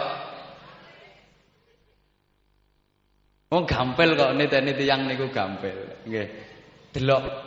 Oh 3.48 3.64
gampil 3.64 4.20
kok 4.20 4.36
niteni 4.36 4.76
tiyang 4.76 5.08
niku 5.08 5.32
gampil. 5.32 6.04
Nggih. 6.04 6.28
Delok 6.92 7.47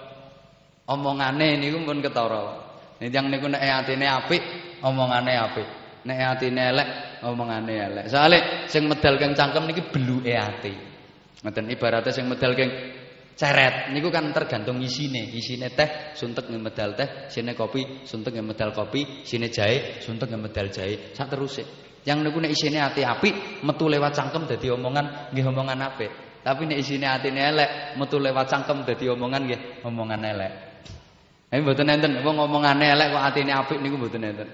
omongane 0.90 1.56
niku 1.62 1.86
pun 1.86 2.02
ketara. 2.02 2.66
Tiyang 3.00 3.32
niku 3.32 3.48
nek 3.48 3.62
atine 3.62 4.06
apik, 4.10 4.42
omongane 4.84 5.32
apik. 5.38 5.68
Nek 6.04 6.18
atine 6.36 6.62
elek, 6.68 6.88
omongane 7.24 7.72
elek. 7.72 8.04
Soale 8.10 8.68
sing 8.68 8.90
medal 8.90 9.16
keng 9.16 9.32
cangkem 9.32 9.64
niki 9.70 9.88
beluke 9.88 10.34
ati. 10.34 10.72
Ngoten 11.40 11.72
ibaratnya 11.72 12.12
sing 12.12 12.28
medal 12.28 12.52
keng 12.52 12.68
ceret 13.32 13.88
niku 13.96 14.12
kan 14.12 14.28
tergantung 14.36 14.84
isine. 14.84 15.32
Isine 15.32 15.72
teh 15.72 16.12
suntek 16.12 16.52
nggih 16.52 16.60
medal 16.60 16.92
teh, 16.92 17.32
isine 17.32 17.56
kopi 17.56 18.04
suntek 18.04 18.36
nggih 18.36 18.48
medal 18.52 18.70
kopi, 18.76 19.24
isine 19.24 19.48
jahe 19.48 20.04
suntek 20.04 20.28
nggih 20.28 20.42
medal 20.44 20.66
jahe. 20.68 21.16
Sak 21.16 21.32
teruse. 21.32 21.64
Yang 22.04 22.28
niku 22.28 22.38
nek 22.40 22.52
isine 22.52 22.80
ati 22.84 23.00
apik, 23.04 23.64
metu 23.64 23.88
lewat 23.88 24.12
cangkem 24.12 24.44
dadi 24.44 24.68
omongan 24.72 25.32
nggih 25.32 25.44
omongan 25.48 25.80
apik. 25.84 26.12
Tapi 26.40 26.64
nek 26.68 26.80
isine 26.80 27.04
atine 27.04 27.40
elek, 27.52 27.70
metu 28.00 28.16
lewat 28.16 28.48
cangkem 28.48 28.84
dadi 28.84 29.08
omongan 29.08 29.40
nggih 29.44 29.60
omongan 29.84 30.20
elek. 30.24 30.69
Tapi 31.50 31.66
mboten 31.66 31.90
enten 31.90 32.22
wong 32.22 32.46
omongane 32.46 32.94
elek 32.94 33.10
kok 33.10 33.26
atine 33.26 33.50
apik 33.50 33.82
niku 33.82 33.98
mboten 33.98 34.22
enten. 34.22 34.48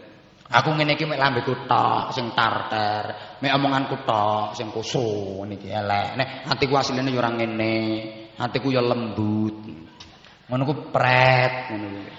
Aku 0.49 0.73
ngene 0.73 0.97
iki 0.97 1.05
mek 1.05 1.21
lambeku 1.21 1.69
tok 1.69 2.17
sing 2.17 2.33
tarter, 2.33 3.37
mek 3.45 3.53
omonganku 3.53 4.01
tok 4.09 4.57
sing 4.57 4.73
kusu 4.73 5.45
niki 5.45 5.69
elek. 5.69 6.17
Nek 6.17 6.29
atiku 6.49 6.81
asline 6.81 7.05
ya 7.13 7.21
ora 7.21 7.37
ngene, 7.37 7.77
atiku 8.41 8.73
ya 8.73 8.81
lembut. 8.81 9.61
Ngono 10.49 10.63
ku 10.65 10.75
pret 10.89 11.69
ngono 11.69 11.87
kuwi. 11.93 12.15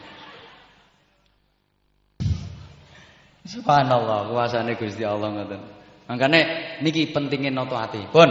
Subhanallah, 3.47 4.28
kuasane 4.28 4.75
Gusti 4.75 5.07
Allah 5.07 5.32
ngoten. 5.32 5.61
Makane 6.11 6.39
niki 6.84 7.09
pentingin 7.15 7.55
noto 7.55 7.80
ati. 7.80 8.03
Pun, 8.11 8.30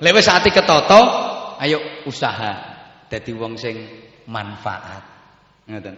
lek 0.00 0.14
wis 0.16 0.32
ati 0.32 0.48
ketoto, 0.48 1.00
ayo 1.60 2.08
usaha 2.08 2.52
dadi 3.06 3.36
wong 3.36 3.60
sing 3.60 3.76
manfaat. 4.26 5.15
Ngoten. 5.66 5.94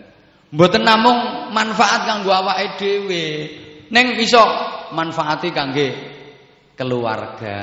Mboten 0.48 0.80
namung 0.80 1.52
manfaat 1.52 2.08
kanggo 2.08 2.32
awake 2.32 2.80
dhewe, 2.80 3.24
ning 3.92 4.16
bisa 4.16 4.40
manfaati 4.96 5.52
kangge 5.52 5.88
keluarga, 6.72 7.60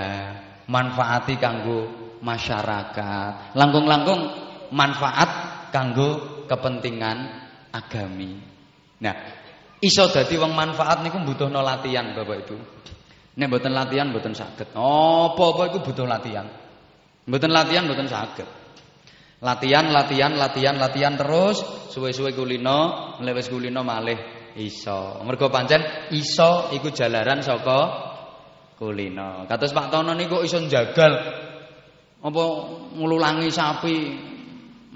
manfaati 0.69 1.33
kanggo 1.41 1.89
masyarakat, 2.21 3.57
langkung-langkung 3.57 4.21
manfaat 4.69 5.29
kanggo 5.73 6.45
kepentingan 6.45 7.17
agami. 7.73 8.37
Nah, 9.01 9.15
iso 9.81 10.05
dadi 10.13 10.37
wong 10.37 10.53
manfaat 10.53 11.01
niku 11.01 11.17
butuhno 11.25 11.65
latihan 11.65 12.13
Bapak 12.13 12.37
Ibu. 12.45 12.55
Nek 13.35 13.47
mboten 13.51 13.73
latihan 13.75 14.07
mboten 14.13 14.31
saged. 14.31 14.71
Apa-apa 14.71 15.73
iku 15.73 15.83
butuh 15.83 16.07
latihan. 16.07 16.47
Mboten 17.27 17.51
latihan 17.51 17.83
mboten 17.83 18.07
saged. 18.07 18.47
Latihan, 19.45 19.93
latihan, 19.93 20.33
latihan, 20.33 20.73
latihan 20.81 21.13
terus. 21.13 21.61
Suwe-suwe 21.93 22.33
kulino, 22.33 23.13
lek 23.21 23.37
wis 23.37 23.45
kulino 23.45 23.85
malih 23.85 24.17
iso. 24.57 25.21
Mergo 25.21 25.53
pancen 25.53 26.09
iso 26.17 26.73
iku 26.73 26.89
jalaran 26.89 27.45
saka 27.45 27.79
kulino. 28.73 29.45
Kados 29.45 29.69
Pak 29.69 29.93
Tono 29.93 30.17
niku 30.17 30.41
iso 30.41 30.57
njagal. 30.57 31.13
Apa 32.25 32.43
ngululangi 32.97 33.53
sapi 33.53 33.95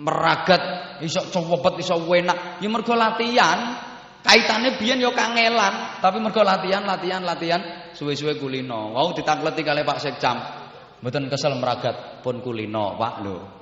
meragat 0.02 0.98
iso 1.06 1.30
cowopet 1.30 1.86
iso 1.86 2.02
enak 2.02 2.58
ya 2.58 2.68
mergo 2.74 2.98
latihan 2.98 3.78
kaitane 4.26 4.82
biyen 4.82 4.98
ya 4.98 5.14
kangelan. 5.14 6.02
Tapi 6.02 6.18
mergo 6.18 6.42
latihan 6.42 6.90
latihan 6.90 7.22
latihan 7.22 7.94
suwe-suwe 7.94 8.42
kulino 8.42 8.98
wau 8.98 9.14
ditakleti 9.14 9.62
kali 9.62 9.86
Pak 9.86 10.02
Sekcam. 10.02 10.38
Mboten 11.06 11.30
kesel 11.30 11.54
meragat 11.62 12.26
pun 12.26 12.42
kulino 12.42 12.98
Pak 12.98 13.16
lho 13.22 13.59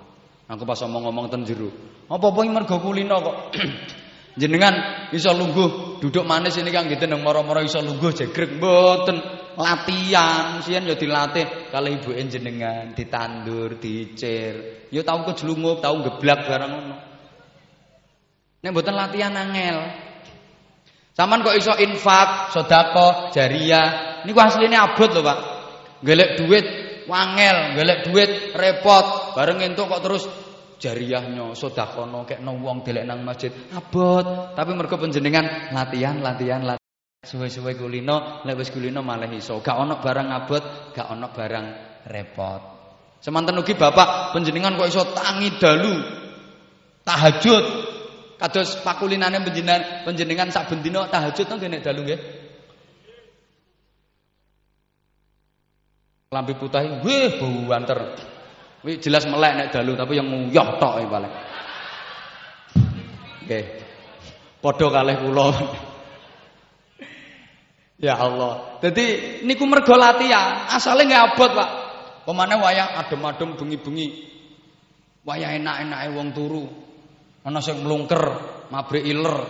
aku 0.47 0.63
pas 0.63 0.79
ngomong-ngomong 0.83 1.27
ten 1.27 1.43
jero. 1.43 1.69
Apa-apa 2.07 2.47
mergo 2.47 2.79
kulino 2.79 3.19
kok. 3.19 3.37
Jenengan 4.39 5.09
iso 5.11 5.33
lungguh 5.33 5.99
duduk 5.99 6.21
manis 6.21 6.55
ini 6.61 6.69
kang 6.69 6.85
gitu 6.87 7.09
nang 7.09 7.25
moro-moro 7.25 7.59
iso 7.59 7.83
lungguh 7.83 8.15
jegrek 8.15 8.57
mboten. 8.57 9.17
Latihan 9.57 10.61
sian 10.61 10.85
ya 10.85 10.93
dilatih. 10.93 11.73
Kali 11.73 11.97
ibu 11.97 12.13
jenengan 12.13 12.93
ditandur 12.93 13.81
dicir 13.81 14.87
ya 14.93 15.01
tau 15.01 15.25
kejlungup 15.25 15.81
tau 15.81 15.99
geblak 16.05 16.45
barang 16.45 16.71
ngono. 16.71 16.97
Nek 18.61 18.71
latihan 18.93 19.33
angel. 19.33 19.77
Saman 21.17 21.41
kok 21.41 21.57
iso 21.57 21.73
infak, 21.81 22.53
sodako, 22.53 23.33
jariah. 23.33 24.21
Niku 24.21 24.37
asline 24.37 24.77
abot 24.77 25.09
lho, 25.09 25.25
Pak. 25.25 25.39
Golek 26.05 26.37
duit 26.37 26.65
wangel, 27.07 27.79
golek 27.79 27.99
duit 28.05 28.31
repot. 28.53 29.33
Bareng 29.33 29.63
entuk 29.63 29.89
kok 29.89 30.03
terus 30.03 30.23
jariahnya, 30.77 31.57
sodakono, 31.57 32.27
kayak 32.27 32.43
wong 32.45 32.85
delek 32.85 33.07
nang 33.07 33.25
masjid. 33.25 33.49
Abot. 33.73 34.53
Tapi 34.53 34.71
mergo 34.77 34.99
penjenengan 34.99 35.73
latihan, 35.73 36.21
latihan, 36.21 36.61
latihan. 36.61 36.85
Suwe-suwe 37.17 37.73
kulino, 37.73 38.45
lek 38.45 38.55
wis 38.55 38.69
kulino 38.69 39.01
malah 39.01 39.27
iso. 39.33 39.59
Gak 39.59 39.73
ono 39.73 39.97
barang 39.97 40.27
abot, 40.29 40.63
gak 40.93 41.07
ono 41.09 41.27
barang 41.33 41.65
repot. 42.07 42.61
Semanten 43.17 43.57
ugi 43.57 43.73
Bapak 43.73 44.37
penjenengan 44.37 44.77
kok 44.77 44.87
iso 44.87 45.03
tangi 45.11 45.49
dalu. 45.57 45.95
Tahajud, 47.01 47.65
Kados 48.37 48.85
pakulinane 48.85 49.41
panjenengan 49.41 50.05
panjenengan 50.05 50.53
sak 50.53 50.69
bendina 50.69 51.09
tahajud 51.09 51.49
nang 51.49 51.57
nek 51.57 51.81
dalu 51.81 52.05
nggih. 52.05 52.19
Lampi 56.27 56.59
putih, 56.59 57.07
wih 57.07 57.39
bau 57.39 57.71
banter. 57.71 57.99
Wih 58.83 58.99
jelas 58.99 59.23
melek 59.31 59.53
nek 59.55 59.67
dalu 59.71 59.95
tapi 59.95 60.19
yang 60.19 60.27
nguyah 60.27 60.75
tok 60.75 60.95
paling. 61.07 61.33
Nggih. 63.47 63.65
Padha 64.59 64.87
kalih 64.91 65.15
kula. 65.23 65.47
ya 68.03 68.19
Allah. 68.19 68.75
Jadi 68.83 69.39
niku 69.47 69.63
mergo 69.63 69.95
latihan, 69.95 70.67
asale 70.67 71.07
nggih 71.07 71.31
abot, 71.31 71.51
Pak. 71.55 71.69
Pemane 72.27 72.59
wayah 72.59 72.99
adem-adem 72.99 73.55
bengi-bengi. 73.55 74.07
Wayah 75.23 75.55
enak-enake 75.55 76.07
wong 76.11 76.27
turu. 76.35 76.67
Ana 77.47 77.63
sing 77.63 77.79
mlungker, 77.87 78.23
mabrik 78.67 79.07
iler, 79.07 79.47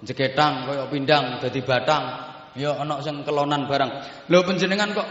jeketang 0.00 0.72
kaya 0.72 0.88
pindang 0.88 1.36
dadi 1.36 1.60
batang. 1.60 2.04
Ya 2.56 2.80
ana 2.80 3.04
sing 3.04 3.20
kelonan 3.28 3.68
barang. 3.68 3.90
Lho 4.32 4.40
panjenengan 4.40 4.96
kok 4.96 5.08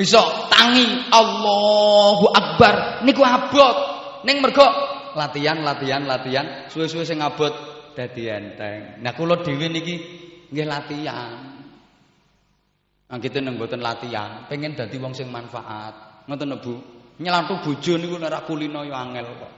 iso 0.00 0.48
tangi 0.48 1.12
Allahu 1.12 2.26
Akbar 2.32 3.04
niku 3.04 3.20
abot. 3.20 3.76
Ning 4.24 4.40
mergo 4.40 4.64
latihan, 5.16 5.60
latihan, 5.60 6.04
latihan, 6.04 6.68
suwe-suwe 6.72 7.04
sing 7.04 7.20
abot 7.20 7.52
dadi 7.92 8.32
enteng. 8.32 9.04
Nah 9.04 9.12
kula 9.12 9.44
dhewe 9.44 9.68
niki 9.68 9.94
nggih 10.48 10.66
latihan. 10.66 11.32
Nah 13.10 13.18
kita 13.18 13.42
nang 13.44 13.60
mboten 13.60 13.84
latihan, 13.84 14.48
pengen 14.48 14.72
dadi 14.72 14.96
wong 14.96 15.12
sing 15.12 15.28
manfaat. 15.28 16.24
Ngoten 16.24 16.56
Bu. 16.62 16.74
Nyelantu 17.20 17.60
bojo 17.60 18.00
niku 18.00 18.16
nek 18.16 18.32
ra 18.32 18.40
kulino 18.48 18.80
yo 18.80 18.96
angel 18.96 19.28
kok. 19.36 19.52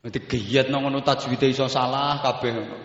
Nanti 0.00 0.18
giyat 0.24 0.72
nang 0.72 0.88
ngono 0.88 1.04
tajwide 1.04 1.44
iso 1.52 1.68
salah 1.68 2.24
kabeh 2.24 2.50
ngono. 2.56 2.76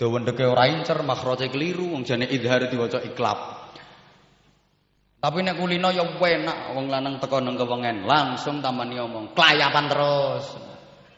Dawendeke 0.00 0.48
ora 0.48 0.64
incer, 0.64 1.00
makhraje 1.04 1.52
keliru, 1.52 1.92
wong 1.92 2.08
jane 2.08 2.24
idhar 2.24 2.64
diwaca 2.72 3.04
iklab. 3.04 3.59
Tapi 5.20 5.44
nek 5.44 5.60
kulino 5.60 5.92
ya 5.92 6.00
enak 6.08 6.72
wong 6.72 6.88
lanang 6.88 7.20
teko 7.20 7.44
nang 7.44 7.52
kewengen, 7.60 8.08
langsung 8.08 8.64
tamani 8.64 8.96
omong, 8.96 9.36
kelayapan 9.36 9.84
terus. 9.92 10.44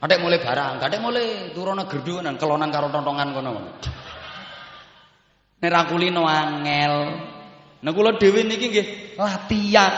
Adek 0.03 0.19
mulai 0.19 0.43
barang, 0.43 0.83
kadek 0.83 0.99
mulai 0.99 1.55
turun 1.55 1.79
gerdu 1.87 2.19
nang 2.19 2.35
kelonan 2.35 2.75
karo 2.75 2.91
tontongan 2.91 3.31
kono. 3.31 3.51
Nek 5.63 5.87
kulino 5.87 6.27
angel. 6.27 6.95
Nah 7.83 7.91
kula 7.95 8.19
dhewe 8.19 8.43
niki 8.43 8.67
nggih 8.75 8.87
latihan 9.15 9.95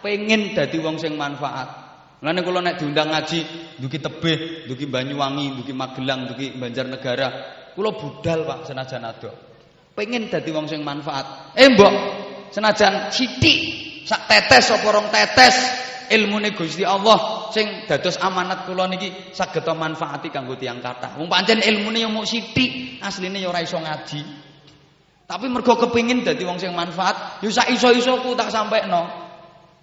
pengen 0.00 0.56
dadi 0.56 0.80
wong 0.80 0.96
sing 0.96 1.20
manfaat. 1.20 1.68
Mulane 2.24 2.40
kula 2.40 2.64
nek 2.64 2.80
diundang 2.80 3.12
ngaji 3.12 3.40
duki 3.76 4.00
tebih, 4.00 4.64
duki 4.64 4.88
Banyuwangi, 4.88 5.60
duki 5.60 5.76
Magelang, 5.76 6.32
duki 6.32 6.56
Banjarnegara, 6.56 7.28
kula 7.76 7.92
budal 8.00 8.48
Pak 8.48 8.64
senajan 8.64 9.04
ado. 9.04 9.28
Pengen 9.92 10.32
dadi 10.32 10.48
wong 10.48 10.64
sing 10.68 10.80
manfaat. 10.80 11.52
Eh 11.52 11.68
mbok, 11.68 11.92
senajan 12.52 13.08
sithik 13.10 13.60
sak 14.04 14.28
tetes 14.28 14.68
apa 14.70 14.88
rong 14.92 15.08
tetes 15.08 15.56
ilmune 16.12 16.52
Gusti 16.52 16.84
Allah 16.84 17.48
sing 17.52 17.88
dados 17.88 18.20
amanat 18.20 18.68
kula 18.68 18.84
niki 18.88 19.32
saged 19.32 19.64
manfaati 19.64 20.28
kanggo 20.28 20.60
tiyang 20.60 20.84
kathah. 20.84 21.16
Wong 21.16 21.32
pancen 21.32 21.64
ilmune 21.64 22.04
yo 22.04 22.12
mung 22.12 22.28
sithik, 22.28 23.00
asline 23.00 23.40
yo 23.40 23.48
ora 23.48 23.64
iso 23.64 23.80
ngaji. 23.80 24.20
Tapi 25.24 25.46
mergo 25.48 25.80
kepingin 25.80 26.28
dadi 26.28 26.44
wong 26.44 26.60
sing 26.60 26.76
manfaat, 26.76 27.40
yo 27.40 27.48
sak 27.48 27.72
iso-isoku 27.72 28.36
tak 28.36 28.52
sampekno. 28.52 29.08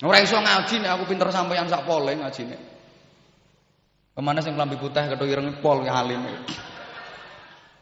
Ora 0.05 0.17
iso 0.21 0.37
ngaji 0.37 0.85
nek 0.85 0.91
aku 0.93 1.03
pinter 1.09 1.33
sampeyan 1.33 1.65
sak 1.65 1.89
pole 1.89 2.13
ngajine. 2.13 2.57
Ke 4.13 4.21
mana 4.21 4.45
sing 4.45 4.53
klambi 4.53 4.77
putih 4.77 5.09
kethu 5.09 5.25
ireng 5.25 5.57
pol 5.63 5.81
ya 5.81 6.05
alim. 6.05 6.21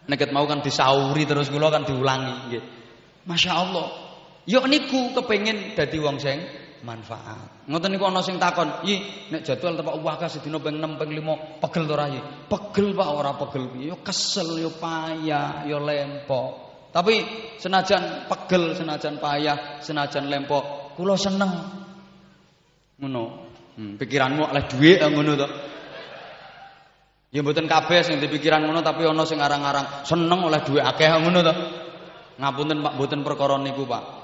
Nek 0.08 0.32
mau 0.32 0.48
kan 0.48 0.64
disauri 0.64 1.28
terus 1.28 1.52
kula 1.52 1.68
kan 1.68 1.84
diulangi 1.84 2.36
nggih. 2.48 2.64
Masya 3.28 3.52
Allah. 3.52 4.07
Yo 4.48 4.64
niku 4.64 5.12
kepengin 5.12 5.76
dadi 5.76 6.00
wong 6.00 6.24
sing 6.24 6.40
manfaat. 6.88 7.68
Ngoten 7.68 7.92
niku 7.92 8.08
ana 8.08 8.24
sing 8.24 8.40
takon, 8.40 8.88
"Yi, 8.88 9.28
nek 9.28 9.44
jadwal 9.44 9.76
tepak 9.76 10.00
wakas 10.00 10.40
sedina 10.40 10.56
ping 10.64 10.80
6 10.80 10.96
ping 10.96 11.12
5 11.20 11.60
pegel 11.60 11.84
to 11.84 11.94
ora 12.00 12.08
yi?" 12.08 12.22
Pegel 12.48 12.96
Pak 12.96 13.10
ora 13.12 13.36
pegel 13.36 13.68
piye? 13.76 13.92
Yo 13.92 14.00
kesel, 14.00 14.64
yo 14.64 14.72
payah, 14.80 15.68
yo 15.68 15.84
lempok. 15.84 16.68
Tapi 16.96 17.28
senajan 17.60 18.32
pegel, 18.32 18.72
senajan 18.72 19.20
payah, 19.20 19.84
senajan 19.84 20.32
lempok, 20.32 20.96
kula 20.96 21.20
seneng 21.20 21.84
Ngono. 22.98 23.24
Hmm, 23.78 23.94
pikiranmu 23.94 24.50
oleh 24.50 24.64
eh, 24.98 25.06
ngono 25.06 25.32
to. 25.38 25.48
Ya 27.30 27.46
mboten 27.46 27.70
kabeh 27.70 28.02
sing 28.02 28.18
dipikiran 28.18 28.66
ngono 28.66 28.82
tapi 28.82 29.06
ana 29.06 29.22
sing 29.22 29.38
arang-arang 29.38 30.02
seneng 30.02 30.42
oleh 30.42 30.66
dhuwit 30.66 30.82
akeh 30.82 31.06
eh, 31.06 31.20
ngono 31.22 31.40
to. 31.46 31.54
Ngapunten 32.42 32.82
Pak 32.82 32.94
mboten 32.98 33.22
perkara 33.22 33.62
niku 33.62 33.86
Pak. 33.86 34.17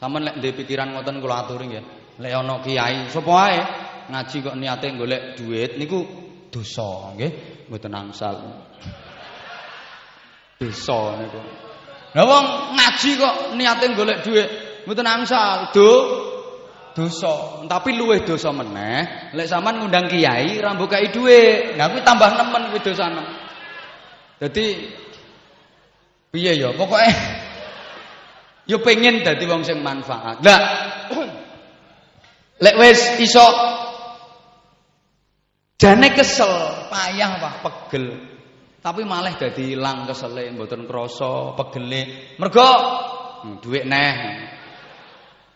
Sampeyan 0.00 0.32
lek 0.32 0.36
ndek 0.40 0.56
pikiran 0.64 0.96
ngoten 0.96 1.20
kula 1.20 1.44
aturi 1.44 1.68
nggih. 1.68 1.84
Lek 2.24 2.32
ana 2.32 2.64
kiai 2.64 3.12
sapa 3.12 3.28
wae 3.28 3.60
ngaji 4.08 4.36
kok 4.40 4.56
niate 4.56 4.86
golek 4.96 5.36
dhuwit 5.36 5.76
niku 5.76 6.08
dosa 6.48 7.12
nggih, 7.12 7.32
mboten 7.68 7.92
angsal. 7.92 8.64
Dosa 10.56 10.98
niku. 11.20 11.40
Lah 12.16 12.24
wong 12.24 12.46
ngaji 12.80 13.10
kok 13.20 13.34
niate 13.60 13.84
golek 13.92 14.24
dhuwit 14.24 14.48
mboten 14.88 15.04
angsal, 15.04 15.68
do 15.76 15.90
dosa. 16.96 17.68
Tapi 17.68 17.92
luwih 17.92 18.24
dosa 18.24 18.56
meneh 18.56 19.30
lek 19.36 19.52
sampean 19.52 19.84
ngundang 19.84 20.08
kiai 20.08 20.56
ra 20.64 20.72
mbukai 20.72 21.12
dhuwit. 21.12 21.76
Nah 21.76 21.92
kuwi 21.92 22.00
tambah 22.00 22.40
nemen 22.40 22.72
kuwi 22.72 22.80
dosane. 22.80 23.20
Dadi 24.40 24.64
piye 26.32 26.56
ya? 26.56 26.72
Pokoke 26.72 27.04
yo 28.70 28.78
pengen 28.78 29.26
dadi 29.26 29.50
wong 29.50 29.66
sing 29.66 29.82
manfaat. 29.82 30.38
Lah 30.46 30.60
lek 32.62 32.76
wis 32.78 33.18
iso 33.18 33.46
jane 35.74 36.14
kesel, 36.14 36.86
payah 36.86 37.42
wah 37.42 37.54
pegel. 37.66 38.30
Tapi 38.80 39.02
malah 39.02 39.34
dadi 39.34 39.74
ilang 39.74 40.06
kesele 40.06 40.54
mboten 40.54 40.86
krasa 40.86 41.58
pegele. 41.58 42.34
Mergo 42.38 42.70
hmm, 43.42 43.58
dhuwit 43.58 43.84
neh. 43.90 44.16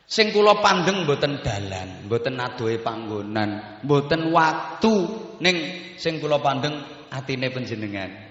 Sing 0.05 0.37
kula 0.37 0.61
pandeng 0.61 1.09
mboten 1.09 1.41
dalan, 1.41 2.05
mboten 2.05 2.37
adohe 2.37 2.77
panggonan, 2.85 3.81
mboten 3.81 4.29
waktu 4.37 4.95
ning 5.41 5.57
sing 5.97 6.21
kula 6.21 6.45
pandeng 6.45 6.77
atine 7.09 7.49
panjenengan. 7.49 8.24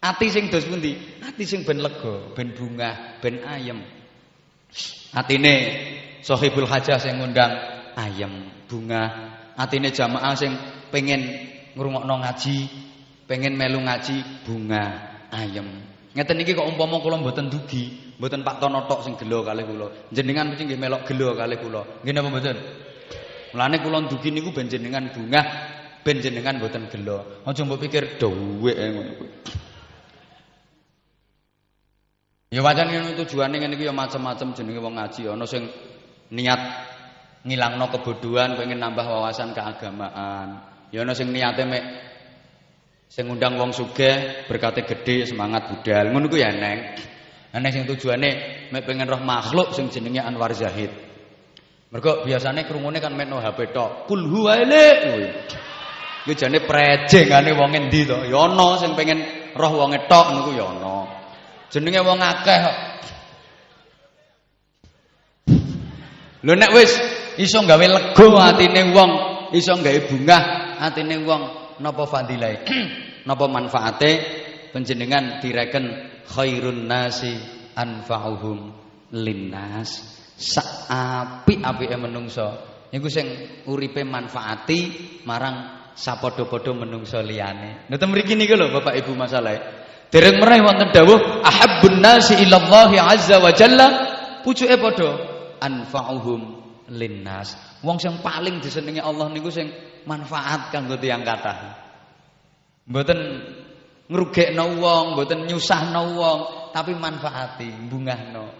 Ati 0.00 0.26
sing 0.32 0.48
dos 0.48 0.64
pundi? 0.64 0.96
Ati 1.20 1.44
sing 1.44 1.60
ben 1.60 1.84
lega, 1.84 2.32
ben 2.32 2.56
bungah, 2.56 3.20
ben 3.20 3.44
ayem. 3.44 3.84
Atine 5.12 5.54
sahibul 6.24 6.64
hajah 6.64 6.96
sing 6.96 7.20
ngundang 7.20 7.52
ayem, 8.00 8.48
bungah. 8.64 9.36
Atine 9.60 9.92
jamaah 9.92 10.32
sing 10.32 10.56
pengen 10.88 11.20
ngrungokno 11.76 12.16
ngaji, 12.16 12.58
pengen 13.28 13.60
melu 13.60 13.84
ngaji, 13.84 14.48
bungah, 14.48 14.90
ayem. 15.36 15.68
Ngeten 16.16 16.40
iki 16.42 16.56
kok 16.56 16.64
umpama 16.64 17.04
kula 17.04 17.20
mboten 17.20 17.52
dugi, 17.52 18.10
Mboten 18.20 18.44
Pak 18.44 18.60
Tono 18.60 18.84
tok 18.84 19.00
sing 19.00 19.16
gelo 19.16 19.40
kalih 19.40 19.64
kula. 19.64 20.12
Jenengan 20.12 20.52
mesti 20.52 20.68
nggih 20.68 20.76
melok 20.76 21.08
gelo 21.08 21.32
kalih 21.32 21.56
kula. 21.56 22.04
Nggih 22.04 22.12
napa 22.12 22.28
mboten? 22.28 22.56
Mulane 23.56 23.76
kula 23.80 23.98
ndugi 24.04 24.28
niku 24.28 24.52
ben 24.52 24.68
jenengan 24.68 25.08
bungah, 25.08 25.44
ben 26.04 26.20
jenengan 26.20 26.60
mboten 26.60 26.92
gelo. 26.92 27.40
Aja 27.48 27.64
mbok 27.64 27.80
pikir 27.80 28.20
dhuwit 28.20 28.76
ngono 28.76 29.12
kuwi. 29.16 29.28
Ya 32.50 32.66
wajan 32.66 32.90
ngono 32.90 33.14
tujuane 33.14 33.62
ngene 33.62 33.78
iki 33.78 33.86
ya 33.86 33.94
macam-macam 33.94 34.50
jenenge 34.58 34.82
wong 34.82 34.98
ngaji. 34.98 35.22
Ana 35.30 35.46
sing 35.46 35.70
niat 36.34 36.58
ngilangno 37.46 37.86
kebodohan, 37.94 38.58
pengen 38.58 38.82
nambah 38.82 39.06
wawasan 39.06 39.54
keagamaan. 39.54 40.58
Ya 40.90 41.06
ana 41.06 41.14
sing 41.14 41.30
niate 41.30 41.62
mek 41.62 41.78
sing 43.06 43.30
ngundang 43.30 43.54
wong 43.54 43.70
sugih, 43.70 44.50
berkate 44.50 44.82
gede, 44.82 45.30
semangat 45.30 45.70
budal. 45.70 46.10
Ngono 46.10 46.26
ku 46.26 46.42
ya 46.42 46.50
neng. 46.50 46.98
Ana 47.54 47.70
sing 47.70 47.86
tujuane 47.86 48.66
mek 48.74 48.82
pengen 48.82 49.06
roh 49.06 49.22
makhluk 49.22 49.70
sing 49.70 49.86
jenenge 49.86 50.18
Anwar 50.18 50.50
Zahid. 50.50 50.90
Mergo 51.94 52.26
biasane 52.26 52.66
krungune 52.66 52.98
kan 52.98 53.14
mekno 53.14 53.38
HP 53.38 53.70
tok. 53.70 54.10
Kul 54.10 54.26
huwaile 54.26 54.84
kuwi. 55.06 55.26
Iku 56.26 56.34
jane 56.34 56.58
prejengane 56.66 57.54
wong 57.54 57.78
endi 57.78 58.02
to? 58.10 58.26
Ya 58.26 58.42
ana 58.42 58.74
sing 58.74 58.98
pengen 58.98 59.22
roh 59.54 59.70
wonge 59.70 60.02
tok 60.10 60.34
niku 60.34 60.50
ya 60.58 60.66
ana. 60.66 60.99
Jenenge 61.70 62.02
wong 62.02 62.18
akeh 62.18 62.58
kok. 62.66 62.76
Lho 66.40 66.52
nek 66.56 66.72
wis 66.74 66.92
iso 67.38 67.62
gawe 67.62 67.86
lega 67.86 68.28
atine 68.42 68.90
wong, 68.90 69.10
iso 69.54 69.78
gawe 69.78 70.00
bungah 70.10 70.42
atine 70.82 71.16
wong, 71.22 71.42
napa 71.78 72.04
fadilahe? 72.10 72.66
napa 73.28 73.44
manfaate? 73.46 74.12
Panjenengan 74.70 75.42
direken 75.42 75.84
khairun 76.30 76.86
nasi 76.86 77.34
anfa'uhum 77.74 78.70
linnas. 79.18 80.18
Saapi-apike 80.38 81.98
menungso. 81.98 82.70
Niku 82.94 83.10
sing 83.10 83.26
uripe 83.66 84.06
manfaati 84.06 84.80
marang 85.26 85.90
sapadha-padha 85.94 86.72
menungso 86.72 87.18
liyane. 87.18 87.90
Ngoten 87.90 88.08
mriki 88.14 88.38
niku 88.38 88.54
lho 88.54 88.70
Bapak 88.70 88.94
Ibu 89.02 89.12
masalah 89.18 89.79
dereng 90.10 90.42
mereh 90.42 90.60
wonten 90.62 90.90
dawuh 90.90 91.18
ahabbun 91.42 92.02
nasi 92.02 92.34
ilallahi 92.42 92.98
azza 92.98 93.38
wa 93.38 93.50
jalla 93.54 93.86
pucuke 94.42 94.74
padha 94.78 95.10
anfa'uhum 95.62 96.40
linnas 96.90 97.54
wong 97.86 97.96
sing 98.02 98.18
paling 98.20 98.58
disenengi 98.58 98.98
Allah 98.98 99.30
niku 99.30 99.48
sing 99.48 99.70
manfaat 100.04 100.74
kanggo 100.74 100.98
tiyang 100.98 101.22
kathah 101.22 101.78
mboten 102.90 103.18
ngrugekno 104.10 104.64
wong, 104.82 105.04
mboten 105.14 105.46
nyusahno 105.46 106.18
wong, 106.18 106.40
tapi 106.74 106.98
manfaati, 106.98 107.70
bungahno. 107.86 108.50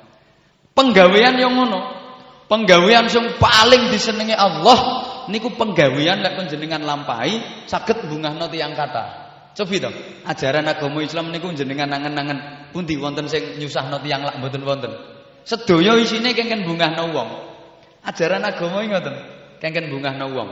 Penggawean 0.70 1.34
yang 1.36 1.58
ngono. 1.58 1.98
Penggawean 2.46 3.10
sing 3.10 3.38
paling 3.38 3.90
disenengi 3.90 4.34
Allah 4.34 5.06
niku 5.30 5.54
penggawean 5.54 6.22
lek 6.22 6.34
panjenengan 6.34 6.82
lampahi 6.82 7.66
saged 7.66 8.06
bungahno 8.10 8.46
tiyang 8.50 8.74
kata. 8.74 9.29
Cobi 9.60 9.76
to, 9.76 9.92
ajaran 10.24 10.64
agama 10.64 11.04
Islam 11.04 11.28
niku 11.28 11.52
jenengan 11.52 11.92
nangen-nangen 11.92 12.72
pundi 12.72 12.96
wonten 12.96 13.28
sing 13.28 13.60
nyusahno 13.60 14.00
tiyang 14.00 14.24
lak 14.24 14.40
mboten 14.40 14.64
wonten. 14.64 14.88
Sedaya 15.44 16.00
isine 16.00 16.32
kengken 16.32 16.64
bungahno 16.64 17.12
wong. 17.12 17.28
Ajaran 18.00 18.40
agama 18.40 18.80
ngoten, 18.88 19.12
kengken 19.60 19.92
bungahno 19.92 20.32
wong. 20.32 20.48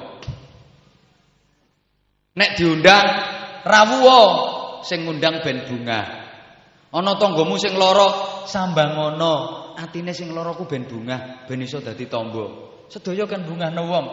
Nek 2.37 2.61
diundang 2.61 3.07
rawuh 3.65 4.29
sing 4.85 5.09
ngundang 5.09 5.41
ben 5.41 5.65
bunga. 5.65 6.01
Ana 6.93 7.17
tanggamu 7.17 7.57
sing 7.57 7.81
lara 7.81 8.45
sambangono, 8.45 9.73
atine 9.81 10.13
sing 10.13 10.37
lara 10.37 10.53
ku 10.53 10.69
ben 10.69 10.85
bunga, 10.85 11.49
ben 11.49 11.65
iso 11.65 11.81
dadi 11.81 12.05
tamba. 12.13 12.45
Sedaya 12.93 13.25
kan 13.25 13.49
bungahne 13.49 13.81
wong. 13.89 14.07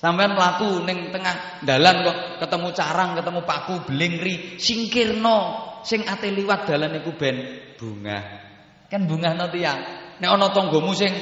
Sampean 0.00 0.32
mlaku 0.32 0.80
ning 0.88 1.12
tengah 1.12 1.60
dalan 1.60 2.00
kok 2.08 2.16
ketemu 2.40 2.68
carang, 2.72 3.10
ketemu 3.20 3.40
paku, 3.44 3.74
belingri, 3.84 4.56
singkirno. 4.56 5.68
Sing 5.84 6.08
ate 6.08 6.32
liwat 6.32 6.64
dalan 6.64 7.04
iku 7.04 7.12
ben 7.20 7.36
bunga. 7.76 8.18
Kan 8.88 9.04
bungahno 9.04 9.52
tiyang. 9.52 9.80
Nek 10.24 10.30
ana 10.32 10.48
tanggamu 10.56 10.96
sing 10.96 11.12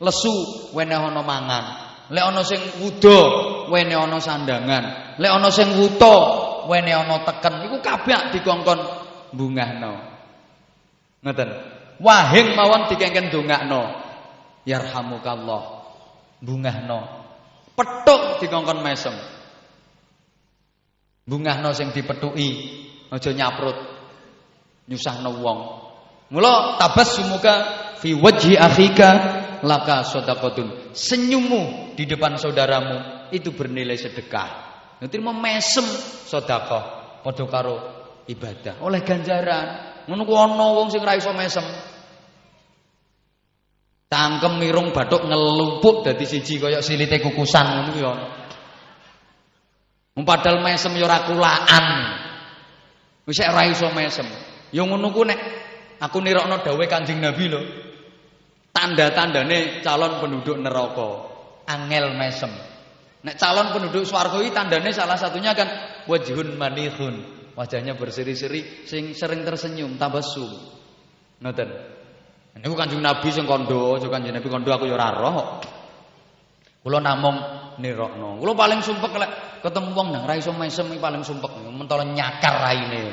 lesu, 0.00 0.32
wene 0.72 0.96
ana 0.96 1.20
mangan. 1.20 1.64
Lek 2.08 2.24
ana 2.24 2.40
sing 2.40 2.60
wuda, 2.80 3.20
wene 3.68 3.92
ana 3.92 4.16
sandangan. 4.16 4.84
Lek 5.20 5.28
ana 5.28 5.48
sing 5.52 5.76
wuta, 5.76 6.16
wene 6.64 6.96
ana 6.96 7.20
teken. 7.28 7.68
Iku 7.68 7.76
kabeh 7.84 8.32
dikongkon 8.32 8.80
bungahno. 9.36 9.92
Ngoten. 11.20 11.48
Wahing 12.00 12.56
mawon 12.56 12.88
dikengken 12.88 13.28
dongakno. 13.28 14.00
Yarhamukallah. 14.64 15.62
Bungahno. 16.40 17.17
Petuk 17.78 18.42
dikongkon 18.42 18.82
mesem. 18.82 19.14
Bungahno 21.22 21.70
sing 21.70 21.94
dipethuki, 21.94 22.48
aja 23.14 23.30
nyaprut. 23.30 23.78
Nyusahno 24.90 25.38
wong. 25.38 25.58
Mula 26.34 26.74
tabassumuka 26.82 27.54
fi 28.02 28.18
wajhi 28.18 28.58
akhika 28.58 29.10
laka 29.62 30.02
shadaqatun. 30.02 30.90
Senyummu 30.90 31.94
di 31.94 32.02
depan 32.02 32.34
saudaramu 32.34 33.30
itu 33.30 33.54
bernilai 33.54 33.94
sedekah. 33.94 34.50
Nanti 34.98 35.14
mau 35.22 35.36
mesem 35.36 35.86
sedekah 36.26 37.22
padha 37.22 37.44
karo 37.46 37.76
ibadah. 38.26 38.82
Oleh 38.82 39.06
ganjaran. 39.06 39.86
Ku 40.08 40.34
ana 40.34 40.66
wong 40.74 40.88
sing 40.90 41.04
ra 41.04 41.14
iso 41.14 41.30
mesem. 41.36 41.62
Cangkem 44.08 44.56
mirung 44.56 44.96
bathuk 44.96 45.28
ngelumpuk 45.28 46.00
dadi 46.00 46.24
siji 46.24 46.56
kaya 46.56 46.80
silite 46.80 47.20
kukusan 47.20 47.66
ngono 47.68 47.92
ya. 47.92 48.12
Padahal 50.24 50.64
mesem 50.64 50.96
ya 50.96 51.04
ora 51.04 51.28
kulaan. 51.28 51.86
Wis 53.28 53.44
ora 53.44 53.68
iso 53.68 53.92
mesem. 53.92 54.24
Ya 54.72 54.80
ngono 54.88 55.12
ku 55.12 55.28
nek 55.28 55.36
aku 56.00 56.24
nirokno 56.24 56.64
dawuh 56.64 56.88
Kanjeng 56.88 57.20
Nabi 57.20 57.52
lho. 57.52 57.60
Tanda-tandane 58.72 59.84
calon 59.84 60.22
penduduk 60.22 60.56
neraka, 60.56 61.08
angel 61.68 62.14
mesem. 62.16 62.52
Nek 63.26 63.36
calon 63.36 63.74
penduduk 63.76 64.06
swarga 64.08 64.38
iki 64.40 64.54
tandane 64.54 64.88
salah 64.94 65.20
satunya 65.20 65.52
kan 65.52 65.68
wajhun 66.08 66.56
manihun. 66.56 67.36
Wajahnya 67.58 67.98
berseri-seri 67.98 68.86
sing 68.86 69.12
sering 69.12 69.42
tersenyum, 69.42 69.98
tabassum. 69.98 70.48
Ngoten. 71.42 71.97
Niku 72.58 72.74
Kanjeng 72.74 72.98
Nabi 72.98 73.28
sing 73.30 73.46
kandha, 73.46 73.98
aja 73.98 74.06
Kanjeng 74.10 74.34
Nabi 74.34 74.48
kandha 74.50 74.74
aku 74.74 74.90
ya 74.90 74.98
ora 74.98 75.08
roh. 75.14 75.62
Kula 76.82 76.98
namung 76.98 77.38
nirokno. 77.78 78.38
Kula 78.42 78.52
paling 78.54 78.80
sumpek 78.82 79.14
lek 79.14 79.30
ketemu 79.62 79.90
wong 79.94 80.08
nang 80.14 80.24
ra 80.26 80.34
iso 80.38 80.54
mesem 80.54 80.90
paling 80.98 81.22
sumpek 81.22 81.50
mentolo 81.70 82.06
nyakar 82.06 82.54
raine. 82.62 83.04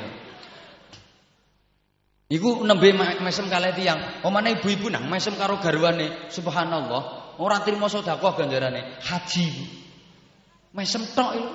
Iku 2.25 2.65
nembe 2.65 2.89
mesem 3.21 3.45
kalih 3.45 3.73
tiyang. 3.77 4.25
Omane 4.25 4.57
ibu-ibu 4.57 4.89
nang 4.89 5.05
mesem 5.05 5.37
karo 5.37 5.61
garwane. 5.61 6.29
Subhanallah, 6.33 7.37
ora 7.37 7.61
trimo 7.61 7.85
sedekah 7.85 8.33
ganjarane. 8.33 8.97
Haji. 9.01 9.47
Mesem 10.73 11.05
tok 11.13 11.31
iku. 11.37 11.51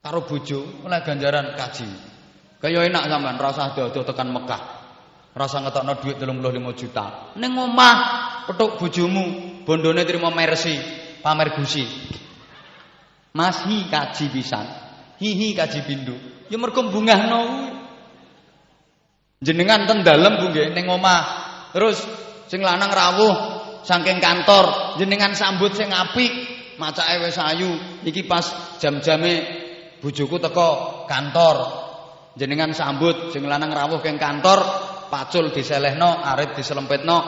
Karo 0.00 0.24
bojo 0.24 0.86
oleh 0.86 1.00
ganjaran 1.04 1.58
kaji. 1.58 1.90
Kaya 2.60 2.88
enak 2.88 3.04
sampean 3.04 3.36
rasa 3.36 3.72
ado-ado 3.72 4.00
tekan 4.00 4.32
Mekah. 4.32 4.79
Rasa 5.30 5.62
ngetokno 5.62 5.94
duit 6.02 6.18
35 6.18 6.80
juta. 6.80 7.34
Ning 7.38 7.54
omah 7.54 7.96
petuk 8.50 8.82
bojomu, 8.82 9.58
bondone 9.62 10.02
trimo 10.02 10.34
mercy, 10.34 10.74
pamer 11.22 11.54
gusi. 11.54 11.86
Mas 13.30 13.62
hi 13.62 13.86
kaji 13.86 14.26
pisan. 14.34 14.66
Hihi 15.22 15.54
kaji 15.54 15.80
bindu. 15.86 16.16
Ya 16.50 16.58
mergo 16.58 16.82
bungahno 16.90 17.70
Jenengan 19.40 19.88
ten 19.88 20.04
dalem 20.04 20.36
Bu 20.36 20.52
nggih 20.52 20.84
omah. 20.84 21.20
Terus 21.72 21.96
sing 22.52 22.60
lanang 22.60 22.92
rawuh 22.92 23.34
saking 23.88 24.20
kantor, 24.20 24.98
jenengan 25.00 25.32
sambut 25.32 25.72
sing 25.72 25.88
apik, 25.88 26.28
macake 26.76 27.24
wis 27.24 27.40
ayu. 27.40 27.72
Iki 28.04 28.28
pas 28.28 28.76
jam-jame 28.76 29.32
bojoku 30.04 30.36
teko 30.36 30.68
kantor. 31.08 31.56
Jenengan 32.36 32.76
sambut 32.76 33.32
sing 33.32 33.48
lanang 33.48 33.72
rawuh 33.72 34.04
keng 34.04 34.20
kantor, 34.20 34.60
pacul 35.10 35.50
diselehno, 35.50 36.22
arit 36.22 36.54
diselempitno. 36.56 37.18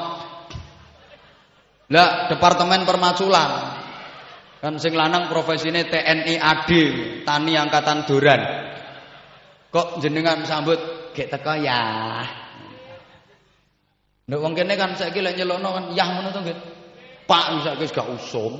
Lah 1.93 2.31
departemen 2.33 2.89
permaculan. 2.89 3.51
Kan 4.63 4.79
sing 4.79 4.95
lanang 4.95 5.27
profesine 5.27 5.91
TNI 5.91 6.39
AD, 6.39 6.71
Tani 7.27 7.53
Angkatan 7.59 8.07
Duran. 8.07 8.43
Kok 9.75 9.99
jenengan 9.99 10.47
sambut 10.47 10.79
gek 11.11 11.29
teko 11.29 11.59
ya. 11.59 11.83
Nek 14.23 14.39
wong 14.39 14.55
kene 14.55 14.79
kan 14.79 14.95
saiki 14.95 15.19
lek 15.19 15.35
nyelokno 15.35 15.69
kan 15.75 15.85
yah 15.93 16.09
ngono 16.15 16.31
to 16.31 16.41
nggih. 16.47 16.59
Pak 17.27 17.67
saiki 17.67 17.91
gak 17.91 18.09
usum. 18.15 18.55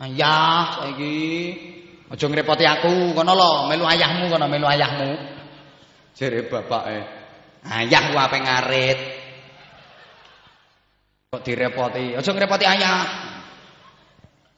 Ayah 0.00 0.80
saiki 0.80 1.14
aja 2.08 2.24
ngrepoti 2.28 2.64
aku 2.64 3.12
kono 3.12 3.32
lho, 3.36 3.52
melu 3.68 3.84
ayahmu 3.84 4.32
kono, 4.32 4.48
melu 4.48 4.64
ayahmu. 4.64 5.10
Jere 6.16 6.48
bapake. 6.48 7.21
Ayah 7.62 8.02
ku 8.10 8.16
ape 8.18 8.38
ngarit. 8.42 8.98
Kok 11.30 11.42
direpoti? 11.46 12.18
Aja 12.18 12.30
ngrepoti 12.34 12.66
ayah. 12.66 13.06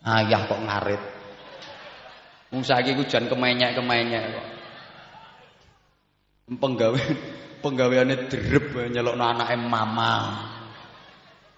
Ayah 0.05 0.41
kok 0.49 0.61
ngarit. 0.65 1.03
Wong 2.55 2.65
saiki 2.65 2.97
ku 2.97 3.05
jan 3.05 3.29
kemenyek-kemenyek 3.29 4.25
kok. 4.33 4.47
Penggawe 6.55 7.01
penggaweane 7.65 8.29
drep 8.29 8.67
nyelokno 8.89 9.25
anake 9.25 9.57
mama. 9.61 10.13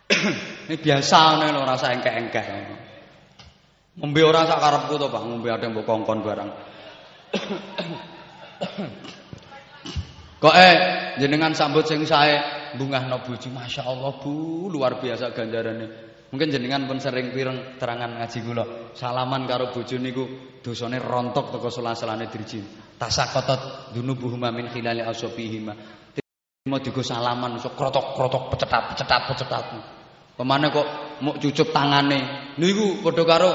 Ini 0.66 0.76
biasa 0.78 1.42
nih 1.42 1.50
lho 1.50 1.62
rasa 1.62 1.94
engkek-engkek. 1.94 2.46
Ngombe 3.96 4.20
ora 4.22 4.44
sak 4.44 4.60
karepku 4.60 4.94
to, 4.98 5.08
Pak. 5.08 5.22
Ngombe 5.24 5.48
ada 5.50 5.66
mbok 5.70 5.86
kongkon 5.88 6.20
barang. 6.20 6.50
Kok 10.36 10.52
eh 10.52 10.74
jenengan 11.16 11.56
sambut 11.56 11.88
sing 11.88 12.04
sae 12.04 12.36
bungahno 12.76 13.24
bojo 13.24 13.48
Allah 13.80 14.12
Bu, 14.20 14.68
luar 14.68 15.00
biasa 15.00 15.32
ganjarane. 15.32 15.86
Mungkin 16.28 16.52
jenengan 16.52 16.84
pun 16.84 17.00
sering 17.00 17.32
pireng 17.32 17.80
terangan 17.80 18.20
ngaji 18.20 18.38
kula. 18.44 18.64
Salaman 18.92 19.48
karo 19.48 19.72
bojo 19.72 19.96
niku 19.96 20.24
dosane 20.60 21.00
rontok 21.00 21.56
teko 21.56 21.72
sela-selane 21.72 22.28
dirji. 22.28 22.60
Tasaqatat 23.00 23.94
dunubuhuma 23.96 24.52
min 24.52 24.68
khilali 24.68 25.00
asabihima. 25.00 25.72
Mau 26.66 26.82
digo 26.82 27.00
salaman 27.00 27.56
iso 27.56 27.72
krotok-krotok 27.72 28.52
pecetat 28.52 29.22
pecetat. 29.32 29.64
Pemane 30.36 30.68
kok 30.68 30.86
mau 31.24 31.38
cucup 31.40 31.72
tangane. 31.72 32.52
Niku 32.60 33.00
padha 33.00 33.24
karo 33.24 33.50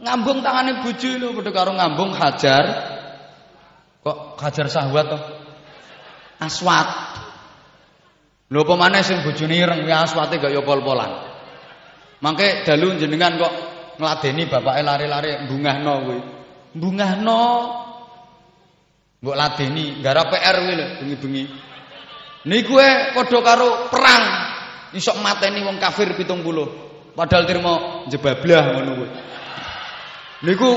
ngambung 0.00 0.40
tangane 0.40 0.80
bojo 0.80 1.10
lho 1.18 1.28
padha 1.36 1.50
karo 1.52 1.70
ngambung 1.76 2.16
hajar. 2.16 2.64
Kok 4.00 4.40
hajar 4.40 4.66
sahwat 4.70 5.06
toh? 5.12 5.39
Aswat. 6.40 6.88
Lho 8.50 8.66
apa 8.66 8.74
maneh 8.74 9.06
sing 9.06 9.22
bojone 9.22 9.54
ireng 9.54 9.86
aswate 9.86 10.42
gak 10.42 10.50
ya 10.50 10.64
pol-polan. 10.64 11.30
Mangke 12.18 12.66
dalu 12.66 12.98
jenengan 12.98 13.38
kok 13.38 13.52
ngladeni 14.00 14.50
bapake 14.50 14.82
lari-lari 14.82 15.46
bungahno 15.46 15.94
kuwi. 16.02 16.20
Bungahno. 16.74 17.42
Mbok 19.20 19.36
ladeni 19.36 20.00
gara 20.02 20.26
PR 20.26 20.56
kuwi 20.64 20.74
lho 20.74 20.86
bengi-bengi. 20.98 21.44
Niku 22.50 22.74
e 22.80 23.14
padha 23.14 23.38
karo 23.44 23.68
perang. 23.92 24.24
Isok 24.90 25.22
mateni 25.22 25.62
wong 25.62 25.78
kafir 25.78 26.10
70. 26.18 27.14
Padahal 27.14 27.44
trimo 27.46 27.74
jebablah 28.10 28.64
ngono 28.74 28.90
kuwi. 28.98 29.08
Niku 30.50 30.70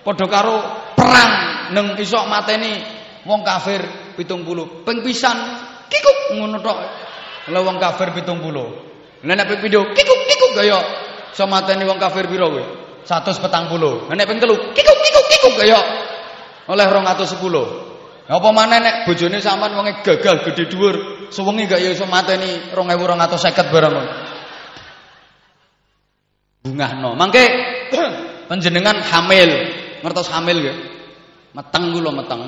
padha 0.00 0.26
karo 0.30 0.56
perang 0.96 1.32
neng 1.76 2.00
isok 2.00 2.24
mateni 2.32 2.80
wong 3.28 3.44
kafir 3.44 4.03
pitung 4.16 4.46
puluh. 4.46 4.82
Ping 4.86 5.02
pisan 5.02 5.36
kikuk 5.90 6.38
ngono 6.38 6.58
tok. 6.62 6.78
Lha 7.52 7.58
wong 7.60 7.76
kafir 7.76 8.14
pitung 8.16 8.40
puluh. 8.40 8.70
Lha 9.22 9.32
nek 9.34 9.60
kikuk 9.60 9.94
kikuk 9.96 10.52
kaya 10.56 10.78
iso 11.34 11.44
mateni 11.50 11.84
wong 11.84 11.98
kafir 11.98 12.30
pira 12.30 12.46
kowe? 12.46 12.64
140 13.04 14.08
lha 14.08 14.14
nek 14.16 14.26
ping 14.26 14.40
telu 14.40 14.56
kikuk 14.72 14.98
kikuk 15.04 15.26
kikuk 15.28 15.54
kaya 15.60 15.80
oleh 16.64 16.86
210 16.88 18.32
apa 18.32 18.48
maneh 18.48 18.80
nek 18.80 18.94
bojone 19.04 19.36
sampean 19.44 19.76
wonge 19.76 20.00
gagal 20.00 20.40
gede 20.48 20.72
dhuwur 20.72 21.28
suwengi 21.28 21.68
gak 21.68 21.84
ya 21.84 21.92
iso 21.92 22.08
mateni 22.08 22.72
2250 22.72 23.68
barang 23.68 23.94
bungahno. 26.64 27.12
Mangke 27.12 27.44
panjenengan 28.48 29.04
hamil. 29.04 29.50
Ngertos 30.00 30.32
hamil 30.32 30.56
nggih? 30.64 30.76
Meteng 31.52 31.92
kula 31.92 32.10
meteng 32.10 32.40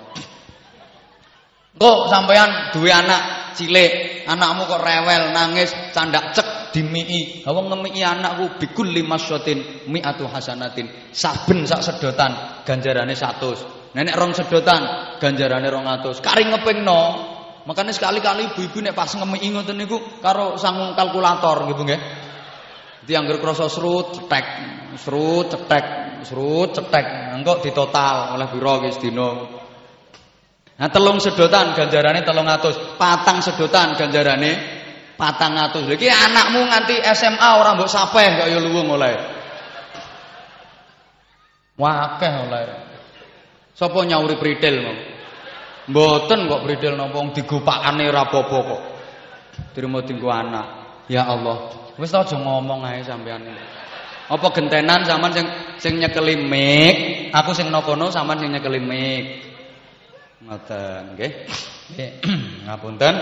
Kok 1.75 2.01
sampean 2.07 2.71
duwe 2.71 2.95
anak 2.95 3.55
cilik, 3.59 4.23
anakmu 4.23 4.71
kok 4.71 4.83
rewel, 4.87 5.35
nangis, 5.35 5.75
candak 5.91 6.31
cek 6.31 6.71
dimii. 6.71 7.43
Wong 7.43 7.67
ngemiki 7.75 8.07
anakku 8.07 8.63
bikul 8.63 8.87
limasyatin 8.87 9.91
mi'atu 9.91 10.31
hasanatin. 10.31 11.11
Saben 11.11 11.67
sak 11.67 11.83
sedotan 11.83 12.63
ganjarane 12.63 13.19
100. 13.19 13.99
Nenek 13.99 14.15
rong 14.15 14.31
sedotan 14.31 15.19
ganjarane 15.19 15.67
200. 15.67 16.23
Kari 16.23 16.47
ngepingno. 16.47 17.03
Makanya 17.61 17.93
sekali-kali 17.93 18.55
ibu-ibu 18.55 18.79
nek 18.81 18.97
pas 18.97 19.13
ngemiki 19.13 19.53
ngoten 19.53 19.77
niku 19.77 20.01
karo 20.25 20.57
sangung 20.57 20.95
kalkulator 20.95 21.67
Bu 21.67 21.83
nggih. 21.85 22.20
Dadi 23.01 23.17
anggere 23.17 23.41
krasa 23.41 23.65
serut 23.73 24.13
cetek, 24.13 24.47
serut 25.01 25.49
cetek, 25.49 25.85
serut 26.29 26.69
cetek. 26.77 27.33
Engko 27.33 27.65
ditotal 27.65 28.37
oleh 28.37 28.47
biro 28.53 28.85
wis 28.85 29.01
dina. 29.01 29.31
Nah 30.81 30.89
telung 30.89 31.17
sedotan 31.17 31.73
ganjarane 31.73 32.21
300, 32.25 33.01
patang 33.01 33.41
sedotan 33.41 33.97
ganjarane 33.97 34.81
patang 35.17 35.57
atus. 35.57 35.85
Lha 35.85 35.97
anakmu 35.97 36.61
nganti 36.69 37.01
SMA 37.17 37.49
ora 37.61 37.77
mbok 37.77 37.89
sapeh 37.89 38.45
kaya 38.45 38.57
luwung 38.61 38.93
oleh. 38.93 39.17
Wakeh 41.81 42.33
oleh. 42.49 42.65
Sapa 43.73 44.05
nyauri 44.05 44.37
pritil 44.37 44.85
mau? 44.85 44.97
Mboten 45.89 46.45
kok 46.53 46.63
pritil 46.69 47.01
digopakane 47.33 48.05
ora 48.13 48.29
apa-apa 48.29 48.59
kok. 48.61 48.83
Trimo 49.73 50.05
dinggo 50.05 50.29
anak. 50.29 50.67
Ya 51.09 51.25
Allah. 51.25 51.80
Wis 52.01 52.17
aja 52.17 52.33
ngomong 52.41 52.81
ae 52.89 53.05
sampean. 53.05 53.45
Apa 54.33 54.47
gentenan 54.57 55.05
sampean 55.05 55.37
sing 55.37 55.47
sing 55.77 55.93
nyekeli 56.01 56.41
mik, 56.41 56.97
aku 57.29 57.53
sing 57.53 57.69
nokono 57.69 58.09
sampean 58.09 58.41
sing 58.41 58.51
nyekeli 58.57 58.81
mik. 58.81 59.25
Ngoten, 60.49 61.13
nggih. 61.13 61.33
Ngapunten. 62.65 63.15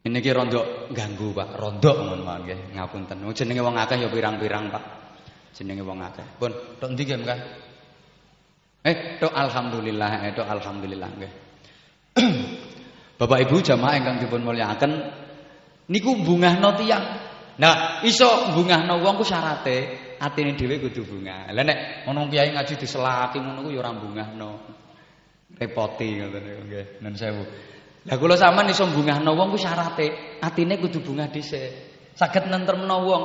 Ini 0.00 0.16
ki 0.24 0.30
rondo 0.32 0.88
ganggu 0.94 1.34
Pak, 1.34 1.58
rondo 1.58 1.92
ngono 1.92 2.22
mawon 2.22 2.46
nggih. 2.46 2.58
Ngapunten. 2.78 3.26
Jenenge 3.34 3.60
wong 3.66 3.74
akeh 3.74 3.98
ya 3.98 4.08
pirang-pirang 4.08 4.70
Pak. 4.70 4.84
Jenenge 5.58 5.82
wong 5.82 5.98
akeh. 6.06 6.24
Pun, 6.38 6.54
tok 6.78 6.94
ndi 6.94 7.02
nggih, 7.02 7.26
Kang? 7.26 7.40
Eh, 8.80 9.20
tok 9.20 9.34
alhamdulillah, 9.34 10.24
eh 10.24 10.32
tok 10.32 10.46
alhamdulillah 10.46 11.10
nggih. 11.18 11.32
Bapak 13.20 13.44
Ibu 13.44 13.60
jamaah 13.60 14.00
ingkang 14.00 14.16
dipun 14.24 14.40
mulyakaken 14.40 14.92
niku 15.90 16.22
bungahno 16.22 16.78
tiyang. 16.78 17.04
Nah, 17.60 18.00
iso 18.06 18.54
bungahno 18.56 19.02
wong 19.04 19.20
ku 19.20 19.24
syarate 19.26 20.16
atine 20.16 20.56
dhewe 20.56 20.80
kudu 20.80 21.04
bungah. 21.04 21.52
Lah 21.52 21.64
nek 21.66 22.08
ana 22.08 22.24
kiai 22.30 22.54
ngaji 22.54 22.74
diselaki 22.78 23.42
ngono 23.42 23.66
ku 23.66 23.68
ya 23.74 23.82
ora 23.84 23.92
bungahno. 23.92 24.50
Repoti 25.58 26.08
ngoten 26.16 26.40
niku 26.40 26.62
nggih. 26.70 26.86
Nun 27.04 27.14
sewu. 27.18 27.42
Lah 28.08 28.16
kula 28.16 28.38
sampean 28.38 28.72
iso 28.72 28.88
bungahno 28.88 29.36
wong 29.36 29.52
ku 29.52 29.58
syarate 29.60 30.38
atine 30.40 30.80
kudu 30.80 31.04
bungah 31.04 31.28
dhisik. 31.28 31.68
Saged 32.16 32.48
nentremno 32.48 32.96
wong. 33.04 33.24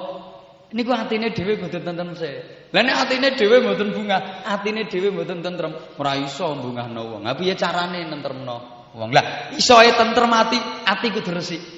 Niku 0.76 0.91
atine 0.91 1.32
dhewe 1.32 1.55
kudu 1.55 1.80
tentrem 1.80 2.11
sik. 2.18 2.68
Lah 2.76 2.84
nek 2.84 3.07
atine 3.07 3.32
dhewe 3.39 3.63
mboten 3.63 3.95
bungah, 3.95 4.43
atine 4.43 4.89
dhewe 4.91 5.13
mboten 5.13 5.39
tentrem, 5.39 5.72
ora 5.95 6.20
iso 6.20 6.51
bungahno 6.59 7.16
wong. 7.16 7.24
Ha 7.24 7.38
piye 7.39 7.55
carane 7.55 8.03
nentremno 8.03 8.89
wong? 8.91 9.09
Lah 9.16 9.55
iso 9.55 9.80
ae 9.80 9.95
tentrem 9.95 10.34
ati, 10.36 10.59
ati 10.84 11.07
kudu 11.16 11.32
resik. 11.32 11.74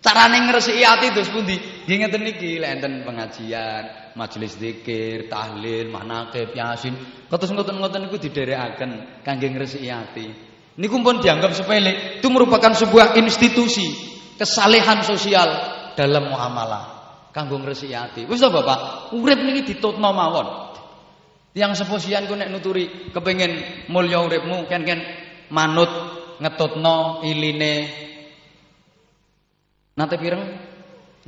Carane 0.00 0.48
ngresiki 0.48 0.80
ati 0.80 1.12
terus 1.12 1.28
pundi? 1.28 1.60
Nggih 1.84 1.96
ngeten 2.00 2.24
iki, 2.24 2.56
lek 2.56 2.80
enten 2.80 3.04
pengajian, 3.04 4.16
majelis 4.16 4.56
zikir, 4.56 5.28
tahlil, 5.28 5.92
manaqib, 5.92 6.56
yasin, 6.56 6.96
kados 7.28 7.52
ngoten-ngoten 7.52 8.08
niku 8.08 8.16
didherekaken 8.16 9.20
kangge 9.20 9.48
ngresiki 9.52 9.92
ati. 9.92 10.26
Niku 10.80 10.96
pun 11.04 11.20
dianggap 11.20 11.52
sepele. 11.52 12.16
Itu 12.16 12.32
merupakan 12.32 12.72
sebuah 12.72 13.12
institusi 13.20 13.92
kesalehan 14.40 15.04
sosial 15.04 15.48
dalam 15.92 16.32
muamalah. 16.32 16.84
Kanggo 17.36 17.60
ngresiki 17.60 17.92
ati. 17.92 18.24
Wis 18.24 18.40
Bapak, 18.40 19.12
urip 19.12 19.36
niki 19.36 19.76
ditutno 19.76 20.16
mawon. 20.16 20.72
Yang 21.52 21.84
seposian 21.84 22.24
ku 22.24 22.38
nek 22.40 22.48
nuturi 22.48 23.12
kepengin 23.12 23.84
mulya 23.92 24.24
uripmu 24.24 24.64
ken-ken 24.64 25.02
manut 25.52 25.90
ngetutno 26.40 27.20
iline 27.26 28.08
Nate 30.00 30.16
pireng 30.16 30.40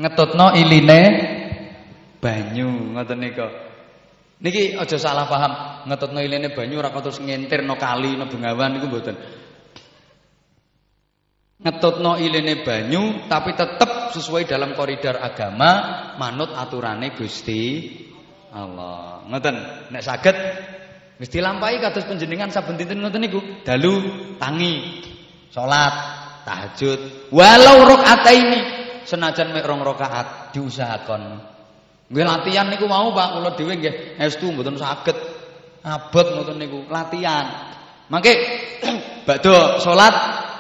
ngetutno 0.01 0.57
iline 0.57 1.01
banyu 2.25 2.97
ngoten 2.97 3.20
nika. 3.20 3.49
Niki 4.41 4.81
aja 4.81 4.97
salah 4.97 5.29
paham, 5.29 5.53
ngetutno 5.93 6.25
iline 6.25 6.57
banyu 6.57 6.81
ora 6.81 6.89
terus 6.89 7.20
ngentirno 7.20 7.77
kali 7.77 8.16
no 8.16 8.33
bengawan 8.33 8.73
niku 8.73 8.89
mboten. 8.89 9.16
Ngetutno 11.61 12.16
iline 12.16 12.64
banyu 12.64 13.29
tapi 13.29 13.53
tetap 13.53 14.16
sesuai 14.16 14.49
dalam 14.49 14.73
koridor 14.73 15.20
agama 15.20 15.70
manut 16.16 16.57
aturane 16.57 17.12
Gusti 17.12 17.93
Allah. 18.57 19.20
Ngoten, 19.29 19.57
nek 19.93 20.01
saged 20.01 20.37
wis 21.20 21.29
dilampahi 21.29 21.77
kados 21.77 22.09
panjenengan 22.09 22.49
saben 22.49 22.81
dinten 22.81 23.05
ngoten 23.05 23.20
niku, 23.20 23.39
dalu 23.68 24.01
tangi, 24.41 25.05
salat, 25.53 26.22
tahajud, 26.45 27.30
walau 27.34 27.86
rakaat 27.86 28.26
ini 28.34 28.61
senajan 29.07 29.55
mek 29.55 29.66
rong 29.66 29.82
rakaat 29.82 30.55
diusahakan. 30.55 31.43
Nggih 32.12 32.26
latihan 32.28 32.68
niku 32.68 32.84
mau 32.84 33.09
Pak, 33.16 33.40
kula 33.40 33.51
dhewe 33.57 33.72
nggih 33.80 34.20
estu 34.20 34.53
mboten 34.53 34.76
saged 34.76 35.16
abot 35.80 36.26
ngoten 36.28 36.61
niku, 36.61 36.84
latihan. 36.93 37.72
Mangke 38.12 38.36
badhe 39.26 39.80
salat 39.80 40.12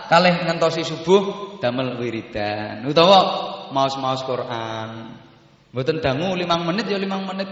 kalih 0.08 0.32
ngentosi 0.48 0.84
subuh 0.84 1.56
damel 1.60 2.00
wiridan 2.00 2.88
utawa 2.88 3.18
maos-maos 3.72 4.24
Quran. 4.24 5.12
Mboten 5.72 6.04
dangu 6.04 6.36
5 6.36 6.68
menit 6.68 6.84
ya 6.88 6.98
5 7.00 7.28
menit. 7.32 7.48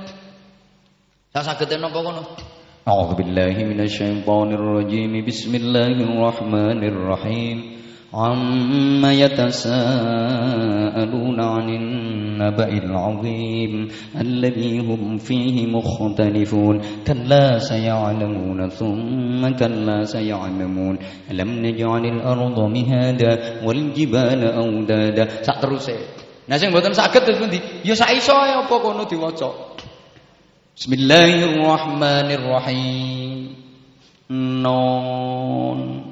Sak 1.32 1.44
sagete 1.46 1.78
napa 1.80 2.02
kono? 2.04 2.22
A'udzu 2.84 3.16
billahi 3.16 3.64
minasyaitonir 3.64 4.60
rajim. 4.60 5.24
Bismillahirrahmanirrahim. 5.24 7.79
عما 8.14 9.12
يتساءلون 9.12 9.80
عن 11.40 11.68
النبأ 11.68 12.68
العظيم 12.68 13.88
الذي 14.20 14.78
هم 14.78 15.18
فيه 15.18 15.66
مختلفون 15.66 16.80
كلا 17.06 17.58
سيعلمون 17.58 18.68
ثم 18.68 19.48
كلا 19.48 20.04
سيعلمون 20.04 20.98
ألم 21.30 21.66
نجعل 21.66 22.06
الأرض 22.06 22.60
مهادا 22.60 23.38
والجبال 23.64 24.44
أودادا 24.44 25.28
teruse 25.46 25.92
Nah 26.50 26.58
sing 26.58 26.74
mboten 26.74 26.90
saged 26.90 27.22
terus 27.22 27.38
pundi? 27.38 27.62
Ya 27.86 27.94
sak 27.94 28.10
iso 28.10 28.34
apa 28.34 28.74
kono 28.82 29.06
diwaca. 29.06 29.78
Bismillahirrahmanirrahim. 30.74 33.54
Non 34.34 36.09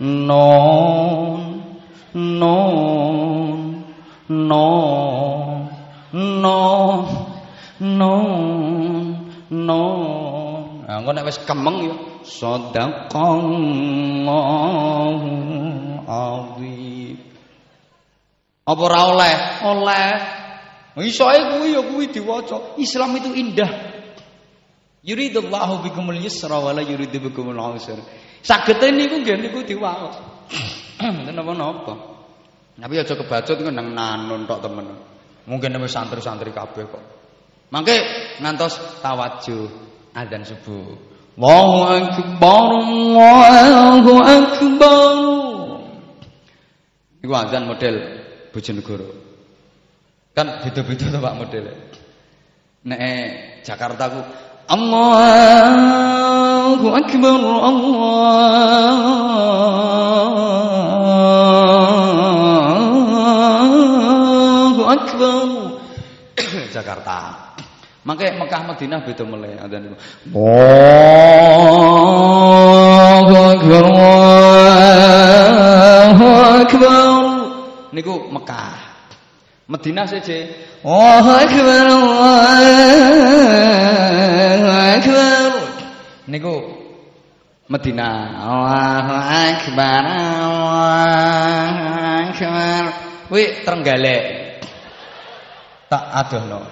non 0.00 1.62
non 2.14 3.84
non 4.28 5.68
non 7.78 8.24
non. 9.50 9.54
Non 9.54 10.84
engko 11.04 11.10
nek 11.12 11.24
wis 11.26 11.38
kemeng 11.44 11.78
ya. 11.84 11.94
Sadaqallahu 12.24 13.52
azim. 16.08 17.16
Apa 18.64 18.80
ora 18.80 19.00
oleh? 19.12 19.34
Oleh. 19.68 20.08
Iso 21.04 21.28
ae 21.28 21.40
kuwi 21.52 21.76
ya 21.76 21.82
kuwi 21.84 22.08
diwaca. 22.08 22.80
Islam 22.80 23.16
itu 23.20 23.34
indah. 23.36 23.68
Yuridullahu 25.04 25.84
bikumul 25.84 26.16
yusra 26.16 26.56
wala 26.56 26.80
yuridu 26.80 27.20
bikumul 27.20 27.60
usra 27.76 28.00
Sagete 28.44 28.92
niku 28.92 29.24
nggih 29.24 29.40
niku 29.40 29.64
diwaos. 29.64 30.20
Mboten 31.00 31.32
napa-napa. 31.32 31.94
Tapi 32.76 32.94
aja 33.00 33.16
kebacut 33.16 33.56
iku 33.56 33.72
nang 33.72 33.96
nanun 33.96 34.44
tok 34.44 34.60
temen. 34.60 34.86
Mungkin 35.48 35.80
wis 35.80 35.96
santri-santri 35.96 36.52
kabeh 36.52 36.84
kok. 36.84 37.04
Mangke 37.72 37.96
ngantos 38.44 39.00
tawajuh 39.00 39.64
adzan 40.12 40.44
subuh. 40.44 40.92
Allahu 41.34 41.78
akbar 41.88 42.70
Allahu 42.84 44.12
akbar. 44.22 45.16
Iku 47.24 47.32
adzan 47.32 47.64
model 47.64 47.96
Bojonegoro. 48.52 49.08
Kan 50.36 50.60
beda-beda 50.60 51.08
to 51.08 51.18
Pak 51.18 51.34
model. 51.40 51.64
Nek 52.84 53.00
Jakarta 53.64 54.12
ku 54.12 54.20
Allahu 56.64 56.96
akbar 56.96 57.36
Allahu 57.44 57.92
akbar 64.88 65.44
Jakarta. 66.74 67.52
Mangke 68.08 68.32
Mekah 68.32 68.64
Madinah 68.64 69.04
beda 69.04 69.28
mulai 69.28 69.60
ada 69.60 69.76
niku. 69.76 69.92
Allahu 70.32 71.68
akbar 73.60 73.84
Allahu 76.08 76.28
akbar. 76.64 77.12
Niku 77.92 78.32
Mekah. 78.32 78.72
Madinah 79.68 80.08
saja. 80.08 80.48
Allahu 80.80 81.28
akbar 81.28 81.84
Allahu 81.92 82.24
akbar. 84.96 85.33
Niku 86.24 86.56
Madinah. 87.68 88.48
Allahu 88.48 89.12
akbar 89.12 90.04
Allahu 90.08 91.84
akbar. 92.32 92.82
Wi 93.28 93.60
Trenggalek. 93.64 94.24
Tak 95.92 96.04
adohno. 96.24 96.64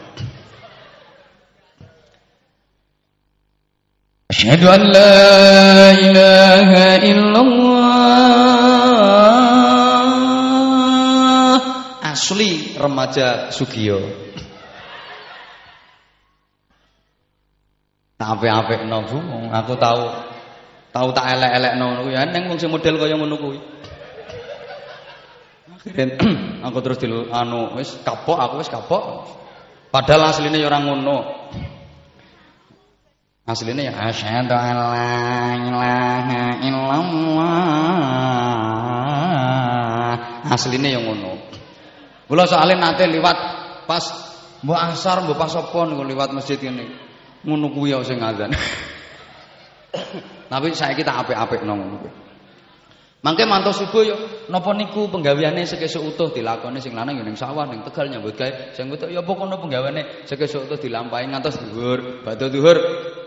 Asyhadu 4.33 4.73
an 4.73 4.81
la 4.89 5.93
ilaha 6.01 6.97
illallah. 7.05 7.93
Asli 12.09 12.73
remaja 12.81 13.53
Sugiyo. 13.53 14.22
Tak 18.23 18.39
apik-apikno 18.39 19.03
Bu, 19.11 19.19
aku 19.51 19.75
tahu 19.83 20.07
tahu 20.95 21.11
tak 21.11 21.27
elek-elekno 21.35 22.07
kuwi. 22.07 22.15
Ya 22.15 22.23
ning 22.23 22.47
wong 22.47 22.55
model 22.71 22.95
kaya 23.03 23.19
ngono 23.19 23.35
kuwi. 23.35 23.59
Aku 26.71 26.79
terus 26.79 27.03
di 27.03 27.11
anu 27.11 27.75
wis 27.75 27.99
kapok 28.07 28.39
aku 28.39 28.63
wis 28.63 28.71
kapok. 28.71 29.27
Padahal 29.91 30.31
aslinya 30.31 30.55
ya 30.55 30.71
orang 30.71 30.87
ngono. 30.87 31.27
Aslinya 33.43 33.91
ya 33.91 33.99
asyhadu 34.07 34.55
an 34.55 34.77
la 34.79 35.59
ilaha 35.59 36.63
illallah. 36.63 37.43
Aslinya 40.47 40.95
yang 40.95 41.11
ngono. 41.11 41.43
Kula 42.31 42.47
soalnya 42.47 42.95
nate 42.95 43.11
liwat 43.11 43.39
pas 43.91 44.07
mbok 44.63 44.79
asar 44.79 45.27
mbok 45.27 45.35
pas 45.35 45.51
apa 45.59 45.79
niku 45.91 46.07
liwat 46.07 46.31
masjid 46.31 46.63
ngene. 46.63 47.11
Ngono 47.43 47.67
kuwi 47.75 47.91
ya 47.91 48.03
sing 48.07 48.23
ngadzan. 48.23 48.51
Tapi 50.53 50.69
saiki 50.73 51.03
tak 51.03 51.27
apik-apikno 51.27 51.73
ngono 51.75 51.97
kuwi. 52.03 52.13
Mangke 53.23 53.47
mantu 53.47 53.71
subuh 53.71 54.03
yo 54.03 54.19
napa 54.51 54.75
niku 54.75 55.07
penggaweane 55.07 55.63
sekesuk 55.63 56.11
utuh 56.11 56.35
dilakoni 56.35 56.83
sing 56.83 56.91
lanang 56.91 57.23
yo 57.23 57.23
ning 57.23 57.39
sawah 57.39 57.71
ning 57.71 57.87
Tegal 57.87 58.11
nyambut 58.11 58.35
gawe 58.35 58.75
sing 58.75 58.91
wedok 58.91 59.15
ya 59.15 59.23
apa 59.23 59.31
kono 59.31 59.63
penggaweane 59.63 60.27
sekesuk 60.27 60.67
utuh 60.67 60.75
dilampahi 60.75 61.31
ngantos 61.31 61.55
dhuwur 61.71 62.27
badhe 62.27 62.51
dhuwur 62.51 62.79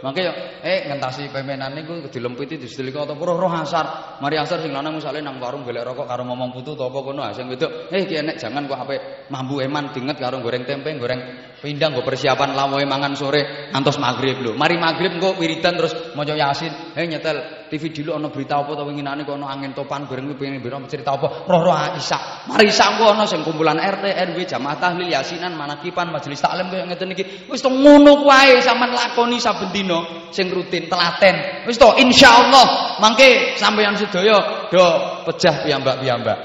mangke 0.03 0.19
yo 0.19 0.35
eh 0.67 0.91
ngentasi 0.91 1.31
pemenan 1.31 1.79
niku 1.79 2.11
dilempiti 2.11 2.59
disedelika 2.59 3.07
apa 3.07 3.15
roh 3.15 3.39
roh 3.39 3.47
asar 3.55 4.19
mari 4.19 4.35
asar 4.35 4.59
sing 4.59 4.75
lanang 4.75 4.99
misale 4.99 5.23
nang 5.23 5.39
warung 5.39 5.63
golek 5.63 5.87
rokok 5.87 6.11
karo 6.11 6.27
momong 6.27 6.51
putu 6.51 6.75
to 6.75 6.83
apa 6.83 6.99
kono 6.99 7.23
ah 7.23 7.31
sing 7.31 7.47
wedok 7.47 7.87
eh 7.87 8.03
ki 8.03 8.19
enek 8.19 8.35
jangan 8.35 8.67
kok 8.67 8.83
ape 8.83 8.95
mambu 9.31 9.63
eman 9.63 9.95
dinget 9.95 10.19
karo 10.19 10.43
goreng 10.43 10.67
tempe 10.67 10.91
goreng 10.99 11.44
pindang 11.65 11.97
nggo 11.97 12.05
persiapan 12.05 12.53
lawohe 12.53 12.85
mangan 12.85 13.17
sore 13.17 13.73
ngantos 13.73 13.97
maghrib 13.97 14.37
lho 14.37 14.53
mari 14.53 14.77
maghrib 14.77 15.17
engko 15.17 15.33
wiridan 15.41 15.73
terus 15.73 16.13
maca 16.13 16.37
yasin 16.37 16.93
eh 16.93 17.09
nyetel 17.09 17.65
TV 17.65 17.89
dulu 17.89 18.13
ana 18.13 18.29
berita 18.29 18.61
apa 18.61 18.77
to 18.77 18.85
winginane 18.85 19.25
kok 19.25 19.41
ana 19.41 19.49
angin 19.49 19.73
topan 19.73 20.05
goreng 20.05 20.29
kuwi 20.29 20.37
pengen 20.37 20.61
biro 20.61 20.77
cerita 20.85 21.17
apa 21.17 21.49
roh-roh 21.49 21.97
Isa. 21.97 22.45
Mari 22.45 22.69
Isa 22.69 22.93
engko 22.93 23.09
ana 23.09 23.25
sing 23.25 23.41
kumpulan 23.41 23.81
RT, 23.81 24.05
RW, 24.05 24.37
jamaah 24.45 24.77
tahlil, 24.77 25.09
yasinan, 25.09 25.57
manakipan, 25.57 26.13
majelis 26.13 26.39
taklim 26.39 26.69
kaya 26.69 26.85
ngeten 26.85 27.11
iki. 27.17 27.49
Wis 27.49 27.65
to 27.65 27.73
ngono 27.73 28.21
kuwi 28.21 28.61
sampean 28.61 28.93
lakoni 28.93 29.41
saben 29.41 29.73
dina 29.73 30.29
sing 30.29 30.53
rutin 30.53 30.85
telaten. 30.85 31.65
Wis 31.65 31.81
to 31.81 31.89
insyaallah 31.97 32.97
mangke 33.01 33.57
sampeyan 33.57 33.97
sedaya 33.97 34.69
do 34.69 34.85
pejah 35.25 35.65
piyambak-piyambak. 35.65 36.37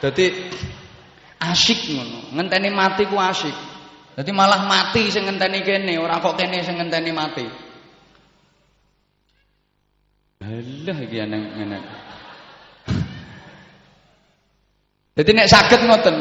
Dadi 0.00 0.26
asyik 1.36 1.78
ngono. 1.94 2.18
Ngenteni 2.32 2.68
mati 2.72 3.04
ku 3.04 3.20
asyik. 3.20 3.69
Dadi 4.18 4.30
malah 4.34 4.66
mati 4.66 5.06
sing 5.12 5.28
ngenteni 5.28 5.62
kene, 5.62 5.94
ora 6.00 6.18
kok 6.18 6.34
kene 6.34 6.64
sing 6.66 6.80
ngenteni 6.80 7.10
mati. 7.14 7.46
Halah 10.40 10.98
iki 11.04 11.16
nang 11.28 11.42
ngene. 11.52 11.78
Jadi 15.20 15.30
nek 15.36 15.48
saged 15.52 15.80
ngoten. 15.84 16.16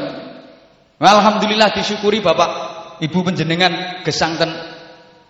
Alhamdulillah 0.99 1.71
disyukuri 1.71 2.19
Bapak 2.19 2.51
Ibu 2.99 3.23
panjenengan 3.23 4.03
gesangten 4.03 4.51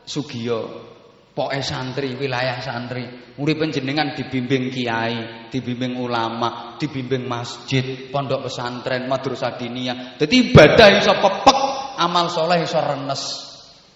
Sugiyo. 0.09 0.89
Poke 1.29 1.61
santri, 1.61 2.17
wilayah 2.17 2.59
santri, 2.59 3.05
urip 3.37 3.61
panjenengan 3.61 4.17
dibimbing 4.17 4.73
kiai, 4.73 5.47
dibimbing 5.53 5.95
ulama, 5.95 6.75
dibimbing 6.81 7.29
masjid, 7.29 8.09
pondok 8.11 8.49
pesantren, 8.49 9.07
madrasah 9.07 9.55
diniyah. 9.55 10.19
Dadi 10.19 10.51
ibadah 10.51 10.89
iso 10.99 11.13
pepek, 11.15 11.58
amal 11.99 12.31
soleh 12.31 12.63
iso 12.63 12.79
renes. 12.79 13.23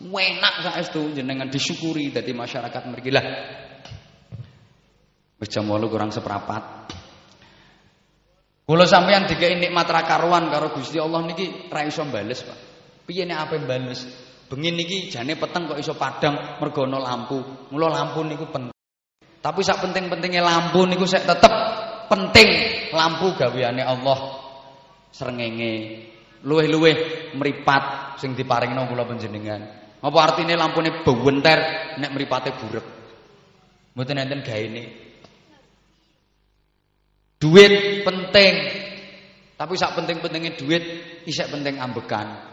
Enak 0.04 0.56
saestu 0.68 1.16
jenengan 1.16 1.48
disyukuri 1.48 2.12
dadi 2.12 2.36
masyarakat 2.36 2.82
mriki 2.92 3.08
lah. 3.08 3.24
Wis 5.40 5.48
jam 5.48 5.72
8 5.72 5.80
kurang 5.88 6.12
seprapat. 6.12 6.92
Kula 8.64 8.84
sampeyan 8.88 9.28
dikei 9.28 9.60
nikmat 9.60 9.88
ra 9.88 10.04
karuan 10.04 10.52
karo 10.52 10.76
Gusti 10.76 11.00
Allah 11.00 11.24
niki 11.24 11.72
ra 11.72 11.84
iso 11.84 12.04
bales, 12.08 12.44
Pak. 12.44 12.60
Piye 13.08 13.24
nek 13.28 13.48
ape 13.48 13.64
bales? 13.64 14.08
Bengi 14.48 14.72
niki 14.72 15.12
jane 15.12 15.36
peteng 15.40 15.68
kok 15.68 15.80
iso 15.80 15.96
padang 15.96 16.60
mergo 16.60 16.84
ana 16.84 17.00
lampu. 17.00 17.40
Mula 17.72 17.92
lampu 17.92 18.24
niku 18.28 18.48
penting. 18.52 18.76
Tapi 19.44 19.60
sak 19.60 19.84
penting-pentinge 19.84 20.40
lampu 20.40 20.88
niku 20.88 21.04
sek 21.04 21.28
tetep 21.28 21.52
penting 22.08 22.48
lampu 22.96 23.36
gaweane 23.36 23.84
Allah 23.84 24.20
srengenge 25.12 25.74
luweh-luweh 26.44 26.96
mripat 27.34 28.16
sing 28.20 28.36
diparingno 28.36 28.86
kula 28.88 29.08
panjenengan. 29.08 29.62
Apa 30.04 30.18
artine 30.20 30.60
lampune 30.60 31.04
bawenter 31.08 31.60
nek 32.00 32.12
mripate 32.12 32.52
burek. 32.60 32.86
Mboten 33.96 34.20
enten 34.20 34.44
gaene. 34.44 34.84
Duit 37.40 38.04
penting. 38.04 38.56
Tapi 39.54 39.74
sak 39.80 39.96
penting-pentingnya 39.96 40.60
duit 40.60 40.84
isek 41.24 41.48
penting 41.48 41.80
ambekan. 41.80 42.52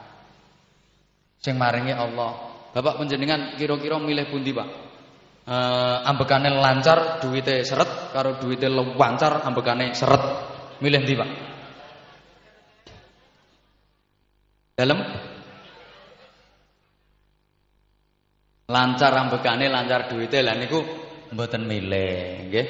Sing 1.42 1.58
maringi 1.58 1.90
Allah. 1.90 2.50
Bapak 2.70 3.02
panjenengan 3.02 3.58
kira-kira 3.58 3.98
milih 3.98 4.30
pundi, 4.30 4.54
Pak? 4.54 4.68
Eh 5.50 5.98
ambekane 6.06 6.54
lancar, 6.54 7.18
duwite 7.18 7.66
seret 7.66 8.14
karo 8.14 8.38
duwite 8.38 8.70
lancar, 8.70 9.42
ambekane 9.42 9.90
seret. 9.90 10.22
Milih 10.78 11.02
ndi, 11.02 11.14
Pak? 11.18 11.49
Dalem. 14.80 14.96
Lancar 18.72 19.12
ambekane 19.12 19.68
lancar 19.68 20.08
duwite. 20.08 20.40
Lah 20.40 20.56
niku 20.56 20.80
mboten 21.36 21.68
milih 21.68 22.48
nggih. 22.48 22.66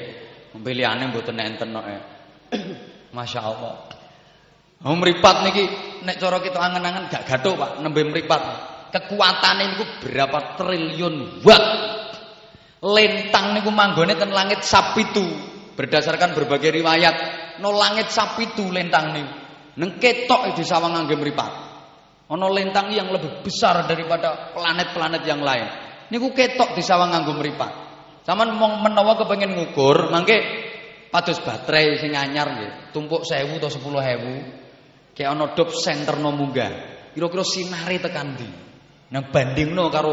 Pilihane 0.59 1.07
mboten 1.07 1.39
enten 1.39 1.71
kok 1.71 1.87
Masya 3.15 3.39
Allah. 3.39 3.75
Oh 4.83 4.97
meripat 4.99 5.47
niki 5.47 5.63
nek 6.03 6.19
cara 6.19 6.43
kita 6.43 6.59
angen-angen 6.59 7.07
gak 7.07 7.23
gathuk 7.23 7.55
Pak. 7.55 7.79
Nembe 7.79 8.03
meripat 8.03 8.41
kekuatane 8.91 9.71
niku 9.71 9.85
berapa 10.03 10.59
triliun 10.59 11.47
watt. 11.47 11.65
Lentang 12.83 13.55
niku 13.55 13.71
manggone 13.71 14.19
ten 14.19 14.35
langit 14.35 14.67
sapitu. 14.67 15.23
Berdasarkan 15.79 16.35
berbagai 16.35 16.75
riwayat 16.75 17.15
no 17.63 17.71
langit 17.71 18.11
sapitu 18.11 18.67
lentang 18.67 19.15
niku. 19.15 19.31
Neng 19.79 19.95
ketok 19.95 20.51
di 20.59 20.67
sawang 20.67 20.99
ngangge 20.99 21.15
meripat 21.15 21.60
ono 22.31 22.47
lentang 22.47 22.95
yang 22.95 23.11
lebih 23.11 23.43
besar 23.43 23.83
daripada 23.83 24.55
planet-planet 24.55 25.23
yang 25.27 25.43
lain 25.43 25.67
niku 26.07 26.31
ketok 26.31 26.73
di 26.73 26.83
sawang 26.83 27.11
nganggo 27.11 27.35
meripat 27.35 27.91
Saman 28.21 28.53
menawa 28.53 29.17
kepengin 29.17 29.57
ngukur, 29.57 30.13
mangke 30.13 30.37
pados 31.09 31.41
baterai 31.41 31.97
sing 31.97 32.13
anyar 32.13 32.53
nggih, 32.53 32.93
tumpuk 32.93 33.25
1000 33.25 33.57
atau 33.57 33.69
10000. 33.69 35.17
Kayak 35.17 35.29
ana 35.35 35.45
dop 35.57 35.73
senterno 35.75 36.29
munggah. 36.31 36.71
Kira-kira 37.11 37.43
sinare 37.43 37.97
tekan 37.99 38.37
ndi? 38.37 38.49
Nah 39.11 39.21
bandingno 39.27 39.91
karo 39.91 40.11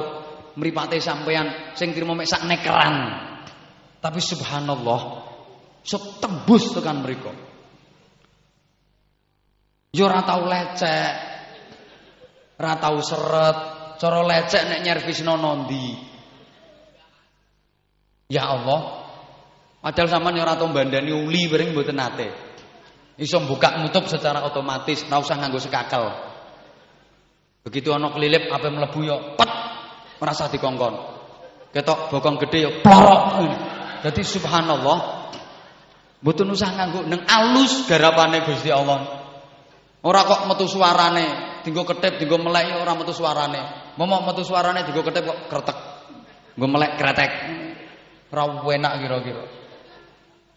mripate 0.58 0.98
sampean 0.98 1.76
sing 1.78 1.94
trimo 1.94 2.16
mek 2.16 2.26
sak 2.26 2.48
nekeran. 2.48 2.96
Tapi 4.02 4.18
subhanallah, 4.18 5.00
sok 5.84 6.18
tembus 6.18 6.74
tekan 6.74 7.04
mriku. 7.04 7.30
Yo 9.92 10.08
ora 10.08 10.24
tau 10.24 10.48
lecek. 10.48 11.27
Ora 12.58 12.74
tau 12.82 12.98
seret, 12.98 13.58
cara 14.02 14.18
lecek 14.26 14.66
nek 14.66 14.80
nyervisno 14.82 15.38
nondi. 15.38 15.94
Ya 18.34 18.50
Allah. 18.50 19.06
Padahal 19.78 20.10
sampean 20.10 20.42
ora 20.42 20.58
tau 20.58 20.66
bandani 20.74 21.14
uli 21.14 21.46
bareng 21.46 21.70
mboten 21.70 21.94
nate. 21.94 22.28
Iso 23.18 23.38
buka 23.46 23.78
nutup 23.78 24.10
secara 24.10 24.42
otomatis, 24.42 25.06
ora 25.06 25.22
usah 25.22 25.38
nganggo 25.38 25.62
sekakel. 25.62 26.04
Begitu 27.62 27.94
ana 27.94 28.10
kelilip 28.10 28.50
ape 28.50 28.68
mlebu 28.74 29.00
yo 29.06 29.16
pet 29.38 29.50
merasa 30.18 30.50
dikongkon. 30.50 30.94
Ketok 31.70 32.10
bokong 32.10 32.42
gede 32.42 32.58
yo 32.66 32.70
plorok. 32.82 33.38
Jadi 34.02 34.22
subhanallah 34.26 34.98
mboten 36.26 36.50
usah 36.50 36.74
nganggo 36.74 37.06
neng 37.06 37.22
alus 37.22 37.86
garapane 37.86 38.42
Gusti 38.42 38.74
Allah. 38.74 39.14
Ora 40.02 40.22
kok 40.26 40.46
metu 40.46 40.66
suarane, 40.70 41.47
dinggo 41.64 41.82
ketip, 41.86 42.20
dinggo 42.20 42.38
melek 42.38 42.78
ora 42.78 42.92
metu 42.94 43.14
suarane. 43.14 43.94
Momok 43.98 44.20
metu 44.32 44.42
suarane 44.46 44.86
dinggo 44.86 45.02
ketip 45.02 45.24
kok 45.26 45.38
kretek. 45.50 45.78
Nggo 46.58 46.66
melek 46.66 46.92
kretek. 46.98 47.32
Ora 48.28 48.44
enak 48.74 48.92
kira-kira. 49.00 49.44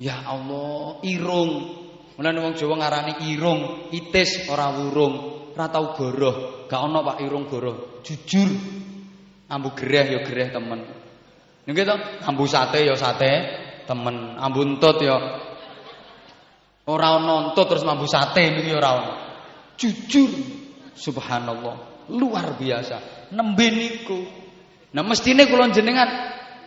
Ya 0.02 0.18
Allah, 0.26 1.00
irung. 1.06 1.52
Mulane 2.18 2.40
wong 2.44 2.54
Jawa 2.54 2.76
ngarani 2.78 3.14
irung, 3.32 3.90
itis 3.94 4.50
ora 4.52 4.74
wurung. 4.74 5.14
Ora 5.56 5.68
tau 5.70 5.94
goroh, 5.94 6.66
gak 6.68 6.82
ana 6.82 7.00
Pak 7.06 7.18
irung 7.24 7.46
goroh. 7.48 8.02
Jujur. 8.02 8.50
Ambu 9.52 9.76
gereh 9.76 10.16
ya 10.16 10.20
gereh 10.24 10.48
temen. 10.48 10.80
Nggih 11.68 11.84
to, 11.86 11.96
ambu 12.24 12.48
sate 12.48 12.88
ya 12.88 12.96
sate 12.96 13.32
temen, 13.86 14.40
ambu 14.40 14.64
entut 14.66 14.98
ya 15.04 15.20
ora 16.88 17.08
ana 17.20 17.52
entut 17.52 17.68
terus 17.70 17.86
mambu 17.86 18.08
sate 18.10 18.48
niki 18.48 18.72
ora 18.74 18.90
ana. 18.96 19.14
Jujur 19.78 20.61
subhanallah, 20.96 22.08
luar 22.12 22.56
biasa. 22.60 23.30
Nembe 23.32 23.68
niku. 23.72 24.20
Nah 24.92 25.04
mestine 25.08 25.48
kula 25.48 25.72
jenengan 25.72 26.08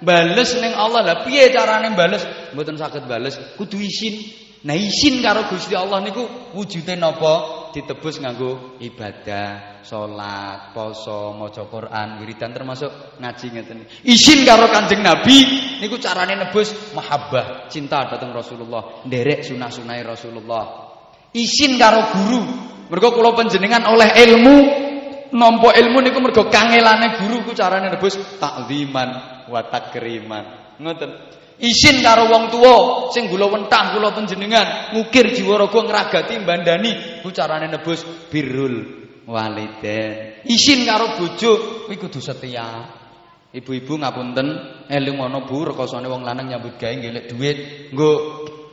bales 0.00 0.56
ning 0.56 0.72
Allah. 0.72 1.00
Lah 1.04 1.16
piye 1.22 1.52
carane 1.52 1.92
bales? 1.92 2.24
Mboten 2.56 2.80
saged 2.80 3.04
bales, 3.04 3.36
kudu 3.60 3.76
isin. 3.76 4.44
Nah 4.64 4.72
isin 4.72 5.20
karo 5.20 5.44
Gusti 5.52 5.76
Allah 5.76 6.00
niku 6.00 6.24
wujude 6.56 6.96
napa? 6.96 7.68
Ditebus 7.74 8.22
nganggo 8.22 8.78
ibadah, 8.78 9.82
salat, 9.82 10.70
poso, 10.70 11.34
maca 11.34 11.66
Quran, 11.66 12.22
wiridan 12.22 12.54
termasuk 12.54 13.18
ngaji 13.18 13.46
ngeten. 13.50 13.78
Isin 14.06 14.46
karo 14.46 14.70
Kanjeng 14.70 15.02
Nabi 15.02 15.42
niku 15.82 15.98
carane 15.98 16.38
nebus 16.38 16.70
mahabbah, 16.94 17.66
cinta 17.66 18.06
datang 18.06 18.30
Rasulullah, 18.30 19.02
nderek 19.02 19.42
sunah-sunah 19.42 20.00
Rasulullah. 20.06 20.64
Isin 21.34 21.74
karo 21.74 22.14
guru, 22.14 22.42
Mergo 22.88 23.08
kula 23.16 23.32
panjenengan 23.32 23.88
oleh 23.88 24.12
ilmu 24.12 24.56
nampa 25.34 25.74
ilmu 25.74 25.98
niku 26.04 26.18
mergo 26.22 26.46
kangelane 26.46 27.18
guru 27.18 27.42
ku 27.48 27.52
carane 27.56 27.90
nebus 27.90 28.16
takziman 28.38 29.10
wa 29.48 29.60
takriman. 29.66 30.76
Ngoten. 30.78 31.10
Isin 31.54 32.02
karo 32.02 32.26
wong 32.34 32.50
tuwa 32.50 32.74
sing 33.14 33.30
gula 33.30 33.46
wentah 33.46 33.94
kula 33.94 34.10
panjenengan 34.10 34.90
ngukir 34.90 35.30
jiwa 35.30 35.54
raga 35.54 35.86
ngragati 35.86 36.42
mbandani 36.42 36.90
ku 37.22 37.30
carane 37.30 37.70
nebus 37.70 38.02
birrul 38.26 39.06
waliden. 39.30 40.42
Isin 40.50 40.82
karo 40.82 41.14
bojo 41.14 41.86
kuwi 41.86 41.96
kudu 41.96 42.18
setia. 42.18 42.90
Ibu-ibu 43.54 44.02
ngapunten, 44.02 44.48
eling 44.90 45.14
ana 45.22 45.46
Bu 45.46 45.62
rekosane 45.62 46.10
wong 46.10 46.26
lanang 46.26 46.50
nyambut 46.50 46.74
gawe 46.74 46.90
ngelek 46.90 47.30
dhuwit, 47.30 47.58
nggo 47.94 48.10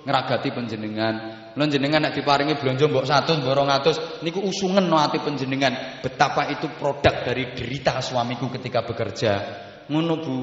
ngragati 0.10 0.50
panjenengan. 0.50 1.31
Lan 1.52 1.68
jenengan 1.68 2.08
nek 2.08 2.16
diparingi 2.16 2.56
blonjo 2.56 2.88
mbok 2.88 3.04
100 3.04 3.44
mbok 3.44 3.54
200 3.54 4.24
niku 4.24 4.40
usungan 4.40 4.88
no 4.88 4.96
ati 4.96 5.20
panjenengan 5.20 6.00
betapa 6.00 6.48
itu 6.48 6.72
produk 6.80 7.28
dari 7.28 7.52
derita 7.52 8.00
suamiku 8.00 8.48
ketika 8.56 8.88
bekerja. 8.88 9.34
Ngono 9.92 10.16
Bu. 10.24 10.38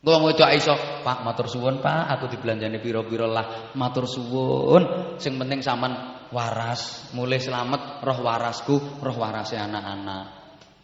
Wong 0.00 0.32
wedok 0.32 0.48
iso, 0.56 0.72
Pak 1.04 1.20
matur 1.20 1.44
suwun 1.44 1.84
Pak, 1.84 2.08
aku 2.08 2.32
dibelanjani 2.32 2.80
pira-pira 2.80 3.28
lah. 3.28 3.76
Matur 3.76 4.08
suwun. 4.08 5.12
Sing 5.20 5.36
penting 5.36 5.60
sampean 5.60 6.24
waras, 6.32 7.12
mulai 7.12 7.36
selamat 7.36 8.00
roh 8.00 8.18
warasku, 8.24 9.04
roh 9.04 9.16
warase 9.20 9.60
anak-anak. 9.60 10.24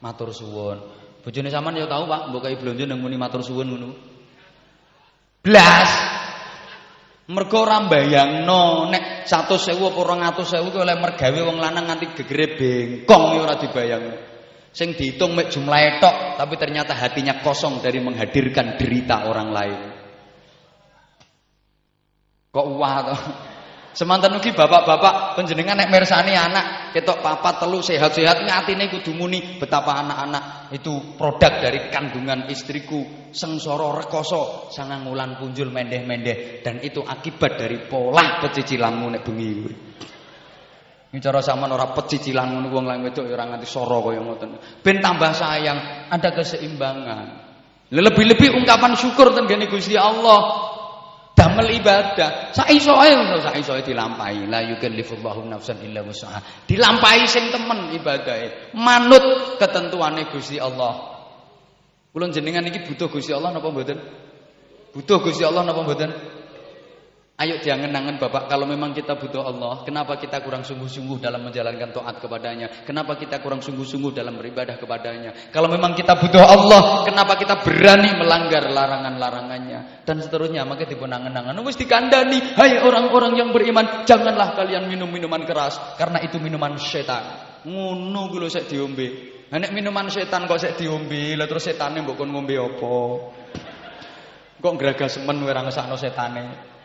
Matur 0.05 0.37
suwun. 0.37 0.78
Bojone 1.24 1.49
sampean 1.49 1.81
ya 1.81 1.89
tahu 1.89 2.05
Pak, 2.05 2.28
mbok 2.28 2.41
kai 2.45 2.61
blonjo 2.61 2.85
nang 2.85 3.01
muni 3.01 3.16
matur 3.16 3.41
suwun 3.41 3.66
ngono. 3.73 3.89
Blas. 5.41 5.91
Mergo 7.27 7.66
ora 7.66 7.82
mbayangno 7.82 8.86
nek 8.86 9.27
100.000 9.27 9.82
apa 9.82 10.47
200.000 10.47 10.70
kuwi 10.70 10.78
oleh 10.78 10.94
mergawe 10.94 11.40
wong 11.43 11.59
lanang 11.59 11.90
nganti 11.90 12.15
gegere 12.23 12.55
bengkong 12.55 13.24
iki 13.35 13.39
ora 13.43 13.55
dibayangno. 13.59 14.16
Sing 14.70 14.94
dihitung 14.94 15.35
mek 15.35 15.51
jumlahe 15.51 15.98
tok, 15.98 16.39
tapi 16.39 16.55
ternyata 16.55 16.94
hatinya 16.94 17.43
kosong 17.43 17.82
dari 17.82 17.98
menghadirkan 17.98 18.78
derita 18.78 19.27
orang 19.27 19.48
lain. 19.51 19.81
Kok 22.55 22.66
wah 22.78 22.97
to? 23.03 23.16
Semanten 23.97 24.36
ugi 24.36 24.52
bapak-bapak 24.52 25.40
panjenengan 25.40 25.81
nek 25.81 25.89
mirsani 25.89 26.36
anak 26.36 26.93
ketok 26.93 27.24
papat 27.24 27.64
telu 27.64 27.81
sehat-sehat 27.81 28.44
atine 28.44 28.93
kudu 28.93 29.16
muni 29.16 29.56
betapa 29.56 29.97
anak-anak 30.05 30.68
itu 30.77 31.16
produk 31.16 31.64
dari 31.64 31.89
kandungan 31.89 32.44
istriku 32.52 33.32
sengsara 33.32 34.05
rekoso 34.05 34.68
sangang 34.68 35.09
wulan 35.09 35.40
punjul 35.40 35.73
mendeh-mendeh 35.73 36.60
dan 36.60 36.85
itu 36.85 37.01
akibat 37.01 37.56
dari 37.56 37.89
pola 37.89 38.36
pecicilanmu 38.44 39.06
nek 39.16 39.23
bengi. 39.24 39.52
Ini 41.16 41.18
cara 41.24 41.40
sampean 41.40 41.73
ora 41.73 41.89
pecicilan 41.97 42.52
ngono 42.52 42.68
wong 42.68 42.85
lanang 42.85 43.09
wedok 43.09 43.24
ora 43.32 43.48
nganti 43.48 43.64
soro 43.64 44.05
kaya 44.05 44.20
ngoten. 44.20 44.60
Ben 44.85 45.01
tambah 45.01 45.32
sayang, 45.32 46.12
ada 46.12 46.36
keseimbangan. 46.36 47.27
Lebih-lebih 47.97 48.60
ungkapan 48.60 48.93
syukur 48.93 49.32
tenggene 49.32 49.73
Gusti 49.73 49.97
Allah 49.97 50.66
damel 51.37 51.69
ibadah. 51.77 52.51
Saisoe 52.57 53.13
ngono 53.13 53.37
saisoe 53.45 53.85
dilampahi. 53.85 54.49
La 54.49 54.65
yukallifullahu 54.65 55.45
nafsan 55.47 55.85
illa 55.85 56.01
wus'aha. 56.01 56.65
Dilampahi 56.65 57.29
sing 57.29 57.53
temen 57.53 57.93
ibadahe. 57.93 58.73
Manut 58.75 59.61
ketentuane 59.61 60.27
Gusti 60.33 60.57
Allah. 60.57 61.15
Kula 62.11 62.33
jenengan 62.33 62.65
iki 62.65 62.81
butuh 62.89 63.13
Gusti 63.13 63.37
Allah 63.37 63.53
napa 63.53 63.69
mboten? 63.69 64.01
Butuh 64.97 65.21
Gusti 65.21 65.45
Allah 65.45 65.69
napa 65.69 65.85
mboten? 65.85 66.36
Ayo 67.37 67.61
diangen-angen 67.61 68.17
Bapak, 68.17 68.49
kalau 68.49 68.65
memang 68.65 68.97
kita 68.97 69.21
butuh 69.21 69.45
Allah, 69.45 69.85
kenapa 69.85 70.17
kita 70.17 70.41
kurang 70.41 70.65
sungguh-sungguh 70.65 71.21
dalam 71.21 71.45
menjalankan 71.45 71.93
taat 71.93 72.17
kepadanya? 72.17 72.89
Kenapa 72.89 73.13
kita 73.13 73.45
kurang 73.45 73.61
sungguh-sungguh 73.61 74.17
dalam 74.17 74.41
beribadah 74.41 74.81
kepadanya? 74.81 75.53
Kalau 75.53 75.69
memang 75.69 75.93
kita 75.93 76.17
butuh 76.17 76.41
Allah, 76.41 77.05
kenapa 77.05 77.37
kita 77.37 77.61
berani 77.61 78.17
melanggar 78.17 78.65
larangan-larangannya? 78.73 80.01
Dan 80.09 80.25
seterusnya, 80.25 80.65
maka 80.65 80.89
dipun 80.89 81.13
angen-angen. 81.13 81.61
Wis 81.61 81.77
dikandani, 81.77 82.57
hai 82.57 82.81
orang-orang 82.81 83.37
yang 83.37 83.53
beriman, 83.53 84.09
janganlah 84.09 84.57
kalian 84.57 84.89
minum 84.89 85.13
minuman 85.13 85.45
keras, 85.45 85.77
karena 86.01 86.25
itu 86.25 86.41
minuman 86.41 86.81
setan. 86.81 87.37
Ngono 87.69 88.33
kuwi 88.33 88.49
sik 88.49 88.65
diombe. 88.65 89.37
Nek 89.53 89.77
minuman 89.77 90.09
setan 90.09 90.49
kok 90.49 90.57
sik 90.57 90.81
diombe, 90.81 91.37
lha 91.37 91.45
terus 91.45 91.69
setane 91.69 92.01
mbok 92.01 92.17
kon 92.17 92.33
ngombe 92.33 92.57
apa? 92.57 92.97
Kok 94.57 94.73
ngragas 94.73 95.21
semen 95.21 95.45
ora 95.45 95.61
ngesakno 95.61 96.01
setane? 96.01 96.76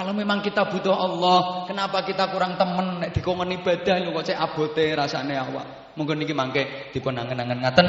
Kalau 0.00 0.16
memang 0.16 0.40
kita 0.40 0.64
butuh 0.64 0.96
Allah, 0.96 1.68
kenapa 1.68 2.00
kita 2.08 2.32
kurang 2.32 2.56
temen 2.56 3.04
nek 3.04 3.12
dikongkon 3.12 3.52
ibadah 3.60 4.00
lho 4.00 4.16
kok 4.16 4.32
cek 4.32 4.38
abote 4.40 4.96
rasane 4.96 5.36
awak. 5.36 5.92
Mungkin 5.92 6.24
niki 6.24 6.32
mangke 6.32 6.88
dipun 6.88 7.20
angen-angen 7.20 7.60
ngaten. 7.60 7.86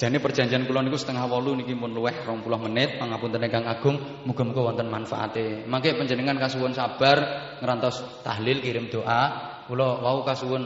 Jane 0.00 0.16
perjanjian 0.16 0.64
kula 0.64 0.80
niku 0.80 0.96
setengah 0.96 1.28
wolu 1.28 1.52
niki 1.52 1.76
pun 1.76 1.92
luweh 1.92 2.24
20 2.24 2.48
menit 2.64 2.96
pangapunten 2.96 3.44
ingkang 3.44 3.68
agung 3.68 4.00
muga-muga 4.24 4.72
wonten 4.72 4.88
manfaate. 4.88 5.68
Mangke 5.68 5.92
panjenengan 5.92 6.40
kasuwun 6.40 6.72
sabar 6.72 7.20
ngerantos 7.60 8.24
tahlil 8.24 8.64
kirim 8.64 8.88
doa. 8.88 9.20
Kula 9.68 10.00
wau 10.00 10.24
kasuwun 10.24 10.64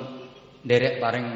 nderek 0.63 1.03
paring 1.03 1.27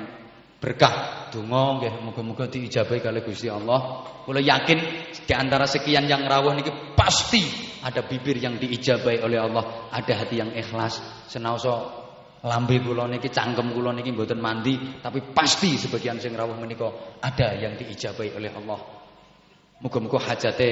berkah 0.63 1.27
donga 1.35 1.83
nggih 1.83 2.07
muga-muga 2.07 2.47
diijabahi 2.47 3.03
kali 3.03 3.27
Gusti 3.27 3.51
Allah. 3.51 4.07
Kula 4.23 4.39
yakin 4.39 5.10
di 5.27 5.33
antara 5.37 5.65
sekian 5.67 6.07
yang 6.07 6.27
rawuh 6.27 6.55
niki 6.55 6.71
pasti 6.95 7.43
ada 7.81 8.05
bibir 8.05 8.37
yang 8.37 8.61
diijabahi 8.61 9.25
oleh 9.25 9.39
Allah, 9.41 9.89
ada 9.93 10.13
hati 10.13 10.37
yang 10.41 10.53
ikhlas. 10.53 11.01
Senaosa 11.31 11.73
lambe 12.45 12.77
kula 12.81 13.09
niki 13.09 13.29
cangkem 13.33 13.73
kula 13.73 13.97
niki 13.97 14.13
mboten 14.13 14.41
mandi, 14.41 15.01
tapi 15.01 15.21
pasti 15.33 15.77
sebagian 15.81 16.21
sing 16.21 16.37
rawuh 16.37 16.57
menika 16.57 16.89
ada 17.21 17.57
yang 17.57 17.77
diijabahi 17.77 18.37
oleh 18.37 18.51
Allah. 18.53 18.81
Muga-muga 19.81 20.21
hajate 20.21 20.69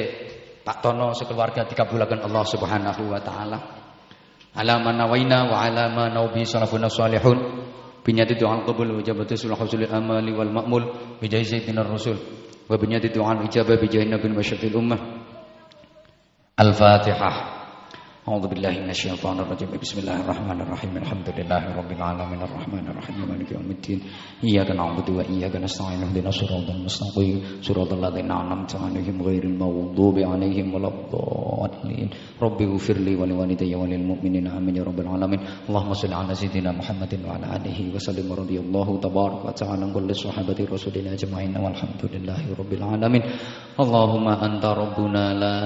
Pak 0.61 0.85
Tono 0.85 1.17
sekeluarga 1.17 1.65
dikabulkan 1.65 2.21
Allah 2.29 2.45
Subhanahu 2.45 3.03
wa 3.09 3.21
taala. 3.25 3.59
Ala 4.53 4.75
nawaina 4.81 5.49
wa 5.49 5.65
ala 5.65 5.89
ma 5.89 6.13
naubi 6.13 6.45
salafun 6.45 6.85
salihun. 6.93 7.39
Binyati 8.05 8.41
doa 8.41 8.65
qabul 8.65 8.97
wa 8.97 9.03
jabatu 9.05 9.37
sulh 9.37 9.53
husul 9.53 9.85
amali 9.85 10.33
wal 10.33 10.49
ma'mul 10.49 10.85
bi 11.21 11.29
jahi 11.29 11.45
sayyidina 11.45 11.85
rasul 11.85 12.17
wa 12.69 12.77
binyati 12.77 13.09
doa 13.09 13.43
ijabah 13.49 13.81
bi 13.81 13.89
jahi 13.89 14.07
nabil 14.07 14.37
masyafil 14.37 14.77
ummah. 14.77 15.01
Al-Fatihah. 16.55 17.58
أعوذ 18.28 18.48
بالله 18.48 18.74
من 18.88 18.90
الشيطان 18.96 19.36
الرجيم 19.44 19.68
بسم 19.84 19.98
الله 20.00 20.18
الرحمن 20.24 20.60
الرحيم 20.64 20.94
الحمد 21.04 21.28
لله 21.38 21.62
رب 21.76 21.92
العالمين 21.92 22.42
الرحمن 22.48 22.86
الرحيم 22.92 23.16
مالك 23.28 23.52
يوم 23.52 23.68
الدين 23.76 24.00
إياك 24.48 24.72
نعبد 24.72 25.08
وإياك 25.12 25.56
نستعين 25.60 26.00
اهدنا 26.08 26.30
الصراط 26.32 26.68
المستقيم 26.72 27.38
صراط 27.68 27.92
الذين 28.00 28.32
أنعمت 28.32 28.72
عليهم 28.80 29.16
غير 29.28 29.44
المغضوب 29.44 30.16
عليهم 30.32 30.68
ولا 30.74 30.88
الضالين 30.88 32.08
رب 32.42 32.60
اغفر 32.62 32.98
لي 33.04 33.14
ولوالدي 33.20 33.76
وللمؤمنين 33.76 34.48
آمين 34.48 34.76
يا 34.80 34.84
رب 34.88 35.00
العالمين 35.04 35.40
اللهم 35.68 35.92
صل 35.94 36.14
على 36.16 36.32
سيدنا 36.36 36.72
محمد 36.80 37.12
وعلى 37.28 37.46
آله 37.60 37.78
وسلم 37.96 38.28
رضي 38.34 38.58
الله 38.64 38.88
تبارك 39.04 39.40
وتعالى 39.46 39.84
عن 39.84 39.92
كل 39.92 40.10
صحابة 40.16 40.60
رسول 40.72 40.94
الله 40.96 41.12
أجمعين 41.20 41.54
والحمد 41.60 42.02
لله 42.14 42.40
رب 42.60 42.72
العالمين 42.80 43.24
اللهم 43.84 44.26
أنت 44.48 44.64
ربنا 44.66 45.24
لا 45.44 45.58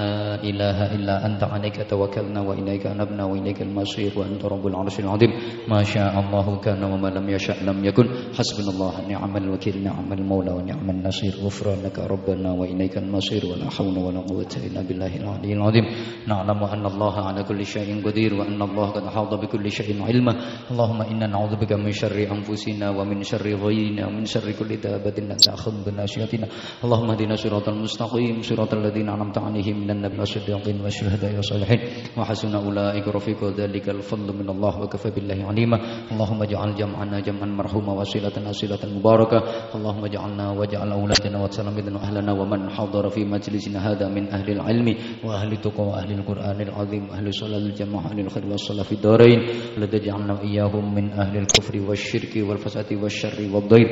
إله 0.42 0.78
إلا 0.98 1.16
أنت 1.26 1.42
عليك 1.54 1.78
توكلنا 1.90 2.42
وإليك 2.53 2.85
أنبنا 2.87 3.25
وإليك 3.25 3.65
المصير 3.65 4.13
وأنت 4.13 4.45
رب 4.45 4.65
العرش 4.67 5.01
العظيم. 5.01 5.33
ما 5.73 5.81
شاء 5.81 6.13
الله 6.13 6.47
كان 6.61 6.85
وما 6.85 7.09
لم 7.09 7.27
يشاء 7.33 7.65
لم 7.65 7.81
يكن. 7.85 8.07
حسبنا 8.37 8.71
الله 8.77 8.95
نعم 9.09 9.33
الوكيل 9.37 9.81
نعم 9.81 10.13
المولى 10.13 10.53
ونعم 10.53 10.91
النصير. 10.91 11.33
غفرانك 11.41 11.97
ربنا 11.99 12.53
وإليك 12.53 13.01
المصير. 13.01 13.49
ولا 13.49 13.73
حول 13.73 13.97
ولا 13.97 14.21
قوة 14.21 14.53
إلا 14.69 14.85
بالله 14.85 15.13
العلي 15.17 15.53
العظيم. 15.57 15.87
نعلم 16.29 16.61
أن 16.65 16.85
الله 16.87 17.15
على 17.21 17.41
كل 17.49 17.65
شيء 17.65 17.89
قدير 18.05 18.35
وأن 18.35 18.63
الله 18.63 18.87
قد 18.91 19.05
أحاط 19.09 19.35
بكل 19.35 19.71
شيء 19.71 20.03
علما. 20.03 20.33
اللهم 20.71 21.01
إنا 21.03 21.27
نعوذ 21.27 21.57
بك 21.57 21.73
من 21.73 21.91
شر 21.93 22.19
أنفسنا 22.29 22.91
ومن 22.91 23.23
شر 23.23 23.47
غيرنا 23.47 24.07
ومن 24.07 24.25
شر 24.25 24.45
كل 24.53 24.77
دابة 24.77 25.17
لا 25.23 25.37
تأخذ 25.39 25.87
بناشيتنا 25.87 26.47
اللهم 26.85 27.09
اهدنا 27.11 27.35
صراط 27.35 27.69
المستقيم 27.69 28.43
صراط 28.43 28.75
الذين 28.75 29.09
أنعمت 29.09 29.39
عليهم 29.39 29.77
من 29.81 29.91
النبي 29.91 30.19
والصديقين 30.19 30.81
والشهداء 30.81 31.37
والصالحين. 31.37 31.81
وحسن 32.19 32.42
حسن 32.43 32.55
أولئك 32.59 33.09
رفيق 33.09 33.45
ذلك 33.55 33.89
الفضل 33.89 34.35
من 34.35 34.51
الله 34.51 34.81
وكفى 34.83 35.11
بالله 35.11 35.47
عليما. 35.47 35.79
اللهم 36.11 36.43
اجعل 36.43 36.75
جمعنا 36.75 37.21
جمعا 37.21 37.47
مرحوما 37.47 37.93
وصلتنا 38.03 38.51
صلة 38.53 38.83
مباركة. 38.99 39.39
اللهم 39.79 40.05
اجعلنا 40.05 40.51
واجعل 40.51 40.91
أولادنا 40.93 41.39
وتلاميذنا 41.43 41.97
وأهلنا 42.03 42.33
ومن 42.33 42.71
حضر 42.71 43.09
في 43.09 43.23
مجلسنا 43.25 43.79
هذا 43.79 44.09
من 44.11 44.27
أهل 44.27 44.51
العلم 44.51 44.89
وأهل 45.23 45.53
التقوى 45.53 45.87
وأهل 45.87 46.11
القرآن 46.19 46.59
العظيم 46.61 47.03
وأهل 47.11 47.35
صلاة 47.35 47.63
الجماعة 47.63 48.07
أهل 48.11 48.21
الخير 48.21 48.47
والصلاة 48.47 48.83
في 48.83 48.93
الدارين. 48.99 49.41
الذي 49.79 49.99
جعلنا 50.03 50.43
إياهم 50.43 50.95
من 50.95 51.15
أهل 51.15 51.47
الكفر 51.47 51.79
والشرك 51.79 52.35
والفساد 52.43 52.91
والشر 52.93 53.39
والضير. 53.55 53.87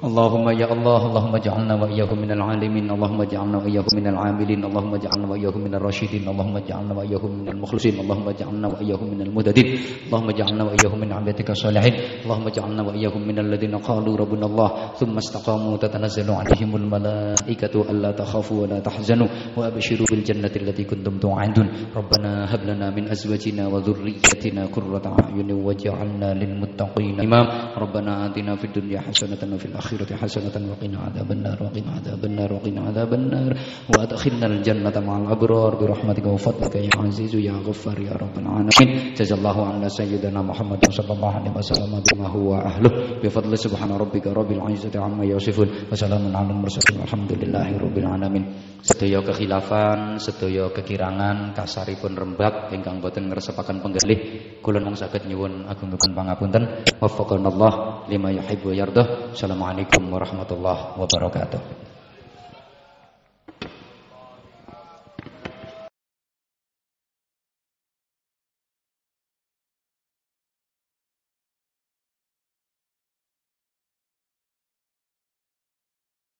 اللهم 0.00 0.48
يا 0.56 0.64
الله 0.72 1.00
اللهم 1.12 1.34
اجعلنا 1.36 1.74
وإياكم 1.76 2.16
من 2.24 2.30
العالمين 2.32 2.88
اللهم 2.90 3.20
اجعلنا 3.20 3.56
وإياكم 3.60 3.92
من 4.00 4.06
العاملين 4.08 4.60
اللهم 4.64 4.92
اجعلنا 4.96 5.26
وإياكم 5.28 5.60
من 5.60 5.74
الراشدين 5.76 6.24
اللهم 6.24 6.56
اجعلنا 6.56 6.92
وإياكم 6.96 7.30
من 7.30 7.48
المخلصين 7.52 8.00
اللهم 8.00 8.26
اجعلنا 8.32 8.66
وإياكم 8.72 9.06
من 9.12 9.20
المهتدين 9.20 9.66
اللهم 10.08 10.28
اجعلنا 10.32 10.62
وإياكم 10.64 10.98
من 11.04 11.12
عبادك 11.12 11.50
الصالحين 11.52 11.94
اللهم 12.24 12.46
اجعلنا 12.48 12.82
وإياكم 12.88 13.20
من 13.20 13.36
الذين 13.44 13.74
قالوا 13.76 14.14
ربنا 14.16 14.46
الله 14.46 14.68
ثم 14.96 15.14
استقاموا 15.20 15.76
تتنزل 15.76 16.28
عليهم 16.32 16.70
الملائكة 16.76 17.74
ألا 17.90 18.10
تخافوا 18.16 18.56
ولا 18.62 18.78
تحزنوا 18.80 19.28
وأبشروا 19.56 20.06
بالجنة 20.10 20.54
التي 20.56 20.84
كنتم 20.88 21.18
توعدون. 21.20 21.68
ربنا 21.92 22.48
هب 22.48 22.62
لنا 22.64 22.86
من 22.96 23.04
أزواجنا 23.12 23.68
وذريتنا 23.68 24.62
قرة 24.72 25.04
أعين 25.20 25.50
واجعلنا 25.52 26.28
للمتقين 26.40 27.20
امام 27.20 27.46
ربنا 27.76 28.12
آتنا 28.26 28.56
في 28.56 28.64
الدنيا 28.64 29.00
حسنة 29.00 29.40
وفي 29.54 29.66
الآخرة 29.66 29.89
الآخرة 29.89 30.15
حسنة 30.15 30.55
وقنا 30.71 30.97
عذاب 30.99 31.31
النار 31.31 31.57
وقنا 31.63 31.91
عذاب 31.97 32.25
النار 32.25 32.53
وقنا 32.53 32.81
عذاب 32.81 33.13
النار 33.13 33.51
وأدخلنا 33.89 34.47
الجنة 34.47 34.95
مع 34.99 35.17
الأبرار 35.17 35.75
برحمتك 35.75 36.25
وفضلك 36.25 36.75
يا 36.75 36.89
عزيز 36.97 37.35
يا 37.35 37.55
غفار 37.67 37.99
يا 37.99 38.13
رب 38.13 38.35
العالمين 38.37 39.13
جزا 39.17 39.35
الله 39.35 39.57
عنا 39.67 39.87
سيدنا 39.87 40.41
محمد 40.41 40.81
صلى 40.91 41.13
الله 41.13 41.31
عليه 41.31 41.51
وسلم 41.57 41.91
بما 42.13 42.27
هو 42.27 42.49
أهله 42.55 42.91
بفضل 43.23 43.57
سبحان 43.57 43.91
ربك 43.91 44.27
رب 44.27 44.51
العزة 44.51 44.93
عما 44.95 45.25
يصفون 45.25 45.69
وسلام 45.91 46.35
على 46.35 46.51
المرسلين 46.51 47.01
والحمد 47.01 47.31
لله 47.43 47.67
رب 47.77 47.97
العالمين 47.97 48.45
sedaya 48.85 49.25
kekhilafan, 49.25 50.21
sedaya 50.21 50.69
kekirangan, 50.69 51.57
kasaripun 51.57 52.13
rembak 52.13 52.69
ingkang 52.69 53.01
boten 53.01 53.33
ngresepaken 53.33 53.81
penggalih, 53.81 54.19
kula 54.61 54.77
mung 54.77 54.93
saged 54.93 55.25
nyuwun 55.25 55.65
agungipun 55.65 56.13
pangapunten. 56.13 56.85
Waffaqanallah 57.01 57.98
lima 58.10 58.34
yuhibbu 58.34 58.74
yardah. 58.74 59.30
Assalamualaikum 59.38 60.02
warahmatullahi 60.10 60.98
wabarakatuh. 60.98 61.89